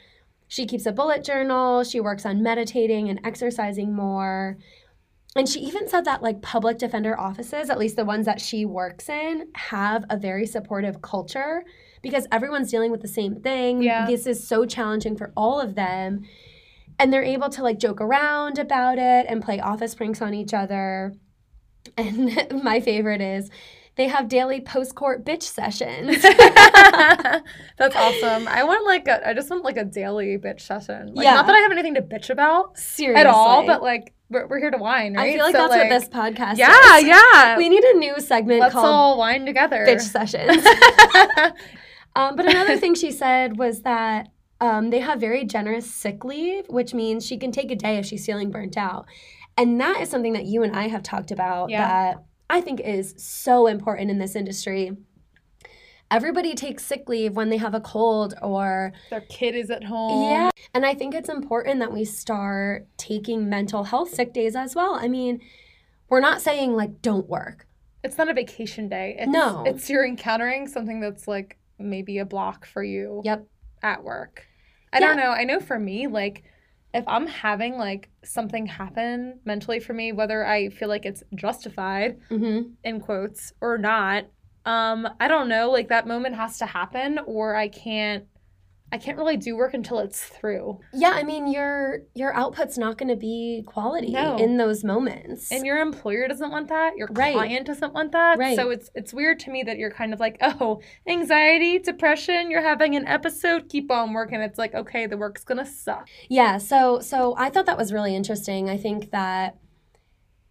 She 0.48 0.66
keeps 0.66 0.84
a 0.84 0.92
bullet 0.92 1.22
journal, 1.22 1.84
she 1.84 2.00
works 2.00 2.26
on 2.26 2.42
meditating 2.42 3.08
and 3.08 3.20
exercising 3.24 3.94
more. 3.94 4.58
And 5.36 5.48
she 5.48 5.60
even 5.60 5.88
said 5.88 6.04
that 6.06 6.22
like 6.22 6.42
public 6.42 6.78
defender 6.78 7.18
offices, 7.18 7.70
at 7.70 7.78
least 7.78 7.94
the 7.94 8.04
ones 8.04 8.26
that 8.26 8.40
she 8.40 8.64
works 8.64 9.08
in, 9.08 9.46
have 9.54 10.04
a 10.10 10.16
very 10.16 10.44
supportive 10.44 11.02
culture 11.02 11.62
because 12.02 12.26
everyone's 12.32 12.70
dealing 12.70 12.90
with 12.90 13.00
the 13.00 13.08
same 13.08 13.40
thing. 13.40 13.80
Yeah. 13.80 14.06
This 14.06 14.26
is 14.26 14.46
so 14.46 14.64
challenging 14.64 15.16
for 15.16 15.32
all 15.36 15.60
of 15.60 15.76
them. 15.76 16.22
And 16.98 17.12
they're 17.12 17.22
able 17.22 17.48
to 17.50 17.62
like 17.62 17.78
joke 17.78 18.00
around 18.00 18.58
about 18.58 18.98
it 18.98 19.26
and 19.28 19.42
play 19.42 19.60
office 19.60 19.94
pranks 19.94 20.20
on 20.20 20.34
each 20.34 20.52
other. 20.52 21.14
And 21.96 22.62
my 22.64 22.80
favorite 22.80 23.20
is 23.20 23.50
they 23.96 24.08
have 24.08 24.28
daily 24.28 24.60
post 24.60 24.94
court 24.94 25.24
bitch 25.24 25.42
sessions. 25.42 26.22
That's 27.76 27.96
awesome. 27.96 28.48
I 28.48 28.64
want 28.64 28.84
like 28.86 29.06
a, 29.08 29.28
I 29.28 29.34
just 29.34 29.50
want 29.50 29.64
like 29.64 29.76
a 29.76 29.84
daily 29.84 30.38
bitch 30.38 30.60
session. 30.60 31.14
Like, 31.14 31.24
Yeah. 31.24 31.34
Not 31.34 31.46
that 31.46 31.54
I 31.54 31.58
have 31.60 31.72
anything 31.72 31.94
to 31.94 32.02
bitch 32.02 32.30
about 32.30 32.78
Seriously. 32.78 33.20
at 33.20 33.26
all, 33.26 33.66
but 33.66 33.82
like 33.82 34.14
we're, 34.30 34.46
we're 34.46 34.58
here 34.58 34.70
to 34.70 34.78
whine, 34.78 35.14
right? 35.14 35.30
I 35.30 35.32
feel 35.34 35.44
like 35.44 35.54
So, 35.54 35.68
that's 35.68 35.76
what 35.76 35.88
this 35.88 36.08
podcast 36.08 36.56
Yeah, 36.58 36.96
is. 36.96 37.04
yeah. 37.06 37.20
Yeah. 37.34 37.56
We 37.58 37.68
need 37.68 37.82
a 37.84 37.98
new 37.98 38.20
segment 38.20 38.60
Let's 38.60 38.72
called 38.72 38.86
all 38.86 39.18
wine 39.18 39.44
together. 39.44 39.84
bitch 39.86 40.00
sessions. 40.02 40.64
Um, 42.16 42.34
but 42.36 42.44
another 42.46 42.76
thing 42.76 42.94
she 42.94 43.12
said 43.12 43.56
was 43.56 43.82
that 43.82 44.28
um, 44.60 44.90
they 44.90 44.98
have 44.98 45.20
very 45.20 45.44
generous 45.44 45.88
sick 45.92 46.24
leave, 46.24 46.64
which 46.68 46.92
means 46.92 47.24
she 47.24 47.38
can 47.38 47.52
take 47.52 47.70
a 47.70 47.76
day 47.76 47.98
if 47.98 48.06
she's 48.06 48.26
feeling 48.26 48.50
burnt 48.50 48.76
out. 48.76 49.06
And 49.56 49.80
that 49.80 50.00
is 50.00 50.10
something 50.10 50.32
that 50.32 50.44
you 50.44 50.62
and 50.64 50.74
I 50.76 50.88
have 50.88 51.02
talked 51.04 51.30
about 51.30 51.70
Yeah. 51.70 51.86
that 51.86 52.24
I 52.50 52.60
think 52.60 52.80
is 52.80 53.14
so 53.16 53.68
important 53.68 54.10
in 54.10 54.18
this 54.18 54.34
industry. 54.34 54.96
Everybody 56.10 56.54
takes 56.56 56.84
sick 56.84 57.08
leave 57.08 57.36
when 57.36 57.50
they 57.50 57.56
have 57.58 57.72
a 57.74 57.80
cold 57.80 58.34
or, 58.42 58.92
Their 59.10 59.20
kid 59.20 59.54
is 59.54 59.70
at 59.70 59.84
home. 59.84 60.24
yeah. 60.28 60.50
And 60.74 60.84
I 60.84 60.92
think 60.94 61.14
it's 61.14 61.28
important 61.28 61.78
that 61.78 61.92
we 61.92 62.04
start 62.04 62.88
taking 62.96 63.48
mental 63.48 63.84
health 63.84 64.12
sick 64.12 64.32
days 64.32 64.56
as 64.56 64.74
well. 64.74 64.94
I 65.00 65.06
mean, 65.06 65.40
we're 66.08 66.20
not 66.20 66.40
saying 66.42 66.74
like 66.74 67.00
don't 67.00 67.28
work. 67.28 67.68
It's 68.02 68.18
not 68.18 68.28
a 68.28 68.34
vacation 68.34 68.88
day. 68.88 69.14
It's, 69.20 69.30
No. 69.30 69.62
It's 69.64 69.88
you're 69.88 70.04
encountering 70.04 70.66
something 70.66 70.98
that's 70.98 71.28
like 71.28 71.58
maybe 71.78 72.18
a 72.18 72.24
block 72.24 72.66
for 72.66 72.82
you 72.82 73.22
Yep. 73.24 73.46
at 73.82 74.02
work. 74.02 74.46
I 74.92 74.98
Yeah. 74.98 75.06
don't 75.06 75.16
know. 75.16 75.30
I 75.30 75.44
know 75.44 75.60
for 75.60 75.78
me, 75.78 76.08
like, 76.08 76.42
if 76.92 77.04
I'm 77.06 77.26
having 77.26 77.76
like 77.76 78.10
something 78.24 78.66
happen 78.66 79.38
mentally 79.44 79.80
for 79.80 79.92
me, 79.92 80.12
whether 80.12 80.44
I 80.44 80.70
feel 80.70 80.88
like 80.88 81.06
it's 81.06 81.22
justified 81.34 82.18
Mm-hmm. 82.30 82.70
in 82.84 83.00
quotes 83.00 83.52
or 83.60 83.78
not, 83.78 84.26
um, 84.64 85.08
I 85.18 85.28
don't 85.28 85.48
know. 85.48 85.70
Like 85.70 85.88
that 85.88 86.06
moment 86.06 86.36
has 86.36 86.58
to 86.58 86.66
happen, 86.66 87.18
or 87.26 87.56
I 87.56 87.68
can't. 87.68 88.24
I 88.92 88.98
can't 88.98 89.16
really 89.16 89.36
do 89.36 89.56
work 89.56 89.72
until 89.74 90.00
it's 90.00 90.20
through. 90.24 90.80
Yeah, 90.92 91.10
I 91.10 91.22
mean 91.22 91.46
your 91.46 92.00
your 92.14 92.32
output's 92.34 92.76
not 92.76 92.98
going 92.98 93.08
to 93.08 93.16
be 93.16 93.62
quality 93.66 94.10
No. 94.10 94.36
in 94.36 94.56
those 94.56 94.82
moments. 94.82 95.52
And 95.52 95.64
your 95.64 95.78
employer 95.78 96.26
doesn't 96.26 96.50
want 96.50 96.68
that. 96.68 96.96
Your 96.96 97.08
Right. 97.12 97.34
client 97.34 97.66
doesn't 97.66 97.94
want 97.94 98.12
that. 98.12 98.38
Right. 98.38 98.56
So 98.56 98.70
it's 98.70 98.90
it's 98.96 99.14
weird 99.14 99.38
to 99.40 99.50
me 99.50 99.62
that 99.62 99.78
you're 99.78 99.92
kind 99.92 100.12
of 100.12 100.18
like, 100.18 100.38
oh, 100.42 100.80
anxiety, 101.06 101.78
depression. 101.78 102.50
You're 102.50 102.62
having 102.62 102.96
an 102.96 103.06
episode. 103.06 103.68
Keep 103.68 103.90
on 103.92 104.12
working. 104.12 104.40
It's 104.40 104.58
like, 104.58 104.74
okay, 104.74 105.06
the 105.06 105.16
work's 105.16 105.44
gonna 105.44 105.66
suck. 105.66 106.08
yeah, 106.28 106.58
so 106.58 106.98
so 107.00 107.34
I 107.38 107.50
thought 107.50 107.66
that 107.66 107.78
was 107.78 107.92
really 107.92 108.14
interesting. 108.16 108.68
I 108.68 108.76
think 108.76 109.10
that 109.12 109.56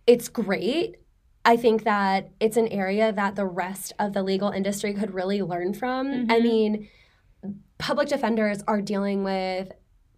it's 0.08 0.30
great. 0.30 0.96
I 1.46 1.56
think 1.56 1.84
that 1.84 2.32
it's 2.40 2.58
an 2.58 2.68
area 2.68 3.12
that 3.14 3.36
the 3.36 3.46
rest 3.46 3.94
of 4.00 4.14
the 4.14 4.24
legal 4.24 4.50
industry 4.50 4.94
could 4.94 5.14
really 5.14 5.42
learn 5.42 5.74
from. 5.74 6.08
I 6.30 6.40
Mhm. 6.40 6.44
mean, 6.44 6.88
public 7.80 8.08
defenders 8.08 8.62
are 8.68 8.82
dealing 8.82 9.24
with 9.24 9.72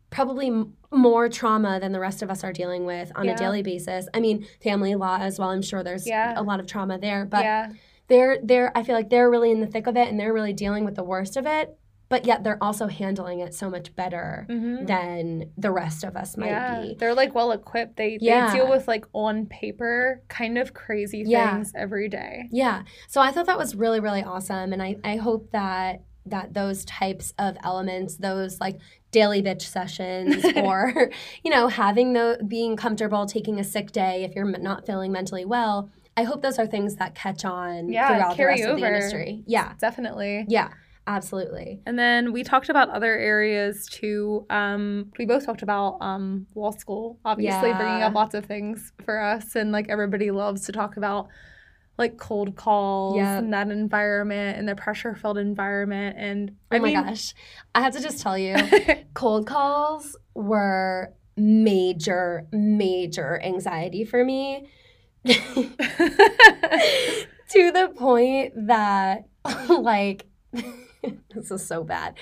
probably 0.10 0.52
more 0.91 1.30
trauma 1.30 1.80
than 1.80 1.93
the 1.93 2.00
rest 2.00 2.21
of 2.21 2.30
us 2.30 2.43
are 2.43 2.52
dealing 2.52 2.86
with 2.86 3.12
on 3.15 3.26
Yeah. 3.26 3.32
a 3.34 3.38
daily 3.38 3.62
basis. 3.63 4.10
I 4.13 4.19
mean, 4.19 4.45
family 4.62 4.95
law 4.95 5.17
as 5.21 5.39
well. 5.39 5.50
I'm 5.50 5.62
sure 5.62 5.84
there's 5.84 6.06
Yeah. 6.06 6.34
a 6.38 6.43
lot 6.43 6.60
of 6.60 6.65
trauma 6.67 6.97
there, 6.97 7.24
but 7.24 7.43
yeah. 7.45 7.69
they're 8.08 8.39
they're 8.43 8.76
I 8.78 8.84
feel 8.84 8.95
like 8.95 9.10
they're 9.10 9.30
really 9.30 9.52
in 9.52 9.62
the 9.62 9.67
thick 9.67 9.88
of 9.88 9.95
it 9.95 10.10
and 10.10 10.19
they're 10.19 10.34
really 10.34 10.52
dealing 10.52 10.84
with 10.84 10.95
the 10.95 11.04
worst 11.04 11.38
of 11.38 11.45
it, 11.45 11.78
but 12.10 12.26
yet 12.26 12.43
they're 12.43 12.62
also 12.62 12.88
handling 12.88 13.39
it 13.39 13.54
so 13.54 13.69
much 13.69 13.95
better 13.95 14.45
Mm-hmm. 14.50 14.86
than 14.88 15.52
the 15.58 15.71
rest 15.71 16.04
of 16.04 16.17
us 16.17 16.36
might 16.36 16.47
yeah, 16.47 16.82
be. 16.82 16.95
they're 16.95 17.15
like 17.15 17.34
well 17.34 17.54
equipped. 17.54 17.95
They 17.95 18.17
they 18.17 18.50
deal 18.52 18.69
with 18.69 18.89
like 18.89 19.06
on 19.13 19.45
paper 19.45 20.21
kind 20.28 20.58
of 20.58 20.74
crazy 20.74 21.24
things 21.24 21.71
every 21.74 22.10
day. 22.10 22.50
Yeah. 22.52 22.84
So 23.08 23.21
I 23.21 23.32
thought 23.32 23.45
that 23.45 23.58
was 23.58 23.76
really 23.76 24.02
really 24.02 24.24
awesome 24.24 24.74
and 24.74 24.84
I 24.84 24.97
I 25.06 25.15
hope 25.15 25.52
that 25.52 26.02
that 26.26 26.54
those 26.54 26.86
types 26.86 27.34
of 27.40 27.58
elements, 27.64 28.18
those 28.18 28.60
like 28.60 28.80
daily 29.12 29.42
bitch 29.42 29.64
sessions 29.64 30.46
or 30.56 31.12
you 31.44 31.52
know 31.52 31.68
having 31.68 32.14
the 32.14 32.40
being 32.48 32.78
comfortable 32.78 33.26
taking 33.26 33.60
a 33.60 33.64
sick 33.64 33.92
day 33.92 34.24
if 34.24 34.36
you're 34.36 34.46
not 34.46 34.86
feeling 34.86 35.12
mentally 35.12 35.46
well, 35.46 35.90
I 36.18 36.24
hope 36.24 36.42
those 36.42 36.60
are 36.60 36.68
things 36.68 36.96
that 36.98 37.16
catch 37.16 37.46
on 37.46 37.90
Yeah, 37.90 38.08
throughout 38.08 38.38
the 38.38 38.46
rest 38.46 38.64
of 38.64 38.80
the 38.80 38.86
industry. 38.86 39.44
Yeah. 39.48 39.74
Definitely. 39.80 40.46
Yeah. 40.48 40.70
Absolutely. 41.08 41.82
And 41.86 41.98
then 41.98 42.32
we 42.32 42.44
talked 42.44 42.70
about 42.70 42.90
other 42.90 43.18
areas 43.18 43.88
too. 43.88 44.46
Um, 44.50 45.12
we 45.18 45.26
both 45.26 45.46
talked 45.46 45.64
about 45.64 45.98
um, 46.00 46.46
law 46.54 46.72
school, 46.72 47.20
obviously 47.26 47.74
bringing 47.74 48.04
up 48.04 48.14
lots 48.14 48.36
of 48.36 48.46
things 48.46 48.94
for 49.04 49.20
us, 49.20 49.56
and 49.56 49.72
like 49.72 49.90
everybody 49.90 50.30
loves 50.30 50.62
to 50.68 50.72
talk 50.72 50.98
about 50.98 51.28
like 51.97 52.17
cold 52.17 52.56
calls 52.56 53.17
Yep. 53.17 53.39
and 53.43 53.54
that 53.54 53.69
environment 53.69 54.58
and 54.58 54.67
the 54.67 54.75
pressure 54.75 55.13
filled 55.15 55.38
environment. 55.38 56.15
And 56.17 56.51
Oh 56.71 56.75
I 56.75 56.80
my 56.80 56.86
mean, 56.93 57.04
gosh. 57.04 57.34
I 57.75 57.82
have 57.82 57.93
to 57.93 58.01
just 58.01 58.21
tell 58.21 58.38
you, 58.38 58.56
cold 59.13 59.45
calls 59.45 60.15
were 60.34 61.13
major, 61.38 62.47
major 62.51 63.39
anxiety 63.43 64.06
for 64.06 64.23
me 64.25 64.67
to 65.25 65.34
the 67.71 67.91
point 67.95 68.54
that, 68.67 69.25
like, 69.69 70.25
this 71.34 71.51
is 71.51 71.65
so 71.65 71.84
bad. 71.84 72.15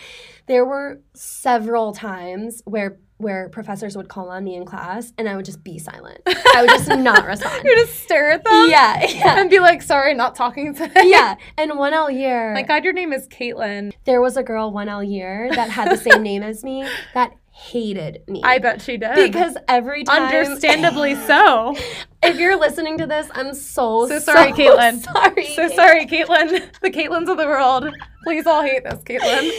There 0.48 0.66
were 0.66 1.02
several 1.14 1.94
times 1.94 2.62
where 2.66 2.98
where 3.20 3.50
professors 3.50 3.96
would 3.98 4.08
call 4.08 4.30
on 4.30 4.44
me 4.46 4.56
in 4.56 4.66
class 4.66 5.12
and 5.18 5.28
I 5.30 5.36
would 5.36 5.44
just 5.46 5.62
be 5.64 5.78
silent. 5.78 6.22
I 6.28 6.62
would 6.62 6.70
just 6.70 6.88
not 6.90 7.26
respond. 7.26 7.64
you 7.66 7.76
just 7.86 8.00
stare 8.02 8.32
at 8.32 8.44
them 8.46 8.70
Yeah, 8.70 9.06
yeah, 9.06 9.40
and 9.40 9.50
be 9.50 9.60
like, 9.60 9.82
sorry, 9.82 10.14
not 10.14 10.36
talking 10.36 10.74
today. 10.74 11.02
yeah. 11.04 11.36
And 11.58 11.78
one 11.78 11.94
L 11.94 12.10
year, 12.10 12.54
My 12.54 12.64
God, 12.64 12.84
your 12.86 12.94
name 12.94 13.12
is 13.14 13.28
Caitlin. 13.28 13.92
there 14.06 14.22
was 14.22 14.38
a 14.38 14.44
girl 14.44 14.72
one 14.72 14.88
L 14.90 15.04
year 15.04 15.50
that 15.54 15.70
had 15.70 15.92
the 15.92 15.98
same 15.98 16.24
name 16.30 16.44
as 16.44 16.64
me 16.64 16.88
that 17.14 17.34
hated 17.60 18.24
me. 18.28 18.42
I 18.44 18.58
bet 18.60 18.82
she 18.82 18.98
did. 18.98 19.16
because 19.16 19.58
every 19.68 20.04
time 20.04 20.24
understandably 20.24 21.16
so. 21.28 21.76
if 22.24 22.38
you're 22.40 22.58
listening 22.58 22.98
to 23.00 23.06
this, 23.06 23.30
I'm 23.34 23.54
so 23.54 24.08
So 24.08 24.20
sorry, 24.20 24.52
Caitlin. 24.54 25.04
Sorry. 25.14 25.46
So 25.48 25.68
sorry, 25.70 26.06
Caitlin. 26.06 26.72
The 26.82 26.90
Caitlins 26.90 27.30
of 27.30 27.38
the 27.38 27.46
world. 27.46 27.90
Please 28.24 28.46
all 28.48 28.64
hate 28.64 28.84
this, 28.84 29.02
Caitlin. 29.04 29.52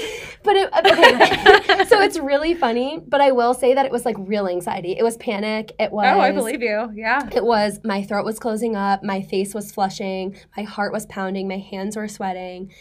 But 0.42 0.56
it, 0.56 0.70
uh, 0.72 0.82
okay, 0.86 1.84
so 1.88 2.00
it's 2.00 2.18
really 2.18 2.54
funny, 2.54 2.98
but 3.06 3.20
I 3.20 3.32
will 3.32 3.52
say 3.52 3.74
that 3.74 3.84
it 3.84 3.92
was 3.92 4.06
like 4.06 4.16
real 4.18 4.48
anxiety. 4.48 4.96
It 4.98 5.02
was 5.02 5.18
panic. 5.18 5.72
It 5.78 5.92
was 5.92 6.06
Oh, 6.06 6.20
I 6.20 6.32
believe 6.32 6.62
you. 6.62 6.90
Yeah. 6.94 7.28
It 7.32 7.44
was 7.44 7.80
my 7.84 8.02
throat 8.02 8.24
was 8.24 8.38
closing 8.38 8.76
up, 8.76 9.02
my 9.02 9.20
face 9.20 9.54
was 9.54 9.70
flushing, 9.70 10.36
my 10.56 10.62
heart 10.62 10.92
was 10.92 11.04
pounding, 11.06 11.46
my 11.48 11.58
hands 11.58 11.96
were 11.96 12.08
sweating. 12.08 12.72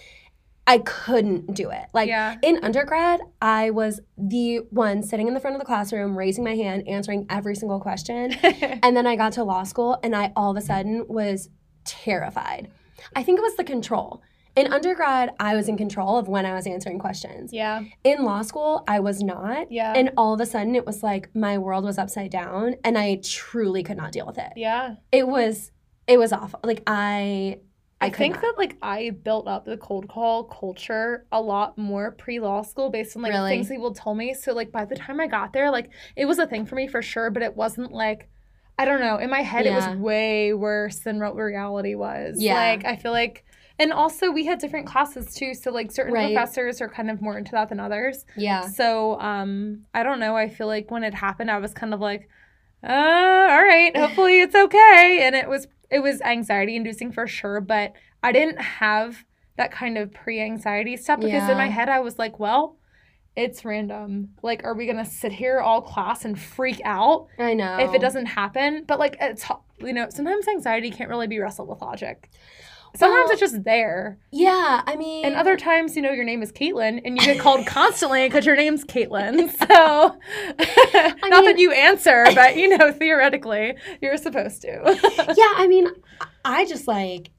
I 0.69 0.77
couldn't 0.79 1.53
do 1.53 1.69
it. 1.71 1.85
Like 1.93 2.07
Yeah. 2.07 2.35
in 2.43 2.59
undergrad, 2.63 3.19
I 3.41 3.71
was 3.71 3.99
the 4.17 4.59
one 4.69 5.01
sitting 5.03 5.27
in 5.27 5.33
the 5.33 5.39
front 5.39 5.55
of 5.55 5.59
the 5.59 5.65
classroom, 5.65 6.17
raising 6.17 6.43
my 6.43 6.55
hand, 6.55 6.87
answering 6.87 7.25
every 7.29 7.55
single 7.55 7.79
question. 7.79 8.33
And 8.83 8.95
then 8.95 9.05
I 9.07 9.15
got 9.15 9.33
to 9.33 9.43
law 9.43 9.63
school 9.63 9.97
and 10.03 10.15
I 10.15 10.31
all 10.35 10.51
of 10.51 10.57
a 10.57 10.61
sudden 10.61 11.05
was 11.09 11.49
terrified. 11.85 12.69
I 13.15 13.23
think 13.23 13.39
it 13.39 13.41
was 13.41 13.55
the 13.55 13.63
control. 13.63 14.21
In 14.55 14.71
undergrad, 14.73 15.31
I 15.39 15.55
was 15.55 15.69
in 15.69 15.77
control 15.77 16.17
of 16.17 16.27
when 16.27 16.45
I 16.45 16.53
was 16.53 16.67
answering 16.67 16.99
questions. 16.99 17.53
yeah. 17.53 17.83
In 18.03 18.23
law 18.23 18.41
school, 18.41 18.83
I 18.87 18.99
was 18.99 19.21
not. 19.23 19.71
Yeah. 19.71 19.93
And 19.95 20.11
all 20.17 20.33
of 20.33 20.41
a 20.41 20.45
sudden, 20.45 20.75
it 20.75 20.85
was 20.85 21.01
like 21.03 21.33
my 21.35 21.57
world 21.57 21.83
was 21.85 21.97
upside 21.97 22.31
down 22.31 22.75
and 22.83 22.97
I 22.97 23.21
truly 23.23 23.83
could 23.83 23.97
not 23.97 24.11
deal 24.11 24.25
with 24.25 24.37
it. 24.37 24.51
yeah. 24.55 24.95
It 25.11 25.27
was, 25.27 25.71
it 26.07 26.17
was 26.17 26.33
awful. 26.33 26.59
Like, 26.63 26.83
I, 26.87 27.59
I, 28.01 28.05
I, 28.05 28.09
think 28.11 28.35
not. 28.35 28.41
that 28.41 28.53
like 28.57 28.77
I 28.81 29.09
built 29.09 29.47
up 29.47 29.65
the 29.65 29.75
cold 29.77 30.07
call 30.07 30.45
culture 30.45 31.25
a 31.31 31.41
lot 31.41 31.77
more 31.77 32.11
pre 32.11 32.39
law 32.39 32.61
school 32.61 32.89
based 32.89 33.15
on 33.17 33.23
like 33.23 33.33
Really? 33.33 33.51
things 33.51 33.67
people 33.67 33.93
told 33.93 34.17
me. 34.17 34.33
So 34.33 34.53
like 34.53 34.71
by 34.71 34.85
the 34.85 34.95
time 34.95 35.19
I 35.19 35.27
got 35.27 35.51
there, 35.53 35.69
like 35.69 35.89
it 36.15 36.25
was 36.25 36.39
a 36.39 36.47
thing 36.47 36.65
for 36.65 36.75
me 36.75 36.87
for 36.87 37.01
sure, 37.01 37.29
but 37.29 37.43
it 37.43 37.55
wasn't 37.55 37.91
like 37.91 38.29
I 38.77 38.85
don't 38.85 39.01
know. 39.01 39.17
In 39.17 39.29
my 39.29 39.41
head, 39.41 39.65
it 39.65 39.73
was 39.73 39.85
way 39.97 40.53
worse 40.53 40.99
than 40.99 41.19
what 41.19 41.35
reality 41.35 41.95
was. 41.95 42.41
Yeah. 42.41 42.53
Like 42.53 42.85
I 42.85 42.95
feel 42.95 43.11
like, 43.11 43.43
and 43.77 43.91
also 43.91 44.31
we 44.31 44.45
had 44.45 44.59
different 44.59 44.87
classes 44.87 45.33
too. 45.35 45.53
So 45.53 45.69
like 45.69 45.91
certain 45.91 46.13
Right. 46.13 46.33
professors 46.33 46.79
are 46.79 46.87
kind 46.87 47.11
of 47.11 47.21
more 47.21 47.37
into 47.37 47.51
that 47.51 47.67
than 47.67 47.81
others. 47.81 48.23
yeah. 48.37 48.61
So 48.69 49.19
um, 49.19 49.81
I 49.93 50.03
don't 50.03 50.21
know. 50.21 50.37
I 50.37 50.47
feel 50.47 50.67
like 50.67 50.89
when 50.91 51.03
it 51.03 51.13
happened, 51.13 51.51
I 51.51 51.57
was 51.57 51.73
kind 51.73 51.93
of 51.93 51.99
like, 51.99 52.29
uh, 52.81 52.87
all 52.93 53.63
right, 53.65 53.91
hopefully 53.97 54.39
it's 54.39 54.55
okay. 54.55 55.23
And 55.23 55.35
it 55.35 55.49
was 55.49 55.67
it 55.91 55.99
was 55.99 56.21
anxiety 56.21 56.75
inducing 56.75 57.11
for 57.11 57.27
sure, 57.27 57.61
but 57.61 57.93
I 58.23 58.31
didn't 58.31 58.61
have 58.61 59.25
that 59.57 59.71
kind 59.71 59.97
of 59.97 60.13
pre 60.13 60.41
anxiety 60.41 60.95
stuff 60.97 61.19
because 61.19 61.49
in 61.49 61.57
my 61.57 61.67
head 61.67 61.89
I 61.89 61.99
was 61.99 62.17
like, 62.17 62.39
well, 62.39 62.77
it's 63.35 63.63
random. 63.63 64.29
Like, 64.41 64.63
are 64.63 64.73
we 64.73 64.85
gonna 64.85 65.05
sit 65.05 65.31
here 65.31 65.59
all 65.59 65.81
class 65.81 66.25
and 66.25 66.39
freak 66.39 66.81
out 66.85 67.27
I 67.37 67.53
know. 67.53 67.77
if 67.79 67.93
it 67.93 68.01
doesn't 68.01 68.27
happen? 68.27 68.83
But 68.87 68.99
like, 68.99 69.17
it's 69.19 69.45
you 69.79 69.93
know, 69.93 70.07
sometimes 70.09 70.47
anxiety 70.47 70.91
can't 70.91 71.09
really 71.09 71.27
be 71.27 71.39
wrestled 71.39 71.69
with 71.69 71.81
logic. 71.81 72.29
Sometimes 72.95 73.25
Well- 73.25 73.31
it's 73.31 73.39
just 73.39 73.63
there. 73.63 74.17
Yeah, 74.31 74.81
I 74.85 74.95
mean, 74.95 75.25
And 75.25 75.35
other 75.35 75.55
times, 75.57 75.95
you 75.95 76.01
know, 76.01 76.11
your 76.11 76.23
name 76.25 76.41
is 76.41 76.51
Caitlin 76.51 77.01
and 77.05 77.17
you 77.17 77.23
get 77.25 77.39
called 77.39 77.65
constantly 77.79 78.27
because 78.27 78.45
your 78.45 78.55
name's 78.55 78.83
Caitlin. 78.83 79.49
So, 79.57 79.67
not 80.57 81.21
mean- 81.21 81.45
that 81.45 81.55
you 81.57 81.71
answer, 81.71 82.25
but, 82.35 82.55
you 82.57 82.77
know, 82.77 82.91
theoretically, 82.91 83.75
you're 84.01 84.17
supposed 84.17 84.61
to. 84.63 84.69
yeah, 85.37 85.53
I 85.55 85.67
mean, 85.67 85.87
I 86.43 86.65
just 86.65 86.87
like, 86.87 87.31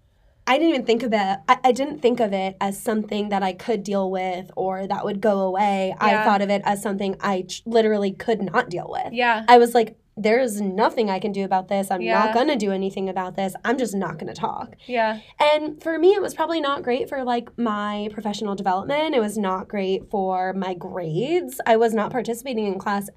I 0.47 0.55
didn't 0.59 0.71
even 0.71 0.87
think 0.87 1.03
of 1.05 1.13
it. 1.13 1.39
I, 1.49 1.59
I 1.63 1.73
didn't 1.73 2.01
think 2.01 2.19
of 2.19 2.33
it 2.33 2.57
as 2.61 2.81
something 2.83 3.29
that 3.29 3.43
I 3.43 3.53
could 3.53 3.85
deal 3.85 4.11
with 4.11 4.51
or 4.57 4.87
that 4.87 5.05
would 5.05 5.21
go 5.21 5.41
away. 5.41 5.89
Yeah. 6.01 6.23
I 6.23 6.25
thought 6.25 6.43
of 6.43 6.51
it 6.51 6.63
as 6.65 6.83
something 6.83 7.15
I 7.21 7.43
tr- 7.43 7.63
literally 7.67 8.13
could 8.13 8.43
not 8.43 8.69
deal 8.69 8.89
with. 8.89 9.13
yeah. 9.13 9.45
I 9.47 9.59
was 9.59 9.75
like, 9.75 9.97
there's 10.23 10.61
nothing 10.61 11.09
I 11.09 11.19
can 11.19 11.33
do 11.33 11.45
about 11.45 11.69
this. 11.69 11.91
I'm 11.91 12.01
Yeah. 12.03 12.19
not 12.25 12.35
going 12.35 12.49
to 12.49 12.57
do 12.57 12.73
anything 12.73 13.09
about 13.09 13.37
this. 13.37 13.55
I'm 13.65 13.79
just 13.79 13.95
not 13.95 14.19
going 14.19 14.27
to 14.33 14.39
talk. 14.39 14.77
Yeah. 14.87 15.21
And 15.39 15.83
for 15.83 15.99
me, 15.99 16.11
it 16.15 16.21
was 16.21 16.35
probably 16.35 16.61
not 16.61 16.83
great 16.83 17.09
for 17.09 17.25
like 17.25 17.57
my 17.59 18.09
professional 18.13 18.55
development. 18.55 19.15
It 19.15 19.21
was 19.21 19.39
not 19.39 19.69
great 19.69 20.11
for 20.11 20.53
my 20.53 20.75
grades. 20.75 21.61
I 21.67 21.77
was 21.77 21.95
not 21.95 22.11
participating 22.13 22.67
in 22.67 22.79
class 22.79 23.09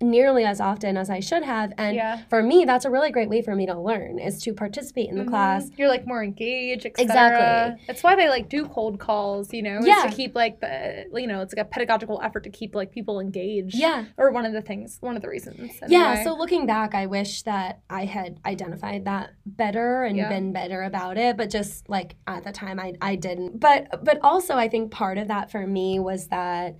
nearly 0.00 0.44
as 0.44 0.60
often 0.60 0.96
as 0.98 1.08
I 1.08 1.20
should 1.20 1.42
have. 1.42 1.72
And 1.78 1.96
Yeah. 1.96 2.18
for 2.28 2.42
me, 2.42 2.64
that's 2.66 2.84
a 2.84 2.90
really 2.90 3.10
great 3.10 3.30
way 3.30 3.40
for 3.40 3.54
me 3.54 3.64
to 3.66 3.78
learn 3.78 4.18
is 4.18 4.42
to 4.42 4.52
participate 4.52 5.08
in 5.08 5.16
the 5.16 5.24
Mhm. 5.24 5.28
class. 5.28 5.70
You're 5.78 5.88
like 5.88 6.06
more 6.06 6.22
engaged. 6.22 6.84
Exactly. 6.84 7.82
That's 7.86 8.02
why 8.02 8.14
they 8.14 8.28
like 8.28 8.48
do 8.50 8.66
cold 8.66 8.98
calls, 9.00 9.54
you 9.54 9.62
know, 9.62 9.80
Yeah. 9.82 10.06
to 10.06 10.14
keep 10.14 10.34
like 10.34 10.60
the, 10.60 11.06
you 11.14 11.26
know, 11.26 11.40
it's 11.40 11.54
like 11.54 11.64
a 11.64 11.68
pedagogical 11.68 12.20
effort 12.22 12.44
to 12.44 12.50
keep 12.50 12.74
like 12.74 12.90
people 12.90 13.20
engaged. 13.20 13.74
Yeah. 13.74 14.04
Or 14.18 14.30
one 14.32 14.44
of 14.44 14.52
the 14.52 14.60
things, 14.60 14.98
one 15.00 15.16
of 15.16 15.22
the 15.22 15.28
reasons. 15.28 15.80
Yeah, 15.88 16.22
so 16.22 16.34
looking 16.36 16.66
back, 16.66 16.94
I 16.94 17.06
wish 17.06 17.42
that 17.42 17.80
I 17.88 18.04
had 18.04 18.38
identified 18.44 19.06
that 19.06 19.30
better 19.46 20.02
and 20.04 20.16
Yeah. 20.16 20.28
been 20.28 20.52
better 20.52 20.82
about 20.82 21.16
it, 21.16 21.38
but 21.38 21.48
just 21.48 21.88
like 21.88 22.16
at 22.26 22.44
the 22.44 22.52
time 22.52 22.78
I 22.78 22.92
I 23.00 23.16
didn't. 23.16 23.60
But 23.60 24.04
but 24.04 24.18
also 24.22 24.56
I 24.56 24.68
think 24.68 24.90
part 24.90 25.16
of 25.16 25.28
that 25.28 25.50
for 25.50 25.66
me 25.66 25.98
was 25.98 26.28
that 26.28 26.74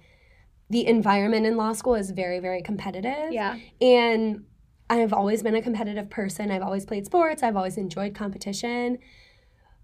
the 0.71 0.87
environment 0.87 1.47
in 1.47 1.57
law 1.57 1.73
school 1.73 1.95
is 1.95 2.11
very 2.11 2.41
very 2.41 2.62
competitive. 2.62 3.33
Yeah. 3.33 3.57
And 3.81 4.45
I've 4.89 5.12
always 5.12 5.43
been 5.43 5.55
a 5.57 5.62
competitive 5.62 6.11
person. 6.11 6.51
I've 6.51 6.62
always 6.62 6.85
played 6.85 7.07
sports. 7.07 7.43
I've 7.43 7.57
always 7.57 7.77
enjoyed 7.77 8.14
competition. 8.14 8.99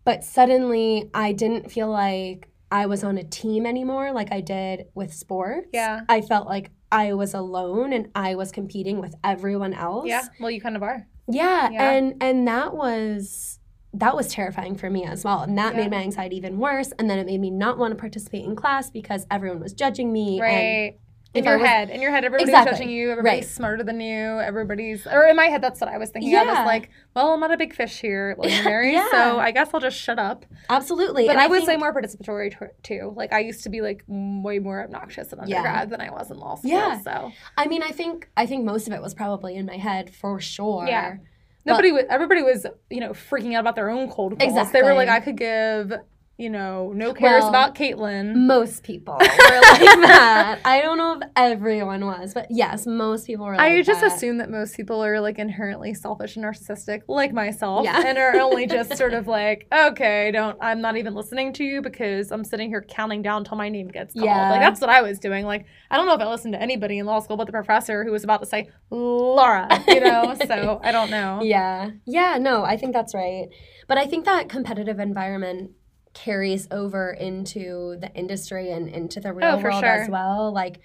But 0.05 0.25
suddenly 0.25 1.11
I 1.15 1.33
didn't 1.33 1.71
feel 1.71 1.89
like 1.89 2.49
I 2.71 2.87
was 2.87 3.05
on 3.05 3.19
a 3.19 3.23
team 3.25 3.67
anymore 3.67 4.13
like 4.13 4.33
I 4.33 4.41
did 4.41 4.87
with 4.95 5.13
sports. 5.13 5.69
Yeah. 5.73 6.01
I 6.09 6.21
felt 6.23 6.47
like 6.49 6.71
I 6.91 7.13
was 7.15 7.35
alone 7.35 7.93
and 7.93 8.09
I 8.15 8.35
was 8.35 8.51
competing 8.53 9.01
with 9.01 9.15
everyone 9.25 9.75
else. 9.75 10.07
Yeah. 10.07 10.23
Well, 10.41 10.51
you 10.51 10.61
kind 10.61 10.77
of 10.77 10.83
are. 10.83 11.07
Yeah, 11.29 11.71
Yeah. 11.71 11.91
and 11.93 12.15
and 12.21 12.49
that 12.49 12.75
was 12.75 13.59
that 13.95 14.17
was 14.17 14.29
terrifying 14.29 14.75
for 14.77 14.89
me 14.89 15.05
as 15.05 15.25
well. 15.25 15.41
And 15.43 15.57
that 15.59 15.75
Yeah. 15.75 15.83
made 15.83 15.91
my 15.91 15.99
anxiety 16.03 16.37
even 16.37 16.59
worse 16.59 16.93
and 16.99 17.11
then 17.11 17.19
it 17.19 17.27
made 17.27 17.41
me 17.41 17.51
not 17.51 17.77
want 17.79 17.93
to 17.93 17.97
participate 17.97 18.45
in 18.45 18.57
class 18.57 18.91
because 18.91 19.27
everyone 19.31 19.61
was 19.61 19.73
judging 19.75 20.13
me 20.13 20.41
and 20.41 20.43
Right. 20.43 20.99
In 21.35 21.45
your 21.45 21.57
was- 21.59 21.67
head, 21.67 21.89
in 21.89 22.03
your 22.03 22.11
head, 22.11 22.27
everybody's 22.27 22.51
Exactly. 22.51 22.73
judging 22.73 22.91
you. 22.91 23.11
Everybody's 23.11 23.45
Right. 23.45 23.51
smarter 23.51 23.83
than 23.83 24.01
you. 24.01 24.39
Everybody's, 24.41 25.07
or 25.07 25.25
in 25.29 25.35
my 25.35 25.47
head, 25.47 25.63
that's 25.63 25.81
what 25.81 25.89
I 25.89 25.97
was 25.97 26.11
thinking. 26.11 26.37
I 26.37 26.45
was 26.45 26.67
like, 26.67 26.91
well, 27.17 27.33
I'm 27.33 27.41
not 27.41 27.51
a 27.51 27.57
big 27.57 27.73
fish 27.75 28.03
here 28.03 28.35
William 28.39 28.63
Mary, 28.65 28.93
yeah. 28.93 29.09
so 29.11 29.39
I 29.41 29.51
guess 29.51 29.71
I'll 29.73 29.81
just 29.81 29.97
shut 29.97 30.19
up. 30.19 30.45
absolutely. 30.69 31.25
But 31.27 31.33
and 31.37 31.41
I 31.41 31.47
was 31.47 31.67
way 31.67 31.77
more 31.77 31.95
participatory 31.95 32.51
t- 32.51 32.67
too. 32.83 33.15
Like 33.17 33.33
I 33.33 33.39
used 33.41 33.63
to 33.65 33.71
be 33.71 33.81
like 33.81 34.05
way 34.09 34.59
more 34.59 34.83
obnoxious 34.83 35.33
in 35.33 35.39
Yeah. 35.47 35.57
undergrad 35.59 35.89
than 35.91 36.01
I 36.03 36.11
was 36.11 36.31
in 36.31 36.37
law 36.39 36.57
school. 36.57 36.71
Yeah. 36.71 36.99
So 37.01 37.33
I 37.57 37.67
mean, 37.67 37.83
I 37.83 37.93
think 37.93 38.29
I 38.37 38.45
think 38.45 38.65
most 38.65 38.87
of 38.87 38.93
it 38.93 39.01
was 39.01 39.15
probably 39.15 39.57
in 39.57 39.65
my 39.65 39.77
head 39.79 40.11
for 40.11 40.39
sure. 40.39 40.87
Yeah. 40.87 41.17
Nobody 41.65 41.93
was. 41.93 42.05
Everybody 42.11 42.43
was, 42.43 42.67
you 42.91 43.01
know, 43.01 43.11
freaking 43.11 43.55
out 43.55 43.61
about 43.61 43.77
their 43.77 43.91
own 43.91 44.09
cold 44.11 44.39
calls. 44.39 44.73
They 44.73 44.83
were 44.83 44.95
like, 44.95 45.09
I 45.09 45.21
could 45.21 45.37
give, 45.37 45.93
you 46.39 46.49
know, 46.51 46.93
no 46.95 47.13
cares 47.15 47.43
Well, 47.43 47.51
about 47.51 47.75
Caitlin. 47.75 48.35
Most 48.35 48.83
people 48.83 49.15
were 49.15 49.21
like 49.21 49.81
that. 50.09 50.61
I 50.65 50.81
don't 50.81 50.99
know 50.99 51.19
if 51.21 51.29
everyone 51.37 52.05
was, 52.07 52.35
but 52.35 52.47
yes, 52.51 52.87
most 52.87 53.27
people 53.27 53.45
were 53.47 53.57
like 53.57 53.61
I 53.73 53.83
just 53.83 54.01
that. 54.01 54.13
assume 54.13 54.39
that 54.39 54.51
most 54.51 54.75
people 54.77 55.05
are 55.05 55.21
like 55.21 55.39
inherently 55.39 55.95
selfish 55.95 56.35
and 56.37 56.45
narcissistic, 56.45 57.03
like 57.07 57.33
myself, 57.33 57.85
Yeah. 57.85 58.03
and 58.05 58.19
are 58.19 58.37
only 58.41 58.67
just 58.67 58.97
sort 58.97 59.13
of 59.15 59.29
like, 59.29 59.67
okay, 59.73 60.31
don't. 60.33 60.57
I'm 60.61 60.81
not 60.81 60.97
even 60.97 61.15
listening 61.15 61.53
to 61.55 61.65
you 61.65 61.83
because 61.83 62.33
I'm 62.33 62.45
sitting 62.45 62.69
here 62.71 62.83
counting 62.89 63.23
down 63.23 63.45
till 63.45 63.57
my 63.59 63.69
name 63.69 63.89
gets 63.89 64.15
called. 64.15 64.25
Yeah. 64.27 64.51
Like 64.51 64.61
that's 64.61 64.81
what 64.81 64.91
I 64.91 65.03
was 65.03 65.19
doing. 65.19 65.45
Like 65.45 65.67
I 65.91 65.97
don't 65.97 66.07
know 66.07 66.15
if 66.15 66.21
I 66.21 66.29
listened 66.29 66.55
to 66.55 66.61
anybody 66.63 66.99
in 66.99 67.07
law 67.07 67.21
school 67.21 67.37
but 67.37 67.47
the 67.47 67.53
professor 67.53 68.05
who 68.05 68.11
was 68.11 68.25
about 68.25 68.41
to 68.41 68.47
say 68.47 68.69
Laura, 68.91 69.69
you 69.87 70.01
know. 70.01 70.35
so 70.47 70.81
I 70.83 70.93
don't 70.93 71.11
know. 71.11 71.41
Yeah. 71.43 71.91
Yeah, 72.07 72.39
no, 72.41 72.65
I 72.65 72.77
think 72.77 72.95
that's 72.95 73.15
right. 73.15 73.49
But 73.87 73.99
I 73.99 74.07
think 74.07 74.25
that 74.25 74.49
competitive 74.49 74.99
environment 74.99 75.73
carries 76.15 76.69
over 76.71 77.13
into 77.13 77.97
the 78.01 78.13
industry 78.15 78.71
and 78.71 78.89
into 78.89 79.21
the 79.21 79.29
oh, 79.29 79.33
real 79.33 79.47
Oh, 79.47 79.59
world 79.59 79.85
as 79.85 80.09
well. 80.09 80.53
Like 80.53 80.81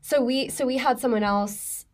so 0.00 0.22
we 0.22 0.48
so 0.48 0.66
we 0.66 0.78
had 0.78 0.98
someone 0.98 1.22
else 1.22 1.86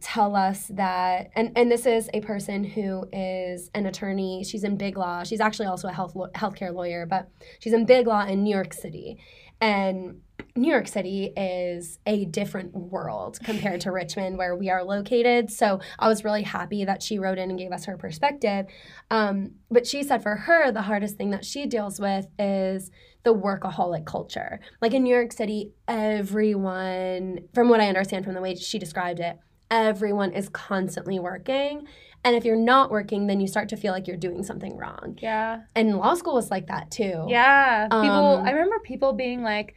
tell 0.00 0.36
us 0.36 0.68
that 0.68 1.30
and 1.34 1.50
and 1.56 1.70
this 1.70 1.84
is 1.84 2.08
a 2.14 2.20
person 2.20 2.62
who 2.62 3.04
is 3.12 3.70
an 3.74 3.86
attorney. 3.86 4.44
She's 4.44 4.64
in 4.64 4.76
big 4.76 4.96
law. 4.96 5.24
She's 5.24 5.40
actually 5.40 5.66
also 5.66 5.88
a 5.88 5.92
health 5.92 6.14
healthcare 6.34 6.72
lawyer, 6.72 7.04
but 7.06 7.28
she's 7.58 7.72
in 7.72 7.84
big 7.84 8.06
law 8.06 8.24
in 8.24 8.44
New 8.44 8.54
York 8.54 8.72
City. 8.72 9.18
And 9.60 10.20
New 10.58 10.70
York 10.70 10.88
City 10.88 11.32
is 11.36 11.98
a 12.04 12.24
different 12.24 12.74
world 12.74 13.38
compared 13.44 13.80
to 13.82 13.92
Richmond, 13.92 14.38
where 14.38 14.56
we 14.56 14.70
are 14.70 14.82
located. 14.82 15.50
So 15.50 15.80
I 15.98 16.08
was 16.08 16.24
really 16.24 16.42
happy 16.42 16.84
that 16.84 17.02
she 17.02 17.18
wrote 17.18 17.38
in 17.38 17.50
and 17.50 17.58
gave 17.58 17.70
us 17.70 17.84
her 17.84 17.96
perspective. 17.96 18.66
Um, 19.10 19.52
but 19.70 19.86
she 19.86 20.02
said 20.02 20.22
for 20.22 20.34
her, 20.34 20.72
the 20.72 20.82
hardest 20.82 21.16
thing 21.16 21.30
that 21.30 21.44
she 21.44 21.66
deals 21.66 22.00
with 22.00 22.26
is 22.38 22.90
the 23.22 23.34
workaholic 23.34 24.04
culture. 24.04 24.60
Like 24.80 24.94
in 24.94 25.04
New 25.04 25.14
York 25.14 25.32
City, 25.32 25.72
everyone, 25.86 27.40
from 27.54 27.68
what 27.68 27.80
I 27.80 27.88
understand 27.88 28.24
from 28.24 28.34
the 28.34 28.40
way 28.40 28.54
she 28.56 28.78
described 28.78 29.20
it, 29.20 29.38
everyone 29.70 30.32
is 30.32 30.48
constantly 30.48 31.18
working. 31.18 31.86
And 32.24 32.34
if 32.34 32.44
you're 32.44 32.56
not 32.56 32.90
working, 32.90 33.28
then 33.28 33.38
you 33.38 33.46
start 33.46 33.68
to 33.68 33.76
feel 33.76 33.92
like 33.92 34.08
you're 34.08 34.16
doing 34.16 34.42
something 34.42 34.76
wrong. 34.76 35.16
Yeah. 35.22 35.60
And 35.76 35.96
law 35.96 36.14
school 36.14 36.34
was 36.34 36.50
like 36.50 36.66
that 36.66 36.90
too. 36.90 37.26
Yeah. 37.28 37.84
People 37.84 38.38
Um, 38.38 38.46
I 38.46 38.50
remember 38.50 38.80
people 38.80 39.12
being 39.12 39.42
like 39.42 39.76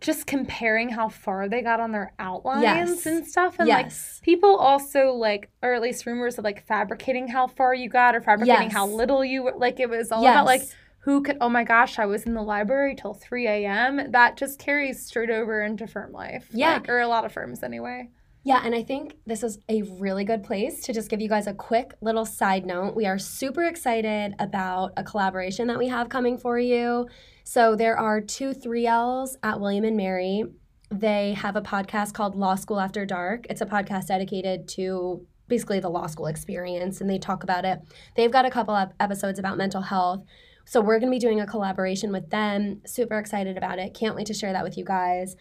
just 0.00 0.26
comparing 0.26 0.90
how 0.90 1.08
far 1.08 1.48
they 1.48 1.62
got 1.62 1.80
on 1.80 1.90
their 1.92 2.12
outlines 2.18 2.62
Yes. 2.62 3.06
and 3.06 3.26
stuff. 3.26 3.56
And 3.58 3.68
like 3.68 3.90
people 4.22 4.56
also 4.56 5.12
like 5.12 5.50
or 5.62 5.74
at 5.74 5.82
least 5.82 6.06
rumors 6.06 6.38
of 6.38 6.44
like 6.44 6.66
fabricating 6.66 7.28
how 7.28 7.46
far 7.46 7.74
you 7.74 7.88
got 7.88 8.14
or 8.14 8.20
fabricating 8.20 8.70
how 8.70 8.86
little 8.86 9.24
you 9.24 9.42
were 9.42 9.54
like 9.56 9.80
it 9.80 9.88
was 9.88 10.12
all 10.12 10.22
yes. 10.22 10.34
about 10.34 10.46
like 10.46 10.62
who 11.00 11.22
could 11.22 11.38
oh 11.40 11.48
my 11.48 11.64
gosh, 11.64 11.98
I 11.98 12.06
was 12.06 12.24
in 12.24 12.34
the 12.34 12.42
library 12.42 12.96
till 12.96 13.14
three 13.14 13.46
AM. 13.46 14.10
That 14.10 14.36
just 14.36 14.58
carries 14.58 15.06
straight 15.06 15.30
over 15.30 15.62
into 15.62 15.86
firm 15.86 16.12
life. 16.12 16.48
Yeah. 16.52 16.74
Like, 16.74 16.88
or 16.88 17.00
a 17.00 17.08
lot 17.08 17.24
of 17.24 17.32
firms 17.32 17.62
anyway. 17.62 18.10
Yeah, 18.46 18.62
and 18.64 18.76
I 18.76 18.84
think 18.84 19.16
this 19.26 19.42
is 19.42 19.58
a 19.68 19.82
really 19.98 20.22
good 20.22 20.44
place 20.44 20.80
to 20.82 20.92
just 20.92 21.10
give 21.10 21.20
you 21.20 21.28
guys 21.28 21.48
a 21.48 21.52
quick 21.52 21.94
little 22.00 22.24
side 22.24 22.64
note. 22.64 22.94
We 22.94 23.04
are 23.04 23.18
super 23.18 23.64
excited 23.64 24.36
about 24.38 24.92
a 24.96 25.02
collaboration 25.02 25.66
that 25.66 25.80
we 25.80 25.88
have 25.88 26.08
coming 26.08 26.38
for 26.38 26.56
you. 26.56 27.08
So 27.42 27.74
there 27.74 27.98
are 27.98 28.20
two 28.20 28.52
3Ls 28.52 29.34
at 29.42 29.58
William 29.58 29.82
and 29.82 29.96
Mary. 29.96 30.44
They 30.92 31.32
have 31.32 31.56
a 31.56 31.60
podcast 31.60 32.12
called 32.12 32.36
Law 32.36 32.54
School 32.54 32.78
After 32.78 33.04
Dark. 33.04 33.48
It's 33.50 33.62
a 33.62 33.66
podcast 33.66 34.06
dedicated 34.06 34.68
to 34.68 35.26
basically 35.48 35.80
the 35.80 35.88
law 35.88 36.06
school 36.06 36.26
experience 36.26 37.00
and 37.00 37.10
they 37.10 37.18
talk 37.18 37.42
about 37.42 37.64
it. 37.64 37.80
They've 38.14 38.30
got 38.30 38.46
a 38.46 38.50
couple 38.50 38.76
of 38.76 38.92
episodes 39.00 39.40
about 39.40 39.58
mental 39.58 39.82
health. 39.82 40.22
So 40.66 40.80
we're 40.80 41.00
going 41.00 41.10
to 41.10 41.16
be 41.16 41.20
doing 41.20 41.40
a 41.40 41.46
collaboration 41.46 42.12
with 42.12 42.30
them. 42.30 42.82
Super 42.86 43.18
excited 43.18 43.56
about 43.56 43.80
it. 43.80 43.92
Can't 43.92 44.14
wait 44.14 44.26
to 44.26 44.34
share 44.34 44.52
that 44.52 44.62
with 44.62 44.78
you 44.78 44.84
guys. 44.84 45.34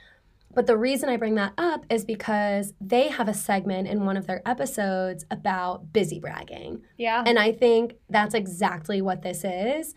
But 0.55 0.65
the 0.67 0.77
reason 0.77 1.09
I 1.09 1.17
bring 1.17 1.35
that 1.35 1.53
up 1.57 1.85
is 1.89 2.05
because 2.05 2.73
they 2.81 3.09
have 3.09 3.27
a 3.27 3.33
segment 3.33 3.87
in 3.87 4.05
one 4.05 4.17
of 4.17 4.25
their 4.25 4.41
episodes 4.47 5.25
about 5.29 5.91
busy 5.93 6.19
bragging. 6.19 6.81
Yeah. 6.97 7.23
And 7.25 7.37
I 7.37 7.51
think 7.51 7.95
that's 8.09 8.33
exactly 8.33 9.01
what 9.01 9.21
this 9.21 9.43
is. 9.43 9.93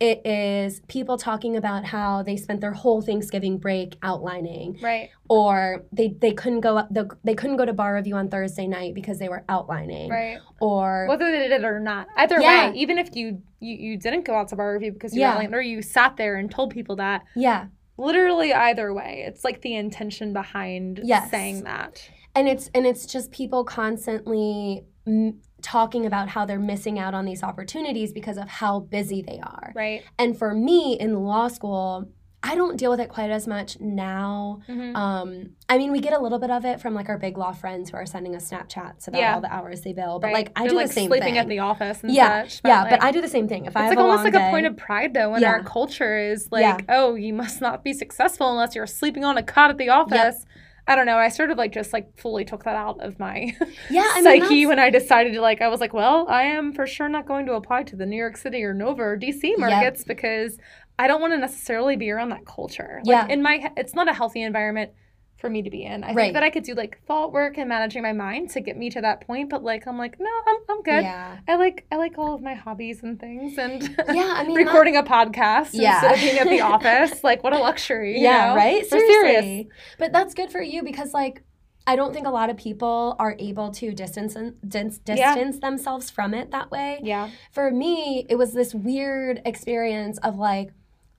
it 0.00 0.20
is 0.26 0.80
people 0.88 1.16
talking 1.16 1.54
about 1.56 1.84
how 1.84 2.24
they 2.24 2.36
spent 2.36 2.60
their 2.60 2.72
whole 2.72 3.00
Thanksgiving 3.00 3.56
break 3.58 3.96
outlining, 4.02 4.76
Right. 4.82 5.10
or 5.28 5.84
they 5.92 6.08
they 6.18 6.32
couldn't 6.32 6.62
go 6.62 6.76
up 6.78 6.88
the, 6.92 7.08
they 7.22 7.34
couldn't 7.36 7.56
go 7.56 7.64
to 7.64 7.72
bar 7.72 7.94
review 7.94 8.16
on 8.16 8.28
Thursday 8.28 8.66
night 8.66 8.94
because 8.94 9.20
they 9.20 9.28
were 9.28 9.44
outlining, 9.48 10.10
Right. 10.10 10.38
or 10.60 11.06
Whether 11.08 11.30
they 11.30 11.38
did 11.46 11.52
it 11.52 11.64
or 11.64 11.78
not. 11.78 12.08
Either 12.16 12.40
Yeah. 12.40 12.70
way, 12.70 12.76
even 12.76 12.98
if 12.98 13.14
you, 13.14 13.42
you 13.60 13.76
you 13.76 13.96
didn't 13.96 14.24
go 14.24 14.34
out 14.34 14.48
to 14.48 14.56
bar 14.56 14.72
review 14.72 14.90
because 14.90 15.14
you 15.14 15.20
Yeah. 15.20 15.34
were 15.36 15.42
late, 15.44 15.54
or 15.54 15.60
you 15.62 15.82
sat 15.82 16.16
there 16.16 16.34
and 16.34 16.50
told 16.50 16.70
people 16.70 16.96
that, 16.96 17.22
yeah, 17.36 17.66
literally 17.96 18.52
either 18.52 18.92
way, 18.92 19.24
it's 19.26 19.44
like 19.44 19.62
the 19.62 19.74
intention 19.74 20.32
behind 20.32 21.00
Yes. 21.04 21.30
saying 21.30 21.64
that. 21.64 22.08
and 22.34 22.48
it's 22.48 22.70
and 22.74 22.86
it's 22.86 23.04
just 23.06 23.30
people 23.30 23.62
constantly 23.64 24.84
m- 25.06 25.40
talking 25.60 26.06
about 26.06 26.28
how 26.28 26.44
they're 26.46 26.58
missing 26.58 26.98
out 26.98 27.14
on 27.14 27.24
these 27.24 27.42
opportunities 27.42 28.12
because 28.12 28.36
of 28.38 28.48
how 28.48 28.80
busy 28.80 29.22
they 29.22 29.38
are. 29.40 29.72
Right. 29.76 30.02
And 30.18 30.36
for 30.36 30.54
me 30.54 30.96
in 30.98 31.22
law 31.24 31.48
school, 31.48 32.08
I 32.44 32.56
don't 32.56 32.76
deal 32.76 32.90
with 32.90 32.98
it 33.00 33.08
quite 33.08 33.30
as 33.30 33.46
much 33.46 33.78
now. 33.80 34.60
Mhm. 34.68 34.96
Um, 34.96 35.50
I 35.68 35.78
mean, 35.78 35.92
we 35.92 36.00
get 36.00 36.12
a 36.12 36.18
little 36.18 36.40
bit 36.40 36.50
of 36.50 36.64
it 36.64 36.80
from 36.80 36.92
like 36.92 37.08
our 37.08 37.16
big 37.16 37.38
law 37.38 37.52
friends 37.52 37.90
who 37.90 37.96
are 37.96 38.04
sending 38.06 38.34
us 38.34 38.50
Snapchats 38.50 39.06
about 39.06 39.20
Yeah. 39.20 39.34
all 39.36 39.40
the 39.40 39.52
hours 39.52 39.82
they 39.82 39.92
bill. 39.92 40.18
But 40.18 40.28
Right. 40.28 40.34
like, 40.34 40.52
I 40.56 40.62
They're, 40.62 40.70
do 40.70 40.76
like 40.76 40.88
the 40.88 40.92
same 40.92 41.08
sleeping 41.08 41.34
thing. 41.34 41.38
at 41.38 41.48
the 41.48 41.60
office 41.60 42.02
and 42.02 42.12
yeah, 42.12 42.42
such. 42.42 42.60
yeah, 42.64 42.80
like, 42.82 42.90
but 42.90 43.02
I 43.04 43.12
do 43.12 43.20
the 43.20 43.28
same 43.28 43.46
thing. 43.46 43.66
If 43.66 43.76
I 43.76 43.80
it's 43.82 43.90
have 43.90 43.96
like 43.96 44.04
almost 44.04 44.24
like 44.24 44.32
day, 44.32 44.48
a 44.48 44.50
point 44.50 44.66
of 44.66 44.76
pride 44.76 45.14
though 45.14 45.34
in 45.36 45.42
Yeah. 45.42 45.50
our 45.52 45.62
culture 45.62 46.18
is 46.18 46.48
like, 46.50 46.62
Yeah. 46.62 46.78
oh, 46.88 47.14
you 47.14 47.32
must 47.32 47.60
not 47.60 47.84
be 47.84 47.92
successful 47.92 48.50
unless 48.50 48.74
you're 48.74 48.86
sleeping 48.88 49.24
on 49.24 49.38
a 49.38 49.42
cot 49.42 49.70
at 49.70 49.78
the 49.78 49.90
office. 49.90 50.44
I 50.84 50.96
don't 50.96 51.06
know. 51.06 51.16
I 51.16 51.28
sort 51.28 51.52
of 51.52 51.58
like 51.58 51.70
just 51.70 51.92
like 51.92 52.18
fully 52.18 52.44
took 52.44 52.64
that 52.64 52.74
out 52.74 53.00
of 53.00 53.20
my 53.20 53.54
yeah, 53.88 54.02
I 54.04 54.20
mean, 54.20 54.40
psyche 54.42 54.66
when 54.66 54.80
I 54.80 54.90
decided 54.90 55.32
to 55.34 55.40
like 55.40 55.62
I 55.62 55.68
was 55.68 55.78
like, 55.80 55.94
well, 55.94 56.26
I 56.28 56.42
am 56.42 56.72
for 56.72 56.88
sure 56.88 57.08
not 57.08 57.24
going 57.24 57.46
to 57.46 57.52
apply 57.52 57.84
to 57.84 57.94
the 57.94 58.04
New 58.04 58.16
York 58.16 58.36
City 58.36 58.64
or 58.64 58.74
Nova 58.74 59.00
or 59.00 59.16
DC 59.16 59.56
markets 59.58 60.02
because 60.02 60.58
I 61.02 61.06
don't 61.08 61.20
want 61.20 61.32
to 61.32 61.38
necessarily 61.38 61.96
be 61.96 62.10
around 62.10 62.30
that 62.30 62.44
culture. 62.46 63.00
Like 63.04 63.28
Yeah. 63.28 63.34
in 63.34 63.42
my 63.42 63.54
it's 63.76 63.94
not 63.94 64.08
a 64.08 64.12
healthy 64.12 64.42
environment 64.42 64.90
for 65.38 65.50
me 65.50 65.60
to 65.62 65.70
be 65.70 65.82
in. 65.82 66.04
I 66.04 66.08
Right. 66.08 66.16
think 66.26 66.34
that 66.34 66.44
I 66.44 66.50
could 66.50 66.62
do 66.62 66.74
like 66.74 67.00
thought 67.08 67.32
work 67.32 67.58
and 67.58 67.68
managing 67.68 68.02
my 68.02 68.12
mind 68.12 68.50
to 68.50 68.60
get 68.60 68.76
me 68.76 68.90
to 68.90 69.00
that 69.00 69.22
point, 69.26 69.50
but 69.50 69.60
like 69.64 69.88
I'm 69.88 69.98
like, 69.98 70.14
no, 70.20 70.30
I'm 70.48 70.58
I'm 70.70 70.82
good. 70.82 71.02
Yeah, 71.02 71.38
I 71.48 71.54
like 71.56 71.84
I 71.90 71.96
like 71.96 72.16
all 72.16 72.32
of 72.34 72.42
my 72.42 72.54
hobbies 72.54 73.02
and 73.02 73.18
things 73.18 73.58
and 73.58 73.82
yeah. 74.18 74.34
I 74.36 74.44
mean, 74.46 74.54
recording 74.56 74.96
a 74.96 75.02
podcast 75.02 75.70
Yeah. 75.72 75.94
instead 75.94 76.14
of 76.14 76.20
being 76.20 76.38
at 76.38 76.48
the 76.48 76.60
office. 76.74 77.24
Like 77.24 77.42
what 77.42 77.52
a 77.52 77.58
luxury. 77.58 78.16
you 78.18 78.22
yeah, 78.28 78.50
know? 78.50 78.54
right. 78.56 78.86
Seriously, 78.86 79.68
but 79.98 80.12
that's 80.12 80.34
good 80.34 80.50
for 80.52 80.62
you 80.62 80.82
because 80.84 81.12
like. 81.12 81.42
I 81.84 81.96
don't 81.96 82.12
think 82.14 82.28
a 82.28 82.30
lot 82.30 82.48
of 82.48 82.56
people 82.56 83.16
are 83.18 83.34
able 83.40 83.72
to 83.72 83.90
distance 83.92 84.34
dis- 84.76 85.00
Yeah. 85.04 85.34
distance 85.34 85.58
themselves 85.58 86.10
from 86.12 86.32
it 86.32 86.52
that 86.52 86.70
way. 86.70 87.00
Yeah. 87.02 87.28
for 87.50 87.72
me, 87.72 88.24
it 88.30 88.36
was 88.36 88.52
this 88.52 88.72
weird 88.72 89.42
experience 89.44 90.16
of 90.18 90.38
like, 90.38 90.68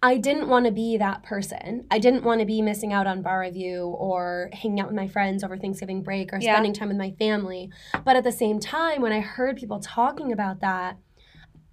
I 0.04 0.18
didn't 0.18 0.50
want 0.50 0.66
to 0.66 0.72
be 0.74 0.98
that 0.98 1.24
person. 1.24 1.88
I 1.90 1.98
didn't 1.98 2.26
want 2.26 2.42
to 2.42 2.46
be 2.46 2.62
missing 2.62 2.92
out 2.92 3.08
on 3.08 3.22
bar 3.22 3.40
review 3.40 3.86
or 3.98 4.50
hanging 4.52 4.82
out 4.82 4.88
with 4.88 4.98
my 4.98 5.08
friends 5.08 5.46
over 5.46 5.58
Thanksgiving 5.58 6.04
break 6.04 6.34
or 6.34 6.40
Yeah. 6.42 6.56
spending 6.56 6.74
time 6.74 6.90
with 6.90 6.98
my 6.98 7.12
family. 7.12 7.70
But 8.04 8.18
at 8.18 8.26
the 8.26 8.32
same 8.34 8.60
time, 8.60 9.02
when 9.02 9.14
I 9.14 9.22
heard 9.22 9.56
people 9.56 9.80
talking 9.80 10.34
about 10.34 10.60
that, 10.60 10.98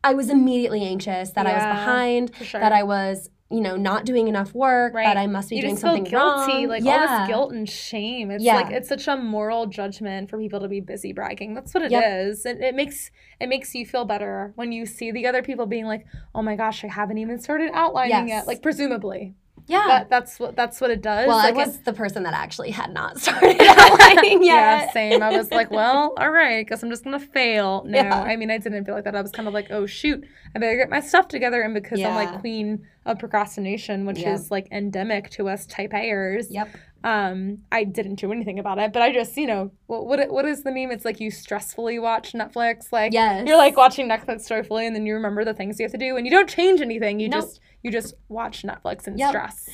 I 0.05 0.15
was 0.15 0.31
immediately 0.31 0.85
anxious 0.85 1.31
that 1.33 1.45
I 1.47 1.55
was 1.55 1.65
behind, 1.65 2.31
sure. 2.37 2.61
that 2.61 2.73
I 2.73 2.85
was, 2.85 3.29
you 3.51 3.61
know, 3.61 3.77
not 3.77 4.05
doing 4.05 4.29
enough 4.29 4.55
work, 4.55 4.95
Right. 4.95 5.05
that 5.07 5.17
I 5.17 5.27
must 5.27 5.51
be 5.51 5.57
you 5.57 5.63
doing 5.63 5.77
something 5.77 6.05
guilty, 6.05 6.53
wrong. 6.53 6.67
like 6.69 6.85
yeah. 6.85 6.93
all 6.93 7.19
this 7.19 7.29
guilt 7.29 7.53
and 7.53 7.69
shame. 7.69 8.31
It's 8.31 8.45
Yeah. 8.45 8.55
like 8.57 8.71
it's 8.71 8.89
such 8.89 9.09
a 9.09 9.17
moral 9.17 9.67
judgment 9.67 10.31
for 10.31 10.39
people 10.39 10.61
to 10.61 10.69
be 10.69 10.81
busy 10.81 11.13
bragging. 11.13 11.55
That's 11.55 11.75
what 11.75 11.83
it 11.83 11.93
is. 11.93 12.45
Yep. 12.45 12.57
It, 12.57 12.63
it 12.63 12.75
makes 12.77 13.11
it 13.41 13.49
makes 13.49 13.75
you 13.75 13.85
feel 13.85 14.05
better 14.05 14.53
when 14.55 14.71
you 14.71 14.87
see 14.87 15.11
the 15.11 15.27
other 15.27 15.43
people 15.43 15.67
being 15.67 15.87
like, 15.87 16.07
"Oh 16.35 16.43
my 16.43 16.55
gosh, 16.55 16.85
I 16.85 16.89
haven't 16.89 17.19
even 17.19 17.39
started 17.41 17.71
outlining 17.75 18.29
Yes. 18.29 18.29
yet." 18.29 18.47
Like 18.47 18.63
presumably, 18.63 19.35
Yeah. 19.71 19.87
that, 19.89 20.11
that's 20.11 20.39
what 20.41 20.57
that's 20.57 20.81
what 20.81 20.91
it 20.91 21.01
does. 21.03 21.27
well, 21.29 21.37
like 21.39 21.55
I 21.57 21.63
it- 21.63 21.67
was 21.67 21.79
the 21.81 21.93
person 21.93 22.23
that 22.25 22.35
actually 22.35 22.71
had 22.71 22.93
not 22.93 23.19
started 23.25 23.61
outlining 23.61 24.43
yet. 24.43 24.87
Yeah, 24.89 24.93
same. 24.93 25.23
I 25.23 25.37
was 25.37 25.51
like, 25.51 25.71
well, 25.71 26.13
all 26.19 26.31
right, 26.31 26.67
guess 26.69 26.83
I'm 26.83 26.91
just 26.91 27.05
gonna 27.05 27.19
fail. 27.21 27.85
No, 27.87 27.99
Yeah. 27.99 28.21
I 28.23 28.37
mean, 28.37 28.51
I 28.51 28.59
didn't 28.59 28.85
feel 28.85 28.95
like 28.95 29.05
that. 29.05 29.17
I 29.17 29.23
was 29.23 29.33
kind 29.33 29.49
of 29.49 29.55
like, 29.55 29.69
oh 29.71 29.87
shoot, 29.87 30.25
I 30.55 30.59
better 30.59 30.77
get 30.77 30.91
my 30.91 31.01
stuff 31.01 31.29
together. 31.29 31.63
And 31.63 31.75
because 31.75 32.01
I'm 32.03 32.15
like 32.15 32.41
queen 32.41 32.87
of 33.07 33.19
procrastination, 33.19 34.05
which 34.07 34.19
Yep. 34.19 34.35
is 34.35 34.51
like 34.51 34.69
endemic 34.71 35.31
to 35.31 35.49
us 35.49 35.67
type 35.67 35.93
A'ers, 35.93 36.47
Yep. 36.51 36.69
um, 37.05 37.59
I 37.73 37.85
didn't 37.85 38.17
do 38.17 38.31
anything 38.31 38.59
about 38.59 38.79
it. 38.79 38.93
But 38.93 39.03
I 39.03 39.13
just, 39.13 39.37
you 39.37 39.47
know, 39.47 39.73
what 39.87 40.07
what 40.07 40.31
what 40.31 40.45
is 40.45 40.63
the 40.63 40.71
meme? 40.73 40.91
It's 40.91 41.05
like 41.05 41.19
you 41.21 41.31
stressfully 41.31 42.01
watch 42.01 42.33
Netflix. 42.33 42.93
Like 42.93 43.13
Yes. 43.13 43.47
you're 43.47 43.57
like 43.57 43.77
watching 43.77 44.09
Netflix 44.09 44.49
joyfully, 44.49 44.87
and 44.87 44.95
then 44.95 45.07
you 45.07 45.15
remember 45.15 45.45
the 45.45 45.55
things 45.55 45.79
you 45.81 45.85
have 45.85 45.93
to 45.93 45.99
do, 45.99 46.17
and 46.17 46.27
you 46.27 46.31
don't 46.31 46.49
change 46.49 46.81
anything. 46.81 47.21
You 47.21 47.29
Nope. 47.31 47.41
just 47.43 47.61
you 47.83 47.91
just 47.91 48.15
watch 48.29 48.63
Netflix 48.63 49.07
and 49.07 49.19
Yep. 49.19 49.29
stress 49.31 49.71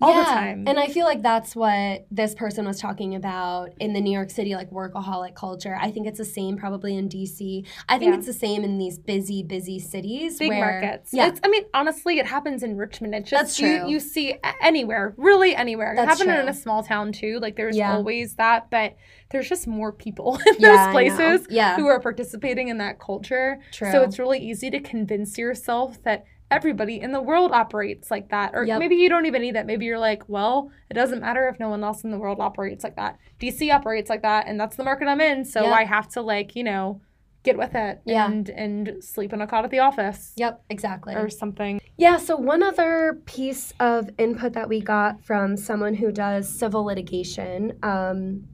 all 0.00 0.16
the 0.18 0.24
time. 0.24 0.64
And 0.66 0.80
I 0.80 0.88
feel 0.88 1.06
like 1.06 1.22
that's 1.22 1.54
what 1.54 2.06
this 2.10 2.34
person 2.34 2.66
was 2.66 2.80
talking 2.80 3.14
about 3.14 3.70
in 3.78 3.92
the 3.92 4.00
New 4.00 4.10
York 4.10 4.30
City 4.30 4.56
like 4.56 4.68
workaholic 4.70 5.36
culture. 5.36 5.78
I 5.80 5.92
think 5.92 6.08
it's 6.08 6.18
the 6.18 6.24
same 6.24 6.56
probably 6.56 6.96
in 6.96 7.08
DC. 7.08 7.64
I 7.88 7.98
think 7.98 8.10
Yeah. 8.10 8.18
it's 8.18 8.26
the 8.26 8.32
same 8.32 8.64
in 8.64 8.78
these 8.78 8.98
busy, 8.98 9.44
busy 9.44 9.78
cities. 9.78 10.40
big 10.40 10.48
where, 10.48 10.80
markets. 10.80 11.10
Yeah. 11.14 11.28
It's, 11.28 11.38
I 11.44 11.48
mean, 11.48 11.62
honestly, 11.72 12.18
it 12.18 12.26
happens 12.26 12.64
in 12.64 12.76
Richmond. 12.76 13.14
It's 13.14 13.30
just 13.30 13.40
That's 13.40 13.60
you 13.60 13.78
true. 13.78 13.88
you 13.90 14.00
see 14.00 14.34
anywhere, 14.60 15.14
really 15.16 15.54
anywhere. 15.54 15.94
That's 15.94 16.20
it 16.20 16.26
happened 16.26 16.48
in 16.48 16.52
a 16.52 16.58
small 16.58 16.82
town 16.82 17.12
too. 17.12 17.38
Like 17.40 17.54
there's 17.54 17.76
Yeah. 17.76 17.94
always 17.94 18.34
that, 18.34 18.70
but 18.70 18.96
there's 19.30 19.48
just 19.48 19.68
more 19.68 19.92
people 19.92 20.34
in 20.48 20.56
Yeah, 20.58 20.86
those 20.86 20.92
places 20.92 21.46
Yeah. 21.48 21.76
who 21.76 21.86
are 21.86 22.00
participating 22.00 22.66
in 22.66 22.78
that 22.78 22.98
culture. 22.98 23.60
True. 23.70 23.92
So 23.92 24.02
it's 24.02 24.18
really 24.18 24.40
easy 24.40 24.68
to 24.70 24.80
convince 24.80 25.38
yourself 25.38 26.02
that 26.02 26.24
everybody 26.52 27.00
in 27.00 27.12
the 27.12 27.20
world 27.22 27.50
operates 27.52 28.10
like 28.10 28.28
that. 28.30 28.50
Or 28.54 28.64
Yep. 28.64 28.78
maybe 28.78 28.96
you 28.96 29.08
don't 29.08 29.26
even 29.26 29.42
need 29.42 29.54
that. 29.54 29.66
Maybe 29.66 29.86
you're 29.86 29.98
like, 29.98 30.28
well, 30.28 30.70
it 30.90 30.94
doesn't 30.94 31.20
matter 31.20 31.48
if 31.48 31.58
no 31.58 31.68
one 31.70 31.82
else 31.82 32.04
in 32.04 32.10
the 32.10 32.18
world 32.18 32.40
operates 32.40 32.84
like 32.84 32.96
that. 32.96 33.18
DC 33.40 33.72
operates 33.72 34.08
like 34.10 34.22
that, 34.22 34.46
and 34.46 34.60
that's 34.60 34.76
the 34.76 34.84
market 34.84 35.08
I'm 35.08 35.20
in. 35.20 35.44
So 35.44 35.62
Yep. 35.62 35.72
I 35.72 35.84
have 35.84 36.08
to 36.10 36.20
like, 36.22 36.54
you 36.54 36.64
know, 36.64 37.00
get 37.44 37.58
with 37.58 37.74
it 37.74 38.00
Yeah. 38.04 38.26
and 38.30 38.48
and 38.50 39.02
sleep 39.02 39.32
in 39.32 39.40
a 39.40 39.46
cot 39.48 39.64
at 39.64 39.70
the 39.72 39.80
office 39.80 40.32
Yep, 40.36 40.62
exactly. 40.70 41.14
or 41.16 41.28
something. 41.28 41.80
Yeah, 41.96 42.16
so 42.18 42.36
one 42.36 42.62
other 42.62 43.20
piece 43.24 43.72
of 43.80 44.08
input 44.16 44.52
that 44.52 44.68
we 44.68 44.80
got 44.80 45.24
from 45.24 45.56
someone 45.56 45.94
who 45.94 46.12
does 46.12 46.48
civil 46.48 46.84
litigation 46.84 47.72
um, 47.82 48.44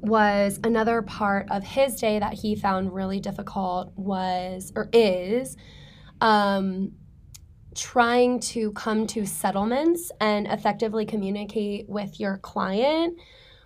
was 0.00 0.58
another 0.64 1.02
part 1.02 1.46
of 1.50 1.62
his 1.62 1.96
day 2.00 2.18
that 2.18 2.32
he 2.32 2.54
found 2.54 2.94
really 2.94 3.20
difficult 3.20 3.92
was 3.96 4.72
or 4.74 4.88
is 4.94 5.56
um, 6.22 6.92
trying 7.74 8.40
to 8.40 8.72
come 8.72 9.06
to 9.08 9.26
settlements 9.26 10.10
and 10.20 10.46
effectively 10.46 11.04
communicate 11.04 11.88
with 11.88 12.20
your 12.20 12.38
client 12.38 13.18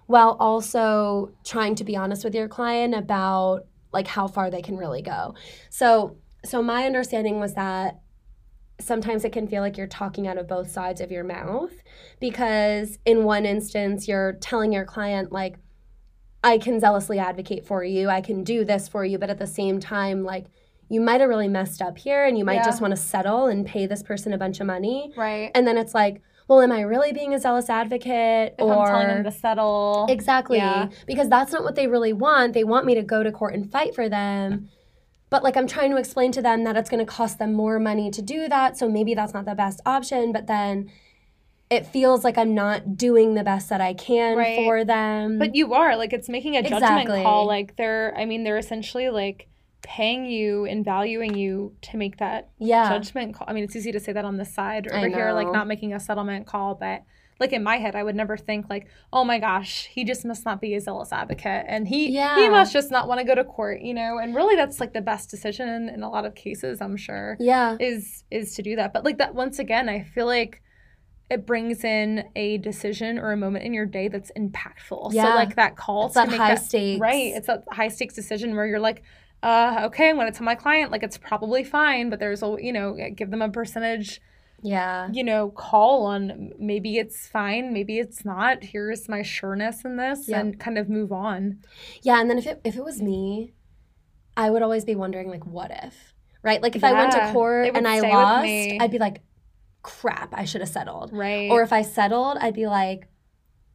while 0.07 0.37
also 0.41 1.33
trying 1.45 1.75
to 1.75 1.85
be 1.85 1.97
honest 1.97 2.25
with 2.25 2.35
your 2.35 2.49
client 2.49 2.95
about 2.95 3.67
like 3.93 4.07
how 4.07 4.27
far 4.27 4.51
they 4.51 4.63
can 4.63 4.77
really 4.77 5.03
go. 5.03 5.35
So 5.71 6.17
so 6.45 6.63
my 6.63 6.87
understanding 6.87 7.41
was 7.41 7.55
that 7.55 8.01
sometimes 8.81 9.25
it 9.25 9.33
can 9.33 9.49
feel 9.49 9.61
like 9.61 9.77
you're 9.77 9.87
talking 9.87 10.29
out 10.29 10.39
of 10.39 10.47
both 10.47 10.71
sides 10.71 11.01
of 11.01 11.11
your 11.11 11.25
mouth 11.25 11.73
because 12.21 12.99
in 13.05 13.25
one 13.25 13.45
instance 13.45 14.07
you're 14.07 14.35
telling 14.35 14.73
your 14.73 14.85
client 14.85 15.33
like 15.33 15.57
I 16.45 16.59
can 16.59 16.79
zealously 16.79 17.19
advocate 17.19 17.67
for 17.67 17.83
you, 17.83 18.09
I 18.09 18.21
can 18.21 18.45
do 18.45 18.65
this 18.65 18.87
for 18.87 19.05
you, 19.05 19.19
but 19.19 19.31
at 19.31 19.39
the 19.39 19.47
same 19.47 19.81
time 19.81 20.23
like 20.23 20.47
you 20.89 21.01
might 21.01 21.21
have 21.21 21.29
really 21.29 21.49
messed 21.49 21.83
up 21.83 21.99
here 21.99 22.25
and 22.25 22.39
you 22.39 22.45
might 22.45 22.55
Yeah. 22.55 22.65
just 22.65 22.81
want 22.81 22.93
to 22.93 22.97
settle 22.97 23.47
and 23.47 23.67
pay 23.67 23.87
this 23.87 24.03
person 24.03 24.33
a 24.33 24.39
bunch 24.39 24.61
of 24.61 24.67
money. 24.67 25.13
Right. 25.17 25.51
And 25.55 25.67
then 25.67 25.77
it's 25.77 25.95
like, 25.95 26.23
well, 26.49 26.63
am 26.63 26.73
I 26.73 26.81
really 26.81 27.13
being 27.13 27.35
a 27.35 27.39
zealous 27.39 27.69
advocate 27.69 28.55
If 28.59 28.65
or 28.65 28.73
I'm 28.73 28.89
telling 28.89 29.07
them 29.09 29.25
to 29.25 29.31
settle. 29.31 30.07
Exactly. 30.09 30.57
Yeah. 30.57 30.89
Because 31.07 31.29
that's 31.29 31.53
not 31.53 31.63
what 31.63 31.75
they 31.75 31.87
really 31.87 32.15
want. 32.15 32.55
They 32.55 32.65
want 32.65 32.87
me 32.87 32.95
to 32.95 33.03
go 33.03 33.23
to 33.23 33.31
court 33.31 33.53
and 33.55 33.71
fight 33.71 33.95
for 33.95 34.09
them. 34.09 34.71
But 35.31 35.45
like 35.45 35.59
I'm 35.59 35.67
trying 35.67 35.91
to 35.91 35.99
explain 35.99 36.33
to 36.33 36.41
them 36.41 36.65
that 36.65 36.75
it's 36.75 36.89
going 36.89 37.05
to 37.05 37.13
cost 37.13 37.39
them 37.39 37.53
more 37.53 37.79
money 37.79 38.11
to 38.11 38.23
do 38.23 38.49
that, 38.49 38.79
so 38.79 38.89
maybe 38.89 39.13
that's 39.15 39.35
not 39.35 39.45
the 39.45 39.55
best 39.55 39.83
option, 39.85 40.33
but 40.33 40.47
then 40.47 40.91
it 41.69 41.85
feels 41.87 42.25
like 42.25 42.39
I'm 42.39 42.55
not 42.55 42.97
doing 42.97 43.35
the 43.35 43.45
best 43.45 43.69
that 43.69 43.83
I 43.83 43.93
can 43.93 44.39
Right. 44.39 44.57
for 44.65 44.87
them. 44.87 45.39
But 45.39 45.55
you 45.55 45.75
are 45.75 45.97
like 45.99 46.15
it's 46.15 46.31
making 46.31 46.57
a 46.57 46.63
judgment 46.63 46.83
Exactly. 46.83 47.23
call. 47.25 47.47
Like 47.47 47.77
they're, 47.77 48.15
I 48.17 48.25
mean, 48.25 48.43
they're 48.45 48.57
essentially 48.57 49.11
like 49.11 49.49
paying 49.83 50.27
you 50.27 50.65
and 50.67 50.85
valuing 50.85 51.35
you 51.35 51.75
to 51.83 51.97
make 51.97 52.19
that 52.19 52.51
yeah. 52.59 52.89
judgment 52.89 53.35
call. 53.35 53.47
I 53.49 53.53
mean, 53.53 53.65
it's 53.65 53.77
easy 53.77 53.93
to 53.93 54.01
say 54.01 54.13
that 54.13 54.25
on 54.25 54.37
this 54.37 54.53
side 54.53 54.89
over 54.89 55.09
here, 55.09 55.33
like 55.33 55.51
not 55.53 55.67
making 55.67 55.95
a 55.95 56.01
settlement 56.01 56.47
call, 56.47 56.75
but 56.75 57.05
like 57.41 57.53
in 57.53 57.63
my 57.63 57.77
head, 57.77 57.95
I 57.95 58.03
would 58.03 58.17
never 58.17 58.37
think 58.37 58.69
like, 58.69 58.89
oh 59.13 59.25
my 59.25 59.39
gosh, 59.39 59.87
he 59.87 60.05
just 60.05 60.25
must 60.25 60.45
not 60.45 60.61
be 60.61 60.75
a 60.75 60.81
zealous 60.81 61.13
advocate, 61.13 61.65
and 61.69 61.87
he 61.87 62.09
he 62.09 62.49
must 62.49 62.73
just 62.73 62.91
not 62.91 63.07
want 63.07 63.21
to 63.21 63.25
go 63.25 63.35
to 63.35 63.45
court, 63.45 63.81
you 63.81 63.95
know. 63.95 64.19
And 64.19 64.35
really, 64.35 64.57
that's 64.57 64.81
like 64.81 64.93
the 64.93 65.01
best 65.01 65.31
decision 65.31 65.89
in 65.89 66.03
a 66.03 66.11
lot 66.11 66.25
of 66.25 66.35
cases, 66.35 66.81
I'm 66.81 66.97
sure. 66.97 67.37
Yeah. 67.39 67.77
is 67.79 68.25
is 68.31 68.55
to 68.57 68.63
do 68.63 68.77
that. 68.77 68.93
But 68.93 69.05
like 69.05 69.19
that 69.19 69.35
once 69.35 69.59
again, 69.61 69.89
I 69.89 70.03
feel 70.03 70.27
like 70.27 70.63
it 71.31 71.47
brings 71.47 71.85
in 71.85 72.25
a 72.37 72.59
decision 72.59 73.19
or 73.19 73.33
a 73.33 73.37
moment 73.37 73.65
in 73.65 73.75
your 73.75 73.85
day 73.87 74.09
that's 74.09 74.33
impactful. 74.37 75.13
Yeah. 75.13 75.25
So 75.25 75.35
like 75.35 75.57
that 75.57 75.77
call 75.77 76.07
It's 76.07 76.15
to 76.15 76.21
that 76.21 76.31
make 76.31 76.41
high 76.41 76.55
that, 76.55 76.65
stakes. 76.65 77.01
Right. 77.01 77.35
It's 77.35 77.49
a 77.49 77.63
high 77.71 77.89
stakes 77.89 78.15
decision 78.15 78.57
where 78.57 78.67
you're 78.67 78.81
like, 78.81 79.03
uh, 79.43 79.83
okay, 79.85 80.13
to 80.13 80.31
tell 80.33 80.45
my 80.45 80.55
client 80.55 80.91
like 80.91 81.03
it's 81.03 81.19
probably 81.19 81.65
fine, 81.65 82.11
but 82.11 82.19
there's 82.19 82.43
a, 82.43 82.57
you 82.61 82.73
know, 82.73 82.97
give 83.15 83.31
them 83.31 83.43
a 83.43 83.49
percentage, 83.49 84.21
Yeah. 84.63 85.09
you 85.13 85.23
know, 85.23 85.51
call 85.51 86.07
on 86.07 86.53
maybe 86.59 86.99
it's 86.99 87.29
fine, 87.29 87.73
maybe 87.73 87.99
it's 87.99 88.25
not. 88.25 88.65
Here's 88.65 89.09
my 89.09 89.23
sureness 89.23 89.85
in 89.85 89.97
this 89.97 90.29
Yep. 90.29 90.41
and 90.41 90.59
kind 90.61 90.79
of 90.79 90.89
move 90.89 91.13
on. 91.13 91.59
Yeah, 92.03 92.21
and 92.21 92.29
then 92.29 92.39
if 92.39 92.47
it 92.47 92.61
if 92.65 92.77
it 92.77 92.85
was 92.85 93.01
me, 93.01 93.53
I 94.37 94.51
would 94.51 94.63
always 94.63 94.85
be 94.85 94.95
wondering 94.95 95.29
like 95.29 95.47
what 95.47 95.71
if? 95.85 96.15
Right? 96.43 96.63
Like 96.63 96.77
if 96.77 96.85
I 96.85 96.93
went 96.93 97.13
to 97.13 97.33
court 97.33 97.71
and 97.75 97.87
I 97.87 98.01
lost. 98.01 98.47
I'd 98.81 98.91
be 98.91 98.99
like 98.99 99.23
crap, 99.83 100.31
I 100.33 100.45
should 100.45 100.61
have 100.61 100.71
settled. 100.71 101.13
Right. 101.13 101.51
Or 101.51 101.63
if 101.63 101.73
I 101.73 101.83
settled, 101.83 102.39
I'd 102.41 102.55
be 102.55 102.67
like 102.67 103.09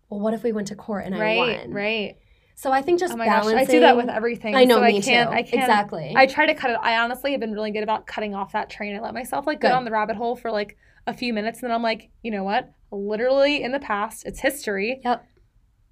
well, 0.09 0.19
what 0.19 0.33
if 0.35 0.43
we 0.43 0.51
went 0.51 0.67
to 0.67 0.75
court 0.75 1.05
and 1.05 1.15
I 1.15 1.19
right, 1.19 1.37
won? 1.67 1.71
right. 1.73 2.17
So 2.55 2.71
I 2.71 2.81
think 2.81 2.99
just 2.99 3.13
Oh 3.13 3.17
my 3.17 3.25
gosh, 3.25 3.45
I 3.45 3.65
do 3.65 3.79
that 3.81 3.97
with 3.97 4.09
everything. 4.09 4.55
I 4.55 4.63
know 4.63 4.75
so 4.75 4.81
me 4.81 4.97
I 4.97 5.01
can't, 5.01 5.29
too. 5.29 5.35
I 5.35 5.41
can't, 5.43 5.63
exactly. 5.63 6.13
I 6.15 6.25
try 6.27 6.45
to 6.45 6.53
cut 6.53 6.71
it. 6.71 6.77
I 6.81 6.97
honestly 6.97 7.31
have 7.31 7.39
been 7.39 7.51
really 7.53 7.71
good 7.71 7.83
about 7.83 8.05
cutting 8.07 8.35
off 8.35 8.53
that 8.53 8.69
train. 8.69 8.95
I 8.95 8.99
let 8.99 9.13
myself 9.13 9.47
like 9.47 9.59
go 9.59 9.69
down 9.69 9.85
the 9.85 9.91
rabbit 9.91 10.15
hole 10.15 10.35
for 10.35 10.51
like 10.51 10.77
a 11.07 11.13
few 11.13 11.33
minutes, 11.33 11.59
and 11.61 11.69
then 11.69 11.75
I'm 11.75 11.83
like, 11.83 12.09
you 12.21 12.31
know 12.31 12.43
what? 12.43 12.71
Literally 12.91 13.63
in 13.63 13.71
the 13.71 13.79
past, 13.79 14.25
it's 14.25 14.39
history. 14.39 15.01
Yep. 15.03 15.25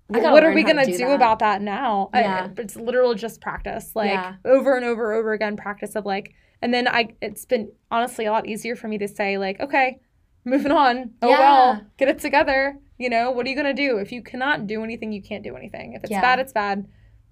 What 0.07 0.43
are 0.43 0.53
we 0.53 0.63
gonna 0.63 0.85
do 0.85 0.91
do, 0.91 0.97
that. 0.99 1.15
about 1.15 1.39
that 1.39 1.61
now? 1.61 2.09
I- 2.13 2.21
Yeah. 2.21 2.49
it's 2.57 2.75
literal 2.75 3.13
just 3.15 3.39
practice, 3.41 3.95
like 3.95 4.11
Yeah. 4.11 4.35
over 4.45 4.75
and 4.75 4.85
over, 4.85 5.13
over 5.13 5.31
again, 5.33 5.55
practice 5.57 5.95
of 5.95 6.05
like, 6.05 6.33
and 6.61 6.73
then 6.73 6.87
I. 6.87 7.15
It's 7.21 7.45
been 7.45 7.71
honestly 7.89 8.25
a 8.25 8.31
lot 8.31 8.45
easier 8.45 8.75
for 8.75 8.87
me 8.87 8.97
to 8.99 9.07
say 9.07 9.37
like, 9.37 9.59
okay, 9.61 9.99
moving 10.45 10.71
on. 10.71 11.11
Oh 11.21 11.29
Yeah. 11.29 11.39
well, 11.39 11.81
get 11.97 12.07
it 12.09 12.19
together. 12.19 12.77
You 13.01 13.09
know, 13.09 13.31
what 13.31 13.45
are 13.45 13.49
you 13.49 13.55
gonna 13.55 13.73
do 13.73 13.97
if 13.97 14.11
you 14.11 14.21
cannot 14.21 14.67
do 14.67 14.83
anything? 14.83 15.11
You 15.11 15.21
can't 15.23 15.43
do 15.43 15.55
anything. 15.55 15.93
If 15.93 16.03
it's 16.03 16.11
Yeah. 16.11 16.21
bad, 16.21 16.37
it's 16.39 16.53
bad. 16.53 16.87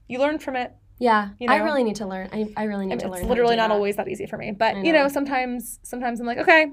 You 0.08 0.18
learn 0.20 0.40
from 0.40 0.56
it. 0.56 0.74
yeah. 0.98 1.30
you 1.40 1.48
I 1.50 1.58
really 1.58 1.84
need 1.84 1.98
to 1.98 2.08
learn. 2.08 2.28
I, 2.34 2.48
I 2.58 2.64
really 2.64 2.88
need 2.88 3.00
to 3.02 3.06
learn. 3.06 3.14
it's 3.20 3.22
to 3.22 3.28
literally 3.30 3.56
not 3.56 3.68
that. 3.70 3.76
always 3.76 3.96
that 3.98 4.08
easy 4.08 4.26
for 4.26 4.38
me. 4.38 4.52
But 4.52 4.76
I 4.78 4.82
you 4.82 4.92
know, 4.92 5.04
know. 5.04 5.08
sometimes 5.08 5.80
sometimes 5.84 6.20
I'm 6.20 6.26
like, 6.26 6.40
okay, 6.40 6.72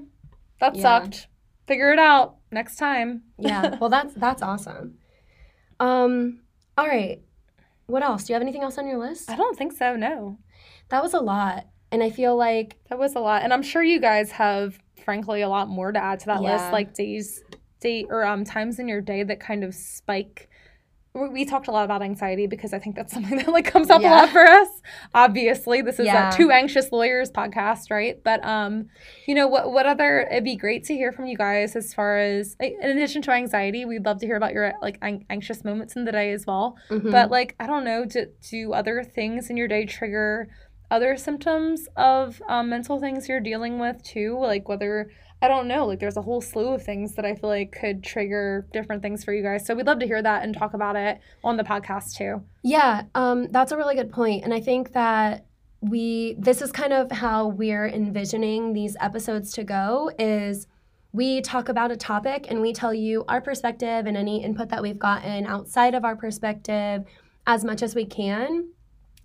that 0.59 0.75
Yeah. 0.75 0.81
sucked. 0.81 1.27
Figure 1.67 1.91
it 1.93 1.99
out 1.99 2.37
next 2.51 2.77
time. 2.77 3.23
yeah. 3.37 3.77
Well 3.79 3.89
that's 3.91 4.13
that's 4.15 4.41
awesome. 4.41 4.97
Um 5.79 6.39
all 6.77 6.87
right. 6.87 7.21
What 7.85 8.03
else? 8.03 8.23
Do 8.25 8.33
you 8.33 8.35
have 8.35 8.41
anything 8.41 8.63
else 8.63 8.77
on 8.77 8.87
your 8.87 8.97
list? 8.97 9.29
I 9.29 9.35
don't 9.35 9.57
think 9.57 9.73
so, 9.73 9.95
no. 9.95 10.39
That 10.89 11.03
was 11.03 11.13
a 11.13 11.19
lot. 11.19 11.67
And 11.91 12.01
I 12.03 12.09
feel 12.09 12.35
like 12.35 12.77
That 12.89 12.97
was 12.99 13.15
a 13.15 13.19
lot. 13.19 13.43
And 13.43 13.53
I'm 13.53 13.63
sure 13.63 13.83
you 13.83 13.99
guys 14.01 14.31
have 14.31 14.79
frankly 15.05 15.41
a 15.41 15.49
lot 15.49 15.69
more 15.69 15.91
to 15.91 15.99
add 16.03 16.19
to 16.21 16.25
that 16.27 16.41
Yeah. 16.41 16.53
list, 16.53 16.71
like 16.73 16.93
days 16.95 17.43
date 17.79 18.07
or 18.09 18.23
um 18.25 18.43
times 18.43 18.79
in 18.79 18.87
your 18.87 19.01
day 19.01 19.23
that 19.23 19.39
kind 19.39 19.63
of 19.63 19.73
spike 19.75 20.49
we 21.31 21.45
talked 21.45 21.67
a 21.67 21.71
lot 21.71 21.83
about 21.83 22.03
anxiety 22.03 22.45
because 22.45 22.73
I 22.73 22.79
think 22.79 22.95
that's 22.95 23.11
something 23.17 23.37
that 23.39 23.47
like 23.47 23.65
comes 23.65 23.89
up 23.89 24.01
a 24.01 24.03
lot 24.03 24.29
for 24.29 24.45
us. 24.45 24.67
Obviously, 25.15 25.81
this 25.81 25.97
is 25.99 26.05
Yeah. 26.05 26.29
a 26.31 26.37
two 26.37 26.51
anxious 26.51 26.91
lawyers 26.91 27.31
podcast, 27.31 27.89
right? 27.89 28.21
But 28.23 28.45
um, 28.45 28.89
you 29.27 29.33
know 29.33 29.47
what? 29.47 29.71
What 29.71 29.87
other? 29.87 30.27
It'd 30.29 30.43
be 30.43 30.55
great 30.55 30.83
to 30.85 30.93
hear 30.93 31.11
from 31.11 31.25
you 31.25 31.35
guys 31.35 31.75
as 31.75 31.91
far 31.91 32.19
as 32.19 32.55
in 32.59 32.75
addition 32.83 33.23
to 33.23 33.31
anxiety, 33.31 33.83
we'd 33.83 34.05
love 34.05 34.19
to 34.19 34.27
hear 34.27 34.35
about 34.35 34.53
your 34.53 34.73
like 34.81 34.99
an- 35.01 35.25
anxious 35.31 35.63
moments 35.63 35.95
in 35.95 36.05
the 36.05 36.11
day 36.11 36.31
as 36.33 36.45
well. 36.45 36.75
mhm. 36.91 37.11
But 37.11 37.31
like, 37.31 37.55
I 37.59 37.65
don't 37.65 37.83
know, 37.83 38.05
do, 38.05 38.27
do 38.51 38.73
other 38.73 39.03
things 39.03 39.49
in 39.49 39.57
your 39.57 39.67
day 39.67 39.85
trigger 39.85 40.49
other 40.91 41.17
symptoms 41.17 41.87
of 41.97 42.41
um, 42.47 42.69
mental 42.69 42.99
things 42.99 43.27
you're 43.27 43.39
dealing 43.41 43.79
with 43.79 44.01
too? 44.03 44.37
Like 44.39 44.69
whether 44.69 45.09
I 45.41 45.47
don't 45.47 45.67
know, 45.67 45.85
like 45.85 45.99
there's 45.99 46.17
a 46.17 46.21
whole 46.21 46.41
slew 46.41 46.69
of 46.69 46.83
things 46.83 47.15
that 47.15 47.25
I 47.25 47.35
feel 47.35 47.49
like 47.49 47.71
could 47.71 48.03
trigger 48.03 48.67
different 48.73 49.01
things 49.01 49.23
for 49.23 49.33
you 49.33 49.43
guys. 49.43 49.65
So 49.65 49.75
we'd 49.75 49.85
love 49.85 49.99
to 49.99 50.07
hear 50.07 50.21
that 50.21 50.43
and 50.43 50.55
talk 50.55 50.73
about 50.73 50.95
it 50.95 51.19
on 51.43 51.57
the 51.57 51.63
podcast 51.63 52.15
too. 52.15 52.41
Yeah, 52.63 53.03
um, 53.13 53.51
that's 53.51 53.71
a 53.71 53.77
really 53.77 53.95
good 53.95 54.11
point, 54.11 54.43
and 54.43 54.53
I 54.53 54.59
think 54.59 54.93
that 54.93 55.45
we 55.79 56.35
this 56.39 56.61
is 56.61 56.71
kind 56.71 56.91
of 56.91 57.11
how 57.11 57.47
we're 57.47 57.87
envisioning 57.87 58.73
these 58.73 58.95
episodes 58.99 59.51
to 59.53 59.63
go. 59.63 60.11
Is 60.17 60.65
we 61.13 61.41
talk 61.41 61.69
about 61.69 61.91
a 61.91 61.97
topic 61.97 62.47
and 62.49 62.61
we 62.61 62.73
tell 62.73 62.93
you 62.93 63.23
our 63.27 63.41
perspective 63.41 64.05
and 64.05 64.17
any 64.17 64.43
input 64.43 64.69
that 64.69 64.81
we've 64.81 64.99
gotten 64.99 65.45
outside 65.45 65.95
of 65.95 66.03
our 66.03 66.15
perspective 66.15 67.05
as 67.45 67.63
much 67.63 67.81
as 67.81 67.95
we 67.95 68.05
can. 68.05 68.69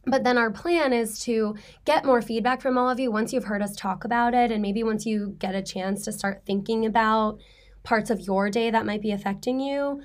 But 0.04 0.24
then 0.24 0.36
our 0.36 0.50
plan 0.50 0.92
is 0.92 1.18
to 1.20 1.56
get 1.84 2.04
more 2.04 2.20
feedback 2.22 2.60
from 2.60 2.76
all 2.76 2.90
of 2.90 2.98
you 2.98 3.10
once 3.12 3.32
you've 3.32 3.44
heard 3.44 3.62
us 3.62 3.76
talk 3.76 4.04
about 4.04 4.34
it, 4.34 4.50
and 4.50 4.60
maybe 4.60 4.82
once 4.82 5.06
you 5.06 5.36
get 5.38 5.54
a 5.54 5.62
chance 5.62 6.04
to 6.04 6.12
start 6.12 6.42
thinking 6.44 6.84
about 6.86 7.38
parts 7.84 8.10
of 8.10 8.20
your 8.20 8.48
day 8.50 8.70
that 8.70 8.86
might 8.86 9.02
be 9.02 9.10
affecting 9.10 9.58
you 9.58 10.00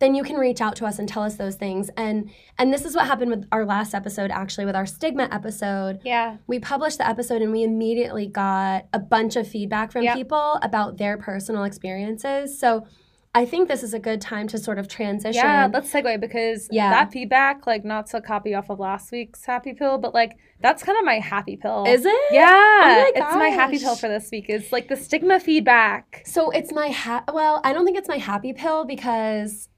then 0.00 0.14
you 0.14 0.22
can 0.22 0.36
reach 0.36 0.60
out 0.60 0.76
to 0.76 0.86
us 0.86 0.98
and 0.98 1.08
tell 1.08 1.22
us 1.24 1.34
those 1.36 1.56
things 1.56 1.90
and 1.96 2.30
and 2.56 2.72
this 2.72 2.86
is 2.86 2.94
what 2.96 3.04
happened 3.06 3.30
with 3.30 3.44
our 3.52 3.66
last 3.66 3.94
episode 3.94 4.30
actually 4.30 4.64
with 4.64 4.74
our 4.76 4.86
stigma 4.86 5.28
episode 5.30 5.98
Yeah. 6.04 6.38
we 6.46 6.58
published 6.58 6.96
the 6.96 7.06
episode 7.06 7.42
and 7.42 7.52
we 7.52 7.64
immediately 7.64 8.26
got 8.26 8.86
a 8.94 8.98
bunch 8.98 9.36
of 9.36 9.46
feedback 9.46 9.92
from 9.92 10.04
Yep. 10.04 10.14
people 10.16 10.58
about 10.62 10.96
their 10.96 11.18
personal 11.18 11.64
experiences 11.64 12.58
so 12.58 12.86
i 13.34 13.44
think 13.44 13.68
this 13.68 13.82
is 13.82 13.94
a 13.94 13.98
good 13.98 14.20
time 14.20 14.46
to 14.48 14.58
sort 14.58 14.78
of 14.78 14.88
transition 14.88 15.42
Yeah, 15.44 15.68
let's 15.72 15.92
segue 15.92 16.20
because 16.20 16.68
Yeah. 16.70 16.90
that 16.90 17.12
feedback, 17.12 17.66
like 17.66 17.84
not 17.84 18.06
to 18.08 18.20
copy 18.20 18.54
off 18.54 18.70
of 18.70 18.78
last 18.80 19.12
week's 19.12 19.44
happy 19.44 19.72
pill, 19.74 19.98
but 19.98 20.14
like 20.14 20.32
that's 20.60 20.82
kind 20.82 20.98
of 20.98 21.04
my 21.04 21.18
happy 21.20 21.56
pill. 21.56 21.84
is 21.86 22.04
it 22.04 22.20
Yeah, 22.32 22.46
oh 22.48 22.88
my 23.04 23.12
it's 23.14 23.34
my 23.36 23.48
happy 23.48 23.78
pill 23.78 23.96
for 23.96 24.08
this 24.08 24.28
week. 24.32 24.46
It's 24.48 24.72
like 24.72 24.88
the 24.88 24.96
stigma 24.96 25.38
feedback. 25.40 26.22
so 26.26 26.50
it's 26.50 26.72
my 26.72 26.88
ha- 26.88 27.24
well 27.32 27.60
i 27.64 27.72
don't 27.72 27.84
think 27.84 27.98
it's 27.98 28.08
my 28.08 28.18
happy 28.18 28.52
pill 28.52 28.84
because 28.84 29.68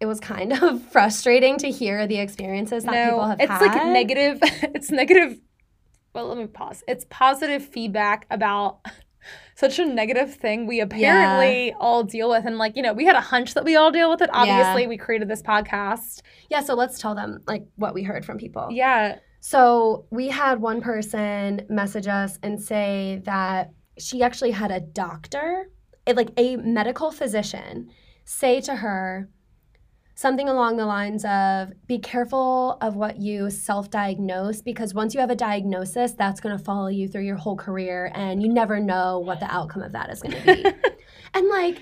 it 0.00 0.06
was 0.06 0.20
kind 0.20 0.52
of 0.62 0.80
frustrating 0.92 1.56
to 1.58 1.70
hear 1.70 2.06
the 2.06 2.18
experiences 2.18 2.84
that 2.84 3.04
people 3.10 3.26
have 3.26 3.40
it's 3.40 3.50
had 3.50 3.62
It's 3.62 3.74
like 3.76 3.86
negative. 3.86 4.38
It's 4.76 4.90
negative. 4.90 5.40
Well, 6.14 6.26
let 6.28 6.38
me 6.38 6.46
pause. 6.46 6.82
It's 6.88 7.04
positive 7.10 7.64
feedback 7.64 8.26
about 8.30 8.78
such 9.58 9.80
a 9.80 9.84
negative 9.84 10.34
thing 10.34 10.66
we 10.68 10.78
apparently 10.80 11.72
all 11.80 12.04
deal 12.04 12.30
with, 12.30 12.44
and 12.46 12.58
like 12.58 12.76
you 12.76 12.82
know, 12.82 12.92
we 12.92 13.04
had 13.04 13.16
a 13.16 13.20
hunch 13.20 13.54
that 13.54 13.64
we 13.64 13.74
all 13.74 13.90
deal 13.90 14.08
with 14.08 14.22
it. 14.22 14.30
Obviously, 14.32 14.86
we 14.86 14.96
created 14.96 15.28
this 15.28 15.42
podcast. 15.42 16.20
yeah 16.48 16.60
so 16.60 16.74
let's 16.74 16.98
tell 16.98 17.14
them 17.14 17.40
like 17.46 17.64
what 17.76 17.92
we 17.92 18.02
heard 18.04 18.24
from 18.24 18.38
people. 18.38 18.68
Yeah, 18.70 19.18
So 19.40 20.06
we 20.10 20.28
had 20.28 20.60
one 20.60 20.80
person 20.80 21.66
message 21.68 22.06
us 22.06 22.38
and 22.42 22.60
say 22.60 23.20
that 23.24 23.72
she 23.98 24.22
actually 24.22 24.52
had 24.52 24.70
a 24.70 24.80
doctor, 24.80 25.70
eh, 26.06 26.12
like 26.14 26.30
a 26.36 26.56
medical 26.56 27.10
physician, 27.10 27.90
say 28.24 28.60
to 28.60 28.76
her 28.76 29.28
something 30.18 30.48
along 30.48 30.76
the 30.76 30.84
lines 30.84 31.24
of 31.24 31.70
be 31.86 31.96
careful 31.96 32.76
of 32.80 32.96
what 32.96 33.18
you 33.20 33.48
self-diagnose 33.48 34.60
because 34.62 34.92
once 34.92 35.14
you 35.14 35.20
have 35.20 35.30
a 35.30 35.36
diagnosis 35.36 36.10
that's 36.14 36.40
going 36.40 36.58
to 36.58 36.64
follow 36.64 36.88
you 36.88 37.06
through 37.06 37.22
your 37.22 37.36
whole 37.36 37.54
career 37.56 38.10
and 38.16 38.42
you 38.42 38.48
never 38.52 38.80
know 38.80 39.20
what 39.20 39.38
the 39.38 39.46
outcome 39.54 39.80
of 39.80 39.92
that 39.92 40.10
is 40.10 40.20
going 40.20 40.34
to 40.34 40.44
be 40.56 40.64
and 41.34 41.48
like 41.48 41.80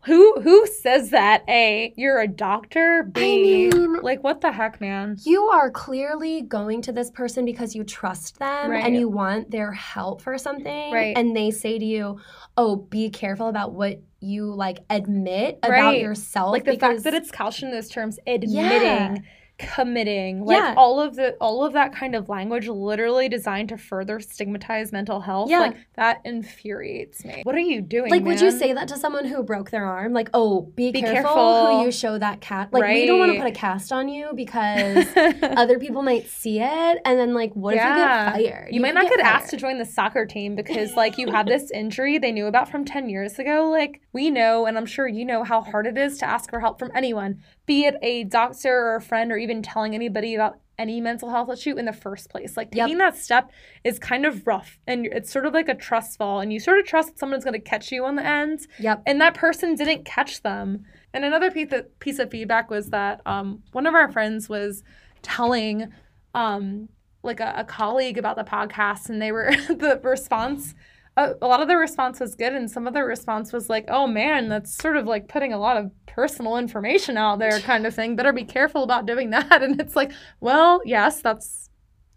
who 0.00 0.40
who 0.40 0.64
says 0.68 1.10
that? 1.10 1.42
A, 1.48 1.92
you're 1.96 2.20
a 2.20 2.28
doctor. 2.28 3.02
B, 3.02 3.68
mean- 3.70 4.02
like 4.02 4.22
what 4.22 4.40
the 4.40 4.52
heck, 4.52 4.80
man? 4.80 5.16
you 5.24 5.42
are 5.46 5.68
clearly 5.68 6.42
going 6.42 6.80
to 6.82 6.92
this 6.92 7.10
person 7.10 7.44
because 7.44 7.74
you 7.74 7.82
trust 7.82 8.38
them 8.38 8.70
Right. 8.70 8.84
and 8.84 8.96
you 8.96 9.08
want 9.08 9.50
their 9.50 9.72
help 9.72 10.22
for 10.22 10.38
something 10.38 10.92
Right. 10.92 11.16
and 11.16 11.36
they 11.36 11.50
say 11.52 11.78
to 11.78 11.84
you 11.84 12.20
oh 12.56 12.76
be 12.76 13.10
careful 13.10 13.48
about 13.48 13.72
what 13.72 14.00
you 14.26 14.52
like 14.54 14.78
admit 14.90 15.58
about 15.62 15.98
yourself 15.98 16.52
like 16.52 16.64
the 16.64 16.72
because 16.72 17.02
fact 17.02 17.04
that 17.04 17.14
it's 17.14 17.30
couched 17.30 17.62
in 17.62 17.70
those 17.70 17.88
terms 17.88 18.18
admitting 18.26 18.52
Yeah. 18.54 19.14
committing 19.58 20.44
like 20.44 20.58
Yeah. 20.58 20.74
all 20.76 21.00
of 21.00 21.16
the 21.16 21.34
all 21.40 21.64
of 21.64 21.72
that 21.72 21.90
kind 21.94 22.14
of 22.14 22.28
language 22.28 22.68
literally 22.68 23.26
designed 23.28 23.70
to 23.70 23.78
further 23.78 24.20
stigmatize 24.20 24.92
mental 24.92 25.20
health 25.20 25.48
Yeah. 25.48 25.60
like 25.60 25.76
that 25.94 26.20
infuriates 26.26 27.24
me 27.24 27.40
what 27.42 27.54
are 27.54 27.60
you 27.60 27.80
doing 27.80 28.10
like 28.10 28.22
would 28.22 28.38
you 28.38 28.50
say 28.50 28.74
that 28.74 28.86
to 28.88 28.98
someone 28.98 29.24
who 29.24 29.42
broke 29.42 29.70
their 29.70 29.86
arm 29.86 30.12
like 30.12 30.28
oh 30.34 30.60
be, 30.76 30.92
Be 30.92 31.00
careful, 31.00 31.22
careful. 31.22 31.78
who 31.78 31.84
you 31.86 31.90
show 31.92 32.18
that 32.18 32.42
cat 32.42 32.68
like 32.70 32.84
we 32.84 33.06
don't 33.06 33.18
want 33.18 33.32
to 33.32 33.38
put 33.38 33.46
a 33.48 33.50
cast 33.52 33.92
on 33.92 34.10
you 34.10 34.28
because 34.34 35.06
other 35.42 35.78
people 35.78 36.02
might 36.02 36.28
see 36.28 36.60
it 36.60 36.98
and 37.06 37.18
then 37.18 37.32
like 37.32 37.54
what 37.54 37.76
Yeah. 37.76 38.32
if 38.32 38.36
you 38.36 38.42
get 38.44 38.50
fired 38.52 38.74
you, 38.74 38.80
might 38.82 38.92
not 38.94 39.08
get, 39.08 39.20
asked 39.20 39.50
to 39.50 39.56
join 39.56 39.78
the 39.78 39.86
soccer 39.86 40.26
team 40.26 40.54
because 40.54 40.94
like 40.96 41.16
you 41.16 41.30
have 41.32 41.46
this 41.54 41.70
injury 41.70 42.18
they 42.18 42.30
knew 42.32 42.44
about 42.46 42.68
from 42.70 42.84
10 42.84 43.08
years 43.08 43.38
ago 43.38 43.70
like 43.70 44.02
we 44.16 44.30
know 44.30 44.66
and 44.66 44.76
i'm 44.78 44.86
sure 44.86 45.06
you 45.06 45.24
know 45.24 45.44
how 45.44 45.60
hard 45.60 45.86
it 45.86 45.98
is 45.98 46.18
to 46.18 46.26
ask 46.34 46.48
for 46.50 46.60
help 46.60 46.78
from 46.78 46.90
anyone 46.94 47.32
be 47.66 47.84
it 47.84 47.94
a 48.02 48.24
doctor 48.24 48.74
or 48.86 48.96
a 48.96 49.00
friend 49.00 49.30
or 49.30 49.36
even 49.36 49.62
telling 49.62 49.94
anybody 49.94 50.34
about 50.34 50.58
any 50.78 51.00
mental 51.00 51.30
health 51.30 51.50
issue 51.50 51.74
in 51.80 51.84
the 51.86 51.92
first 51.92 52.28
place 52.28 52.56
like 52.56 52.68
Yep. 52.72 52.86
taking 52.86 52.98
that 52.98 53.16
step 53.16 53.50
is 53.84 53.98
kind 53.98 54.24
of 54.26 54.46
rough 54.46 54.78
and 54.86 55.06
it's 55.06 55.30
sort 55.30 55.46
of 55.46 55.54
like 55.54 55.68
a 55.68 55.74
trust 55.74 56.18
fall 56.18 56.40
and 56.40 56.52
you 56.52 56.60
sort 56.60 56.78
of 56.78 56.84
trust 56.86 57.08
that 57.08 57.18
someone's 57.18 57.44
going 57.44 57.60
to 57.62 57.70
catch 57.72 57.90
you 57.92 58.04
on 58.04 58.16
the 58.16 58.26
end 58.26 58.66
yep 58.78 59.02
and 59.06 59.20
that 59.20 59.34
person 59.34 59.74
didn't 59.74 60.04
catch 60.04 60.42
them. 60.42 60.84
And 61.14 61.24
another 61.24 61.50
piece 61.50 61.72
of, 61.72 61.98
piece 61.98 62.18
of 62.18 62.30
feedback 62.30 62.68
was 62.70 62.90
that 62.90 63.22
um, 63.24 63.62
one 63.72 63.86
of 63.86 63.94
our 63.94 64.12
friends 64.12 64.50
was 64.50 64.82
telling 65.22 65.90
um, 66.34 66.90
like 67.22 67.40
a, 67.40 67.54
a 67.56 67.64
colleague 67.64 68.18
about 68.18 68.36
the 68.36 68.44
podcast, 68.44 69.08
and 69.08 69.20
they 69.22 69.32
were 69.32 69.50
the 69.68 69.98
response. 70.02 70.74
A, 71.16 71.34
a 71.40 71.46
lot 71.46 71.60
of 71.62 71.68
the 71.68 71.76
response 71.76 72.20
was 72.20 72.34
good, 72.34 72.52
and 72.52 72.70
some 72.70 72.86
of 72.86 72.92
the 72.94 73.02
response 73.02 73.52
was 73.52 73.68
like, 73.70 73.86
"Oh 73.88 74.06
man, 74.06 74.48
that's 74.48 74.76
sort 74.76 74.96
of 74.96 75.06
like 75.06 75.28
putting 75.28 75.52
a 75.52 75.58
lot 75.58 75.76
of 75.76 75.90
personal 76.06 76.56
information 76.58 77.16
out 77.16 77.38
there, 77.38 77.58
kind 77.60 77.86
of 77.86 77.94
thing. 77.94 78.16
Better 78.16 78.32
be 78.32 78.44
careful 78.44 78.82
about 78.82 79.06
doing 79.06 79.30
that." 79.36 79.62
And 79.62 79.80
it's 79.80 79.96
like, 79.96 80.12
well, 80.40 80.80
yes, 80.84 81.22
that's 81.22 81.70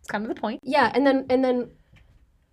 kind 0.10 0.24
of 0.26 0.34
the 0.34 0.40
point. 0.40 0.60
Yeah, 0.64 0.92
and 0.94 1.06
then 1.08 1.26
and 1.30 1.44
then 1.44 1.70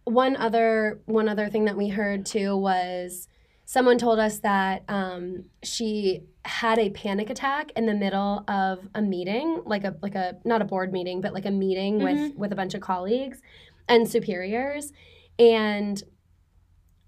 one 0.04 0.36
other 0.36 1.00
one 1.06 1.28
other 1.28 1.48
thing 1.48 1.64
that 1.64 1.76
we 1.76 1.88
heard 1.88 2.24
too 2.24 2.56
was 2.56 3.26
someone 3.64 3.98
told 3.98 4.20
us 4.20 4.38
that 4.38 4.84
um, 4.88 5.46
she 5.64 6.22
had 6.44 6.78
a 6.78 6.90
panic 6.90 7.28
attack 7.28 7.72
in 7.74 7.86
the 7.86 7.94
middle 7.94 8.44
of 8.46 8.88
a 8.94 9.02
meeting, 9.02 9.62
like 9.66 9.82
a 9.82 9.96
like 10.00 10.14
a 10.14 10.36
not 10.44 10.62
a 10.62 10.64
board 10.64 10.92
meeting, 10.92 11.20
but 11.20 11.32
like 11.34 11.44
a 11.46 11.50
meeting 11.50 12.00
with 12.04 12.16
Mhm. 12.16 12.36
with 12.36 12.52
a 12.52 12.56
bunch 12.56 12.74
of 12.74 12.80
colleagues 12.82 13.42
and 13.88 14.08
superiors, 14.08 14.92
and 15.40 16.00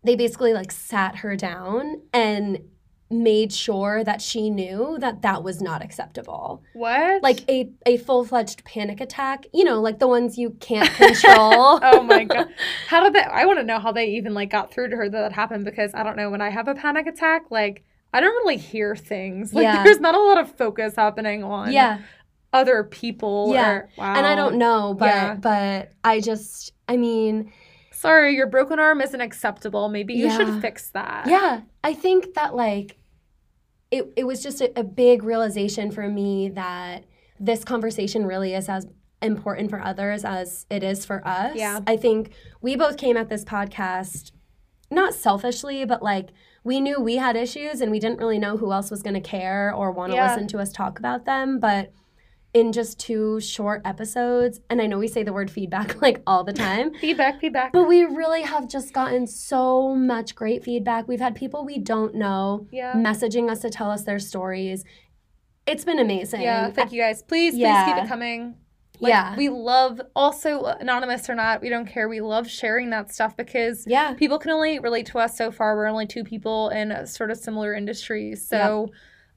they 0.04 0.16
basically 0.16 0.52
like 0.52 0.70
sat 0.72 1.16
her 1.16 1.36
down 1.36 2.00
and 2.12 2.58
made 3.10 3.50
sure 3.52 4.04
that 4.04 4.20
she 4.20 4.50
knew 4.50 4.98
that 5.00 5.22
that 5.22 5.42
was 5.42 5.62
not 5.62 5.82
acceptable 5.82 6.62
What? 6.74 7.22
like 7.22 7.40
a, 7.48 7.70
a 7.86 7.96
full-fledged 7.96 8.64
panic 8.66 9.00
attack 9.00 9.46
you 9.54 9.64
know 9.64 9.80
like 9.80 9.98
the 9.98 10.06
ones 10.06 10.36
you 10.36 10.50
can't 10.60 10.90
control 10.90 11.80
oh 11.82 12.02
my 12.02 12.24
god. 12.24 12.48
How 12.88 13.02
did 13.02 13.14
they 13.14 13.22
I 13.22 13.46
want 13.46 13.60
to 13.60 13.64
know 13.64 13.78
how 13.78 13.92
they 13.92 14.08
even 14.08 14.34
like 14.34 14.50
got 14.50 14.70
through 14.72 14.90
to 14.90 14.96
her 14.96 15.08
that 15.08 15.18
that 15.18 15.32
happened 15.32 15.64
because 15.64 15.94
I 15.94 16.02
don't 16.02 16.16
know 16.16 16.28
when 16.30 16.42
I 16.42 16.50
have 16.50 16.68
a 16.68 16.74
panic 16.74 17.06
attack 17.06 17.46
like 17.50 17.82
I 18.12 18.20
don't 18.20 18.34
really 18.44 18.56
hear 18.58 18.94
things. 18.96 19.52
Like 19.54 19.64
Yeah. 19.64 19.84
there's 19.84 20.00
not 20.00 20.14
a 20.14 20.18
lot 20.22 20.38
of 20.38 20.54
focus 20.56 20.94
happening 20.96 21.42
on 21.42 21.72
yeah 21.72 22.00
other 22.52 22.84
people 22.84 23.50
Yeah. 23.54 23.70
or 23.70 23.88
wow. 23.98 24.14
and 24.16 24.26
i 24.26 24.34
don't 24.34 24.56
know 24.56 24.94
but 24.98 25.06
Yeah. 25.06 25.34
but 25.34 25.92
i 26.02 26.18
just 26.20 26.72
i 26.88 26.96
mean 26.96 27.52
Sorry, 27.98 28.34
your 28.36 28.46
broken 28.46 28.78
arm 28.78 29.00
isn't 29.00 29.20
acceptable. 29.20 29.88
Maybe 29.88 30.14
you 30.14 30.26
Yeah. 30.26 30.36
should 30.36 30.60
fix 30.62 30.90
that. 30.90 31.26
yeah 31.26 31.62
i 31.84 31.92
think 31.94 32.34
that 32.34 32.54
like 32.54 32.96
it, 33.90 34.04
it 34.16 34.24
was 34.24 34.42
just 34.42 34.60
a, 34.60 34.78
a 34.78 34.84
big 34.84 35.22
realization 35.22 35.90
for 35.90 36.08
me 36.08 36.48
that 36.50 37.04
this 37.40 37.64
conversation 37.64 38.26
really 38.26 38.52
is 38.54 38.68
as 38.68 38.86
important 39.22 39.70
for 39.70 39.80
others 39.80 40.24
as 40.24 40.66
it 40.70 40.82
is 40.82 41.04
for 41.06 41.26
us 41.26 41.56
Yeah. 41.56 41.80
i 41.86 41.96
think 41.96 42.32
we 42.60 42.76
both 42.76 42.96
came 42.96 43.16
at 43.16 43.28
this 43.28 43.44
podcast 43.44 44.32
not 44.90 45.14
selfishly 45.14 45.84
but 45.84 46.02
like 46.02 46.28
we 46.64 46.80
knew 46.80 47.00
we 47.00 47.16
had 47.16 47.34
issues 47.36 47.80
and 47.80 47.90
we 47.90 47.98
didn't 47.98 48.18
really 48.18 48.38
know 48.38 48.56
who 48.58 48.72
else 48.72 48.90
was 48.90 49.02
going 49.02 49.14
to 49.14 49.20
care 49.20 49.72
or 49.74 49.90
want 49.90 50.12
to 50.12 50.16
Yeah. 50.16 50.28
listen 50.30 50.46
to 50.48 50.58
us 50.58 50.70
talk 50.72 50.98
about 50.98 51.24
them 51.24 51.58
but 51.58 51.92
in 52.58 52.72
just 52.72 52.98
two 52.98 53.38
short 53.40 53.80
episodes 53.84 54.60
and 54.68 54.82
i 54.82 54.86
know 54.86 54.98
we 54.98 55.06
say 55.06 55.22
the 55.22 55.32
word 55.32 55.50
feedback 55.50 56.00
like 56.06 56.20
all 56.26 56.42
the 56.44 56.52
time 56.52 56.92
Feedback, 56.94 57.40
feedback. 57.40 57.72
but 57.72 57.84
we 57.86 58.02
really 58.04 58.42
have 58.42 58.68
just 58.68 58.92
gotten 58.92 59.26
so 59.26 59.94
much 59.94 60.34
great 60.34 60.64
feedback 60.64 61.06
we've 61.06 61.20
had 61.20 61.34
people 61.34 61.64
we 61.64 61.78
don't 61.78 62.14
know 62.14 62.66
Yeah. 62.72 62.94
messaging 62.94 63.48
us 63.50 63.60
to 63.60 63.70
tell 63.70 63.90
us 63.90 64.02
their 64.04 64.18
stories 64.18 64.84
it's 65.66 65.84
been 65.84 65.98
amazing 65.98 66.40
Yeah, 66.40 66.70
thank 66.70 66.92
you 66.92 67.00
guys. 67.02 67.22
Please, 67.22 67.52
please 67.54 67.84
keep 67.84 67.96
it 67.98 68.08
coming. 68.08 68.54
Like, 69.00 69.10
yeah 69.10 69.36
We 69.36 69.50
love, 69.50 70.00
also, 70.16 70.64
anonymous 70.64 71.28
or 71.28 71.34
not, 71.34 71.60
we 71.60 71.68
don't 71.68 71.86
care. 71.86 72.08
We 72.08 72.20
love 72.22 72.48
sharing 72.48 72.88
that 72.90 73.12
stuff 73.12 73.36
because 73.36 73.84
yeah 73.86 74.14
people 74.14 74.38
can 74.38 74.50
only 74.50 74.78
relate 74.78 75.04
to 75.12 75.18
us 75.18 75.36
so 75.36 75.50
far. 75.52 75.76
We're 75.76 75.86
only 75.86 76.06
two 76.06 76.24
people 76.24 76.70
in 76.70 76.90
a 76.90 77.06
sort 77.06 77.30
of 77.30 77.36
similar 77.36 77.74
industries. 77.74 78.48
So 78.48 78.88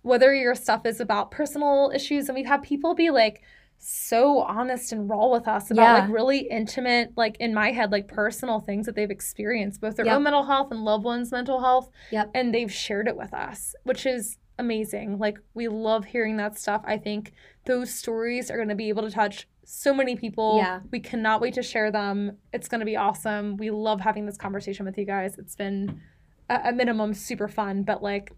whether 0.02 0.34
your 0.34 0.56
stuff 0.56 0.86
is 0.86 1.00
about 1.00 1.32
personal 1.32 1.92
issues, 1.94 2.28
and 2.28 2.36
we've 2.36 2.46
had 2.48 2.64
people 2.64 2.96
be 2.96 3.10
like 3.12 3.42
so 3.78 4.42
honest 4.42 4.92
and 4.92 5.10
raw 5.10 5.28
with 5.28 5.48
us 5.48 5.72
about 5.72 5.82
Yeah. 5.82 5.94
like 6.06 6.14
really 6.14 6.40
intimate, 6.50 7.14
like 7.18 7.36
in 7.40 7.54
my 7.54 7.72
head, 7.72 7.92
like 7.92 8.08
personal 8.08 8.60
things 8.60 8.86
that 8.86 8.96
they've 8.96 9.10
experienced, 9.10 9.82
both 9.82 9.96
their 9.96 10.06
Yep. 10.06 10.16
own 10.18 10.24
mental 10.24 10.44
health 10.44 10.72
and 10.72 10.84
loved 10.84 11.04
ones' 11.04 11.32
mental 11.32 11.62
health. 11.62 11.90
Yep. 12.12 12.30
And 12.36 12.54
they've 12.54 12.72
shared 12.72 13.08
it 13.08 13.18
with 13.18 13.34
us, 13.34 13.74
which 13.84 14.06
is 14.06 14.38
amazing. 14.60 15.18
Like 15.18 15.40
we 15.56 15.68
love 15.68 16.06
hearing 16.06 16.38
that 16.38 16.60
stuff. 16.60 16.84
I 16.86 16.98
think 16.98 17.32
those 17.66 17.92
stories 17.92 18.52
are 18.52 18.58
going 18.58 18.70
to 18.70 18.76
be 18.76 18.90
able 18.90 19.02
to 19.02 19.10
touch 19.10 19.48
so 19.66 19.94
many 19.96 20.16
people. 20.16 20.58
Yeah. 20.58 20.82
We 20.92 21.00
cannot 21.00 21.42
wait 21.42 21.56
to 21.56 21.64
share 21.64 21.92
them. 21.92 22.38
It's 22.54 22.68
going 22.68 22.82
to 22.82 22.86
be 22.86 22.98
awesome. 22.98 23.58
We 23.58 23.72
love 23.72 24.02
having 24.02 24.28
this 24.28 24.38
conversation 24.38 24.86
with 24.86 24.98
you 24.98 25.06
guys. 25.06 25.40
It's 25.40 25.56
been 25.56 26.02
a, 26.50 26.60
a 26.66 26.72
minimum 26.72 27.16
super 27.16 27.48
fun, 27.48 27.82
but 27.82 28.04
like 28.04 28.32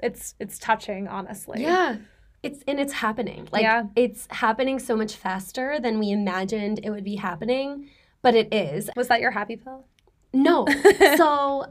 it's 0.00 0.34
it's 0.38 0.58
touching, 0.58 1.08
honestly. 1.08 1.62
yeah 1.62 1.96
it's 2.42 2.62
and 2.68 2.78
it's 2.78 2.92
happening 2.92 3.48
like 3.50 3.62
Yeah. 3.62 3.84
it's 3.96 4.28
happening 4.30 4.78
so 4.78 4.94
much 4.94 5.14
faster 5.16 5.78
than 5.80 5.98
we 5.98 6.10
imagined 6.10 6.80
it 6.84 6.90
would 6.90 7.02
be 7.04 7.16
happening 7.16 7.88
but 8.22 8.34
it 8.34 8.52
is 8.52 8.90
Was 8.94 9.08
that 9.08 9.20
your 9.20 9.30
happy 9.30 9.56
pill? 9.56 9.86
no 10.32 10.66
so 11.16 11.26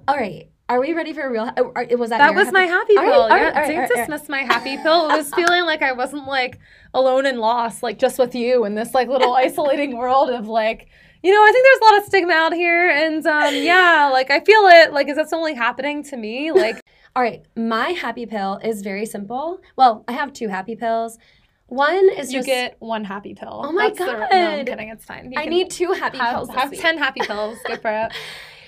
all 0.07 0.17
right 0.17 0.49
are 0.67 0.79
we 0.79 0.93
ready 0.93 1.13
for 1.13 1.21
a 1.21 1.29
real 1.29 1.51
or- 1.57 1.85
was 1.97 2.09
that 2.09 2.17
That 2.17 2.33
was 2.33 2.45
happy- 2.47 2.53
my 2.53 2.63
happy 2.63 2.95
pill. 2.95 3.03
all 3.03 3.29
right, 3.29 3.41
yeah, 3.41 3.47
all 3.49 3.53
right, 3.53 3.67
don't 3.67 3.75
all 3.77 3.81
right, 3.83 4.09
all 4.09 4.17
right. 4.17 4.29
my 4.29 4.41
happy 4.41 4.77
pill. 4.77 5.09
It 5.11 5.17
was 5.17 5.31
feeling 5.35 5.63
like 5.65 5.83
I 5.83 5.91
wasn't 5.91 6.25
like 6.25 6.57
alone 6.95 7.27
and 7.27 7.39
lost, 7.39 7.83
like 7.83 7.99
just 7.99 8.17
with 8.17 8.33
you 8.33 8.65
in 8.65 8.73
this 8.73 8.95
like 8.95 9.07
little 9.07 9.33
isolating 9.45 9.95
world 9.95 10.31
of 10.31 10.47
like, 10.47 10.87
you 11.21 11.31
know, 11.31 11.39
I 11.39 11.51
think 11.51 11.65
there's 11.65 11.79
a 11.81 11.93
lot 11.93 11.97
of 12.01 12.05
stigma 12.07 12.33
out 12.33 12.53
here, 12.53 12.89
and 12.89 13.23
um, 13.27 13.53
yeah, 13.53 14.09
like 14.11 14.31
I 14.31 14.39
feel 14.39 14.61
it. 14.65 14.91
Like, 14.91 15.07
is 15.07 15.17
this 15.17 15.31
only 15.33 15.53
happening 15.53 16.01
to 16.05 16.17
me? 16.17 16.51
Like, 16.51 16.81
All 17.15 17.23
right, 17.23 17.45
my 17.55 17.89
happy 17.91 18.25
pill 18.25 18.59
is 18.63 18.81
very 18.81 19.05
simple. 19.05 19.61
Well, 19.77 20.03
I 20.07 20.11
have 20.11 20.33
two 20.33 20.49
happy 20.49 20.75
pills. 20.75 21.17
One 21.67 22.09
is 22.09 22.31
you 22.31 22.39
just 22.39 22.45
get 22.47 22.75
one 22.79 23.05
happy 23.05 23.33
pill. 23.33 23.61
Oh 23.63 23.71
my 23.71 23.87
That's 23.87 23.99
the- 23.99 24.05
no, 24.05 24.27
I'm 24.59 24.65
kidding. 24.65 24.89
It's 24.89 25.05
fine. 25.05 25.31
You 25.31 25.39
I 25.39 25.45
need 25.45 25.71
two 25.71 25.93
happy 25.93 26.17
have, 26.17 26.35
pills. 26.35 26.49
have 26.49 26.73
ten 26.73 26.97
happy 26.97 27.21
pills. 27.21 27.57
Good 27.65 27.81
for 27.81 27.91
it. 27.91 28.11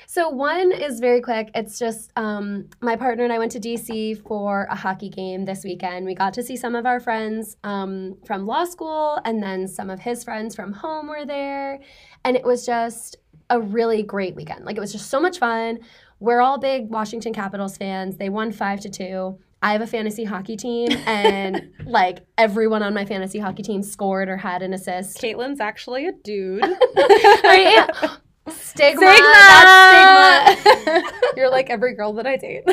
So 0.09 0.29
one 0.29 0.71
is 0.71 1.01
very 1.01 1.19
quick. 1.19 1.51
It's 1.53 1.77
just 1.77 2.13
um, 2.15 2.69
my 2.81 2.95
partner 2.95 3.25
and 3.25 3.33
I 3.33 3.39
went 3.39 3.51
to 3.51 3.59
DC 3.59 4.23
for 4.25 4.65
a 4.71 4.75
hockey 4.75 5.09
game 5.09 5.43
this 5.43 5.65
weekend. 5.65 6.05
We 6.05 6.15
got 6.15 6.33
to 6.35 6.43
see 6.43 6.55
some 6.55 6.75
of 6.75 6.85
our 6.85 7.01
friends 7.01 7.57
um, 7.65 8.15
from 8.25 8.47
law 8.47 8.63
school, 8.63 9.19
and 9.25 9.43
then 9.43 9.67
some 9.67 9.89
of 9.89 9.99
his 9.99 10.23
friends 10.23 10.55
from 10.55 10.71
home 10.71 11.07
were 11.09 11.25
there, 11.25 11.79
and 12.23 12.37
it 12.37 12.45
was 12.45 12.65
just 12.65 13.17
a 13.49 13.59
really 13.59 14.01
great 14.01 14.33
weekend. 14.33 14.63
Like 14.63 14.77
it 14.77 14.79
was 14.79 14.93
just 14.93 15.09
so 15.09 15.19
much 15.19 15.39
fun. 15.39 15.79
We're 16.20 16.41
all 16.41 16.57
big 16.57 16.89
Washington 16.89 17.34
Capitals 17.34 17.78
fans. 17.78 18.18
They 18.18 18.30
won 18.30 18.51
five 18.51 18.80
to 18.82 18.89
two. 18.89 19.39
I 19.61 19.72
have 19.72 19.82
a 19.82 19.88
fantasy 19.88 20.24
hockey 20.24 20.55
team, 20.55 20.89
and 21.05 21.72
like 21.86 22.20
everyone 22.38 22.84
on 22.84 22.93
my 22.93 23.05
fantasy 23.05 23.39
hockey 23.39 23.63
team 23.63 23.84
scored 23.84 24.30
or 24.30 24.38
had 24.38 24.61
an 24.61 24.74
assist. 24.74 25.20
Caitlin's 25.20 25.59
actually 25.59 26.07
a 26.07 26.11
dude. 26.11 26.63
Am. 27.45 27.89
Stigma. 28.49 29.01
Stigma! 29.01 29.18
That's 29.26 30.61
stigma. 30.61 31.11
You're 31.36 31.49
like 31.49 31.70
every 31.70 31.95
girl 31.95 32.13
that 32.13 32.26
I 32.26 32.38
date. 32.38 32.63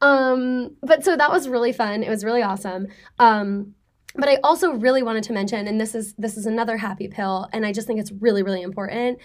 um, 0.00 0.76
but 0.82 1.04
so 1.04 1.16
that 1.16 1.32
was 1.32 1.48
really 1.48 1.72
fun. 1.72 2.04
It 2.04 2.08
was 2.08 2.24
really 2.24 2.42
awesome. 2.42 2.86
Um, 3.18 3.74
but 4.14 4.28
I 4.28 4.38
also 4.44 4.74
really 4.74 5.02
wanted 5.02 5.24
to 5.24 5.32
mention, 5.32 5.66
and 5.66 5.80
this 5.80 5.96
is 5.96 6.14
this 6.14 6.36
is 6.36 6.46
another 6.46 6.76
happy 6.76 7.08
pill, 7.08 7.48
and 7.52 7.66
I 7.66 7.72
just 7.72 7.88
think 7.88 7.98
it's 7.98 8.12
really 8.12 8.44
really 8.44 8.62
important. 8.62 9.18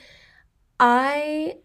I 0.79 1.57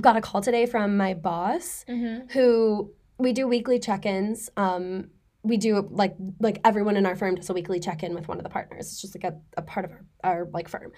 got 0.00 0.16
a 0.16 0.20
call 0.20 0.40
today 0.40 0.66
from 0.66 0.96
my 0.96 1.14
boss, 1.14 1.84
Mhm. 1.88 2.30
who 2.32 2.92
we 3.18 3.32
do 3.32 3.46
weekly 3.48 3.78
check-ins. 3.78 4.50
Um, 4.56 5.10
we 5.42 5.56
do 5.56 5.86
like 5.90 6.14
like 6.40 6.60
everyone 6.64 6.96
in 6.96 7.06
our 7.06 7.14
firm 7.16 7.34
does 7.36 7.48
a 7.50 7.54
weekly 7.54 7.78
check-in 7.80 8.14
with 8.14 8.26
one 8.28 8.36
of 8.38 8.42
the 8.44 8.50
partners. 8.50 8.86
It's 8.92 9.00
just 9.00 9.14
like 9.14 9.24
a, 9.32 9.38
a 9.56 9.62
part 9.62 9.84
of 9.86 9.92
our, 9.92 10.04
our 10.24 10.48
like 10.52 10.68
firm. 10.68 10.92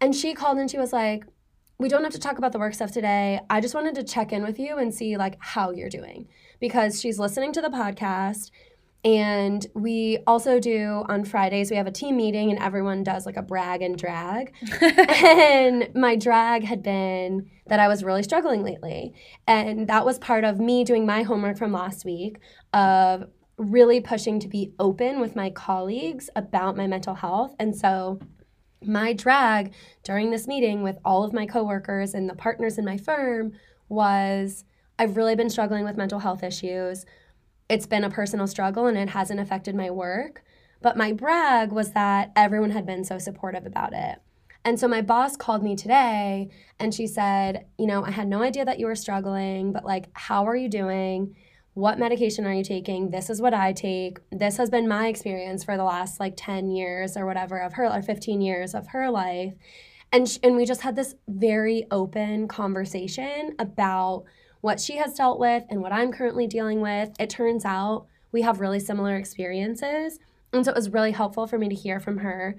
And 0.00 0.14
she 0.14 0.34
called 0.34 0.58
and 0.58 0.70
she 0.70 0.78
was 0.78 0.92
like, 0.92 1.24
we 1.78 1.88
don't 1.88 2.02
have 2.04 2.12
to 2.12 2.18
talk 2.18 2.36
about 2.38 2.52
the 2.52 2.58
work 2.58 2.74
stuff 2.74 2.90
today. 2.92 3.40
I 3.48 3.60
just 3.60 3.74
wanted 3.74 3.94
to 3.94 4.02
check 4.02 4.32
in 4.32 4.42
with 4.42 4.58
you 4.58 4.76
and 4.76 4.92
see 4.94 5.16
like 5.16 5.36
how 5.40 5.70
you're 5.70 5.88
doing 5.88 6.28
because 6.58 7.00
she's 7.00 7.18
listening 7.18 7.52
to 7.52 7.60
the 7.62 7.68
podcast 7.70 8.50
and 9.04 9.66
we 9.74 10.18
also 10.26 10.60
do 10.60 11.04
on 11.08 11.24
Fridays 11.24 11.70
we 11.70 11.76
have 11.76 11.86
a 11.86 11.92
team 11.92 12.16
meeting 12.16 12.50
and 12.50 12.58
everyone 12.58 13.02
does 13.02 13.24
like 13.24 13.36
a 13.36 13.42
brag 13.42 13.80
and 13.80 13.96
drag. 13.96 14.52
and 14.82 15.88
my 15.94 16.16
drag 16.16 16.64
had 16.64 16.82
been 16.82 17.50
that 17.66 17.80
I 17.80 17.88
was 17.88 18.04
really 18.04 18.22
struggling 18.22 18.62
lately. 18.62 19.14
And 19.46 19.88
that 19.88 20.04
was 20.04 20.18
part 20.18 20.44
of 20.44 20.60
me 20.60 20.84
doing 20.84 21.06
my 21.06 21.22
homework 21.22 21.56
from 21.56 21.72
last 21.72 22.04
week 22.04 22.38
of 22.74 23.24
really 23.56 24.00
pushing 24.00 24.38
to 24.40 24.48
be 24.48 24.72
open 24.78 25.20
with 25.20 25.34
my 25.34 25.50
colleagues 25.50 26.28
about 26.36 26.76
my 26.76 26.86
mental 26.86 27.14
health. 27.14 27.54
And 27.58 27.74
so 27.74 28.20
my 28.82 29.12
drag 29.12 29.72
during 30.02 30.30
this 30.30 30.46
meeting 30.46 30.82
with 30.82 30.98
all 31.04 31.24
of 31.24 31.32
my 31.32 31.46
coworkers 31.46 32.14
and 32.14 32.28
the 32.28 32.34
partners 32.34 32.76
in 32.76 32.84
my 32.84 32.96
firm 32.96 33.52
was 33.88 34.64
I've 34.98 35.16
really 35.16 35.36
been 35.36 35.48
struggling 35.48 35.84
with 35.84 35.96
mental 35.96 36.18
health 36.18 36.42
issues. 36.42 37.06
It's 37.70 37.86
been 37.86 38.02
a 38.02 38.10
personal 38.10 38.48
struggle 38.48 38.86
and 38.86 38.98
it 38.98 39.10
hasn't 39.10 39.38
affected 39.38 39.76
my 39.76 39.90
work. 39.90 40.42
But 40.82 40.96
my 40.96 41.12
brag 41.12 41.70
was 41.70 41.92
that 41.92 42.32
everyone 42.34 42.72
had 42.72 42.84
been 42.84 43.04
so 43.04 43.16
supportive 43.18 43.64
about 43.64 43.92
it. 43.92 44.18
And 44.64 44.78
so 44.78 44.88
my 44.88 45.02
boss 45.02 45.36
called 45.36 45.62
me 45.62 45.76
today 45.76 46.50
and 46.80 46.92
she 46.92 47.06
said, 47.06 47.66
You 47.78 47.86
know, 47.86 48.04
I 48.04 48.10
had 48.10 48.26
no 48.26 48.42
idea 48.42 48.64
that 48.64 48.80
you 48.80 48.86
were 48.86 48.96
struggling, 48.96 49.72
but 49.72 49.84
like, 49.84 50.08
how 50.14 50.46
are 50.46 50.56
you 50.56 50.68
doing? 50.68 51.36
What 51.74 52.00
medication 52.00 52.44
are 52.44 52.52
you 52.52 52.64
taking? 52.64 53.10
This 53.10 53.30
is 53.30 53.40
what 53.40 53.54
I 53.54 53.72
take. 53.72 54.18
This 54.32 54.56
has 54.56 54.68
been 54.68 54.88
my 54.88 55.06
experience 55.06 55.62
for 55.62 55.76
the 55.76 55.84
last 55.84 56.18
like 56.18 56.34
10 56.36 56.72
years 56.72 57.16
or 57.16 57.24
whatever 57.24 57.58
of 57.58 57.74
her, 57.74 57.86
or 57.86 58.02
15 58.02 58.40
years 58.40 58.74
of 58.74 58.88
her 58.88 59.10
life. 59.10 59.54
And, 60.10 60.28
sh- 60.28 60.38
and 60.42 60.56
we 60.56 60.66
just 60.66 60.80
had 60.80 60.96
this 60.96 61.14
very 61.28 61.86
open 61.92 62.48
conversation 62.48 63.54
about 63.60 64.24
what 64.60 64.80
she 64.80 64.96
has 64.96 65.14
dealt 65.14 65.38
with 65.38 65.64
and 65.70 65.80
what 65.80 65.92
I'm 65.92 66.12
currently 66.12 66.46
dealing 66.46 66.80
with. 66.80 67.10
It 67.18 67.30
turns 67.30 67.64
out 67.64 68.06
we 68.32 68.42
have 68.42 68.60
really 68.60 68.80
similar 68.80 69.16
experiences. 69.16 70.18
And 70.52 70.64
so 70.64 70.72
it 70.72 70.76
was 70.76 70.90
really 70.90 71.12
helpful 71.12 71.46
for 71.46 71.58
me 71.58 71.68
to 71.68 71.74
hear 71.74 72.00
from 72.00 72.18
her 72.18 72.56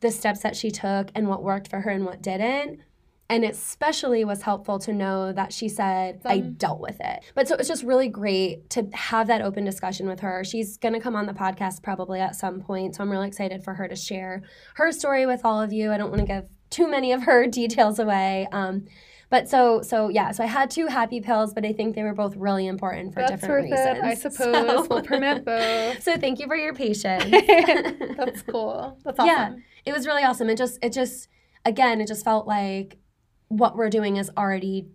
the 0.00 0.10
steps 0.10 0.40
that 0.40 0.56
she 0.56 0.70
took 0.70 1.10
and 1.14 1.28
what 1.28 1.42
worked 1.42 1.68
for 1.68 1.80
her 1.80 1.90
and 1.90 2.04
what 2.04 2.22
didn't. 2.22 2.80
And 3.28 3.44
it 3.44 3.52
especially 3.52 4.24
was 4.24 4.42
helpful 4.42 4.80
to 4.80 4.92
know 4.92 5.32
that 5.32 5.52
she 5.52 5.68
said, 5.68 6.20
I 6.24 6.38
Um, 6.38 6.54
dealt 6.54 6.80
with 6.80 7.00
it. 7.00 7.20
But 7.36 7.46
so 7.46 7.54
it's 7.54 7.68
just 7.68 7.84
really 7.84 8.08
great 8.08 8.68
to 8.70 8.88
have 8.92 9.28
that 9.28 9.40
open 9.40 9.64
discussion 9.64 10.08
with 10.08 10.20
her. 10.20 10.42
She's 10.42 10.76
going 10.78 10.94
to 10.94 11.00
come 11.00 11.14
on 11.14 11.26
the 11.26 11.32
podcast 11.32 11.82
probably 11.82 12.18
at 12.18 12.34
some 12.34 12.60
point. 12.60 12.96
So 12.96 13.04
I'm 13.04 13.10
really 13.10 13.28
excited 13.28 13.62
for 13.62 13.74
her 13.74 13.86
to 13.86 13.94
share 13.94 14.42
her 14.74 14.90
story 14.90 15.26
with 15.26 15.44
all 15.44 15.60
of 15.60 15.72
you. 15.72 15.92
I 15.92 15.96
don't 15.96 16.10
want 16.10 16.22
to 16.22 16.26
give 16.26 16.48
too 16.70 16.88
many 16.90 17.12
of 17.12 17.22
her 17.22 17.46
details 17.60 18.00
away. 18.00 18.48
Um, 18.50 18.86
but 19.30 19.48
so 19.48 19.80
so 19.82 20.08
yeah, 20.08 20.32
so 20.32 20.42
I 20.44 20.46
had 20.46 20.70
two 20.70 20.86
happy 20.88 21.20
pills, 21.20 21.54
but 21.54 21.64
I 21.64 21.72
think 21.72 21.94
they 21.94 22.02
were 22.02 22.14
both 22.14 22.36
really 22.36 22.66
important 22.66 23.14
for 23.14 23.20
That's 23.20 23.32
different 23.32 23.70
worth 23.70 23.78
reasons. 23.78 23.98
it, 23.98 24.04
I 24.04 24.14
suppose. 24.26 24.36
So- 24.36 24.86
We'll 24.90 25.02
permit 25.02 25.44
both. 25.44 26.02
so 26.06 26.16
thank 26.16 26.38
you 26.40 26.46
for 26.46 26.56
your 26.56 26.74
patience. 26.74 27.24
That's 28.16 28.42
cool. 28.42 28.98
That's 29.04 29.18
awesome. 29.18 29.26
Yeah. 29.26 29.54
it 29.84 29.92
was 29.92 30.06
really 30.06 30.22
awesome. 30.24 30.50
It 30.50 30.58
just 30.58 30.78
it 30.82 30.92
just 30.92 31.28
again, 31.64 32.00
it 32.00 32.08
just 32.08 32.24
felt 32.24 32.46
like 32.46 32.98
what 33.48 33.76
we're 33.76 33.90
doing 33.90 34.16
is 34.16 34.30
already 34.36 34.86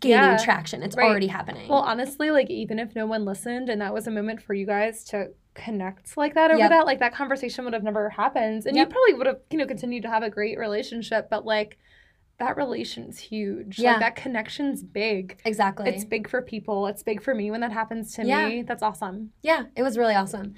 gaining 0.00 0.18
Yeah, 0.18 0.36
traction. 0.38 0.82
It's 0.82 0.96
right. 0.96 1.06
already 1.08 1.26
happening. 1.28 1.68
Well, 1.68 1.80
honestly, 1.80 2.30
like 2.30 2.50
even 2.50 2.78
if 2.78 2.94
no 2.94 3.06
one 3.06 3.24
listened 3.24 3.68
and 3.68 3.80
that 3.80 3.92
was 3.94 4.06
a 4.06 4.10
moment 4.10 4.42
for 4.42 4.54
you 4.54 4.66
guys 4.66 5.04
to 5.06 5.28
connect 5.54 6.16
like 6.16 6.34
that 6.34 6.50
over 6.50 6.58
Yep. 6.60 6.70
that, 6.70 6.86
like 6.86 7.00
that 7.00 7.14
conversation 7.14 7.64
would 7.64 7.72
have 7.74 7.82
never 7.82 8.10
happened. 8.10 8.64
And 8.66 8.76
Yep. 8.76 8.88
you 8.88 8.92
probably 8.94 9.14
would 9.14 9.26
have, 9.26 9.40
you 9.50 9.58
know, 9.58 9.66
continued 9.66 10.02
to 10.02 10.08
have 10.08 10.22
a 10.22 10.30
great 10.30 10.58
relationship, 10.58 11.28
but 11.30 11.44
like 11.44 11.78
that 12.38 12.56
relation's 12.56 13.18
huge. 13.18 13.78
Yeah. 13.78 13.92
Like 13.92 14.00
that 14.00 14.16
connection's 14.16 14.82
big. 14.82 15.40
exactly. 15.44 15.88
It's 15.90 16.04
big 16.04 16.28
for 16.28 16.40
people. 16.42 16.86
It's 16.86 17.02
big 17.02 17.22
for 17.22 17.34
me 17.34 17.50
when 17.50 17.60
that 17.62 17.72
happens 17.72 18.12
to 18.14 18.24
Yeah. 18.24 18.48
me. 18.48 18.62
That's 18.62 18.82
awesome. 18.82 19.30
Yeah, 19.42 19.64
it 19.76 19.82
was 19.82 19.98
really 19.98 20.14
awesome. 20.14 20.54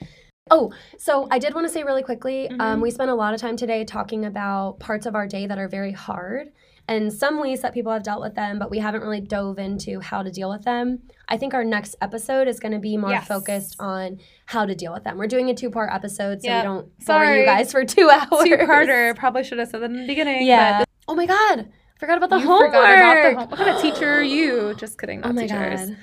Oh, 0.50 0.72
so 0.98 1.28
I 1.30 1.38
did 1.38 1.54
want 1.54 1.66
to 1.66 1.72
say 1.72 1.84
really 1.84 2.02
quickly 2.02 2.48
um, 2.50 2.58
Mhm. 2.58 2.82
we 2.82 2.90
spent 2.90 3.10
a 3.10 3.14
lot 3.14 3.34
of 3.34 3.40
time 3.40 3.56
today 3.56 3.84
talking 3.84 4.24
about 4.24 4.80
parts 4.80 5.06
of 5.06 5.14
our 5.14 5.26
day 5.26 5.46
that 5.46 5.58
are 5.58 5.68
very 5.68 5.92
hard 5.92 6.48
and 6.88 7.12
some 7.12 7.38
ways 7.38 7.60
that 7.60 7.72
people 7.72 7.92
have 7.92 8.02
dealt 8.02 8.20
with 8.20 8.34
them, 8.34 8.58
but 8.58 8.68
we 8.68 8.78
haven't 8.80 9.02
really 9.02 9.20
dove 9.20 9.58
into 9.60 10.00
how 10.00 10.24
to 10.24 10.30
deal 10.30 10.50
with 10.50 10.64
them. 10.64 10.98
I 11.28 11.36
think 11.36 11.54
our 11.54 11.62
next 11.62 11.94
episode 12.02 12.48
is 12.48 12.58
going 12.58 12.72
to 12.72 12.80
be 12.80 12.96
more 12.96 13.10
Yes. 13.10 13.28
focused 13.28 13.76
on 13.78 14.18
how 14.46 14.66
to 14.66 14.74
deal 14.74 14.92
with 14.92 15.04
them. 15.04 15.16
We're 15.16 15.28
doing 15.28 15.48
a 15.50 15.54
two 15.54 15.70
part 15.70 15.90
episode, 15.92 16.42
so 16.42 16.48
Yep. 16.48 16.62
we 16.64 16.66
don't 16.66 16.82
bore 16.86 17.04
Sorry. 17.06 17.40
you 17.40 17.46
guys 17.46 17.70
for 17.70 17.84
two 17.84 18.10
hours. 18.12 18.28
Two 18.44 18.56
parter. 18.56 19.14
Probably 19.14 19.44
should 19.44 19.58
have 19.58 19.68
said 19.68 19.82
that 19.82 19.90
in 19.90 20.00
the 20.00 20.06
beginning. 20.06 20.44
Yeah. 20.46 20.84
Oh 21.10 21.14
my 21.16 21.26
God. 21.26 21.66
Forgot 21.98 22.18
about 22.18 22.30
the 22.30 22.36
you 22.38 22.46
homework. 22.46 22.70
forgot 22.70 22.84
about 22.94 23.14
the 23.22 23.40
home. 23.40 23.50
What 23.50 23.58
kind 23.58 23.70
of 23.70 23.82
teacher 23.82 24.08
are 24.08 24.22
you? 24.22 24.74
Just 24.76 24.96
kidding. 24.96 25.22
Not 25.22 25.30
Oh 25.30 25.32
my 25.32 25.42
teachers. 25.48 25.90
God. 25.90 25.96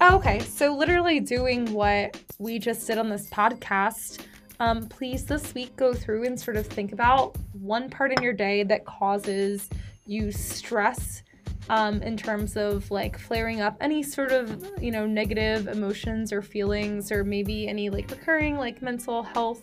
Oh, 0.00 0.16
okay, 0.16 0.38
so 0.38 0.72
literally 0.76 1.18
doing 1.18 1.72
what 1.72 2.22
we 2.38 2.60
just 2.60 2.86
did 2.86 2.98
on 2.98 3.08
this 3.10 3.28
podcast. 3.30 4.20
Um, 4.60 4.86
please 4.86 5.24
this 5.24 5.54
week 5.54 5.74
go 5.74 5.92
through 5.92 6.24
and 6.24 6.38
sort 6.40 6.56
of 6.56 6.68
think 6.68 6.92
about 6.92 7.36
one 7.52 7.90
part 7.90 8.12
in 8.12 8.22
your 8.22 8.32
day 8.32 8.62
that 8.62 8.84
causes 8.84 9.68
you 10.06 10.30
stress 10.30 11.24
um, 11.68 12.02
in 12.02 12.16
terms 12.16 12.56
of 12.56 12.90
like 12.90 13.18
flaring 13.18 13.60
up 13.60 13.76
any 13.80 14.02
sort 14.02 14.32
of 14.32 14.66
you 14.80 14.90
know 14.90 15.06
negative 15.06 15.68
emotions 15.68 16.32
or 16.32 16.42
feelings 16.42 17.12
or 17.12 17.22
maybe 17.24 17.68
any 17.68 17.90
like 17.90 18.10
recurring 18.10 18.56
like 18.56 18.82
mental 18.82 19.22
health 19.22 19.62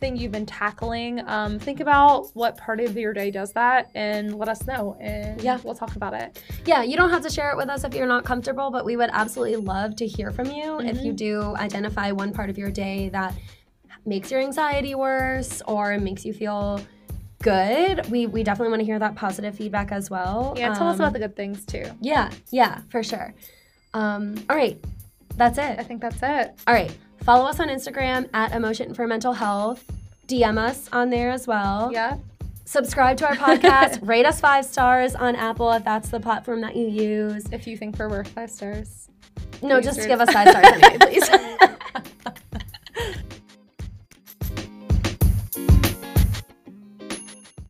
thing 0.00 0.16
you've 0.16 0.32
been 0.32 0.46
tackling. 0.46 1.22
Um, 1.28 1.60
think 1.60 1.78
about 1.78 2.26
what 2.34 2.56
part 2.56 2.80
of 2.80 2.96
your 2.96 3.12
day 3.12 3.30
does 3.30 3.52
that 3.52 3.88
and 3.94 4.36
let 4.36 4.48
us 4.48 4.66
know 4.66 4.96
and 5.00 5.40
Yeah. 5.40 5.58
we'll 5.62 5.76
talk 5.76 5.94
about 5.94 6.12
it. 6.12 6.42
Yeah, 6.66 6.82
you 6.82 6.96
don't 6.96 7.10
have 7.10 7.22
to 7.22 7.30
share 7.30 7.52
it 7.52 7.56
with 7.56 7.68
us 7.68 7.84
if 7.84 7.94
you're 7.94 8.08
not 8.08 8.24
comfortable, 8.24 8.72
but 8.72 8.84
we 8.84 8.96
would 8.96 9.10
absolutely 9.12 9.56
love 9.56 9.94
to 9.96 10.06
hear 10.06 10.32
from 10.32 10.50
you 10.50 10.80
if 10.80 10.96
Mm-hmm. 10.96 11.06
you 11.06 11.12
do 11.12 11.54
identify 11.56 12.10
one 12.10 12.32
part 12.32 12.50
of 12.50 12.58
your 12.58 12.72
day 12.72 13.10
that 13.10 13.32
makes 14.04 14.32
your 14.32 14.40
anxiety 14.40 14.96
worse 14.96 15.62
or 15.68 15.96
makes 15.98 16.24
you 16.24 16.32
feel 16.32 16.80
good. 17.42 18.08
We 18.10 18.26
we 18.26 18.42
definitely 18.42 18.70
want 18.70 18.80
to 18.80 18.86
hear 18.86 18.98
that 18.98 19.14
positive 19.16 19.54
feedback 19.56 19.92
as 19.92 20.08
well. 20.10 20.54
Yeah, 20.56 20.72
tell 20.74 20.88
us 20.88 20.94
Um, 20.94 21.00
about 21.00 21.12
the 21.12 21.18
good 21.18 21.36
things 21.36 21.64
too. 21.66 21.84
Yeah, 22.00 22.30
yeah, 22.50 22.80
for 22.88 23.02
sure. 23.02 23.34
Um, 23.94 24.36
all 24.48 24.56
right, 24.56 24.82
that's 25.36 25.58
it. 25.58 25.78
I 25.78 25.82
think 25.82 26.00
that's 26.00 26.18
it. 26.22 26.54
All 26.66 26.74
right, 26.74 26.94
follow 27.24 27.44
us 27.46 27.60
on 27.60 27.68
Instagram 27.68 28.28
at 28.32 28.52
Emotion 28.52 28.94
for 28.94 29.06
Mental 29.06 29.32
Health. 29.34 29.84
DM 30.28 30.56
us 30.56 30.88
on 30.92 31.10
there 31.10 31.30
as 31.30 31.46
well. 31.46 31.90
Yeah. 31.92 32.16
Subscribe 32.64 33.16
to 33.18 33.26
our 33.26 33.34
podcast. 33.34 33.98
rate 34.08 34.24
us 34.24 34.40
five 34.40 34.64
stars 34.64 35.14
on 35.14 35.36
Apple 35.36 35.70
if 35.72 35.84
that's 35.84 36.08
the 36.08 36.20
platform 36.20 36.60
that 36.62 36.74
you 36.76 36.86
use. 36.88 37.44
If 37.52 37.66
you 37.66 37.76
think 37.76 37.98
we're 37.98 38.08
worth 38.08 38.28
five 38.28 38.50
stars. 38.50 39.08
No, 39.62 39.80
just 39.80 39.98
give 40.06 40.20
us. 40.20 40.28
us 40.28 40.34
five 40.34 40.48
stars 40.48 40.66
anyway, 40.82 40.98
please. 41.00 41.28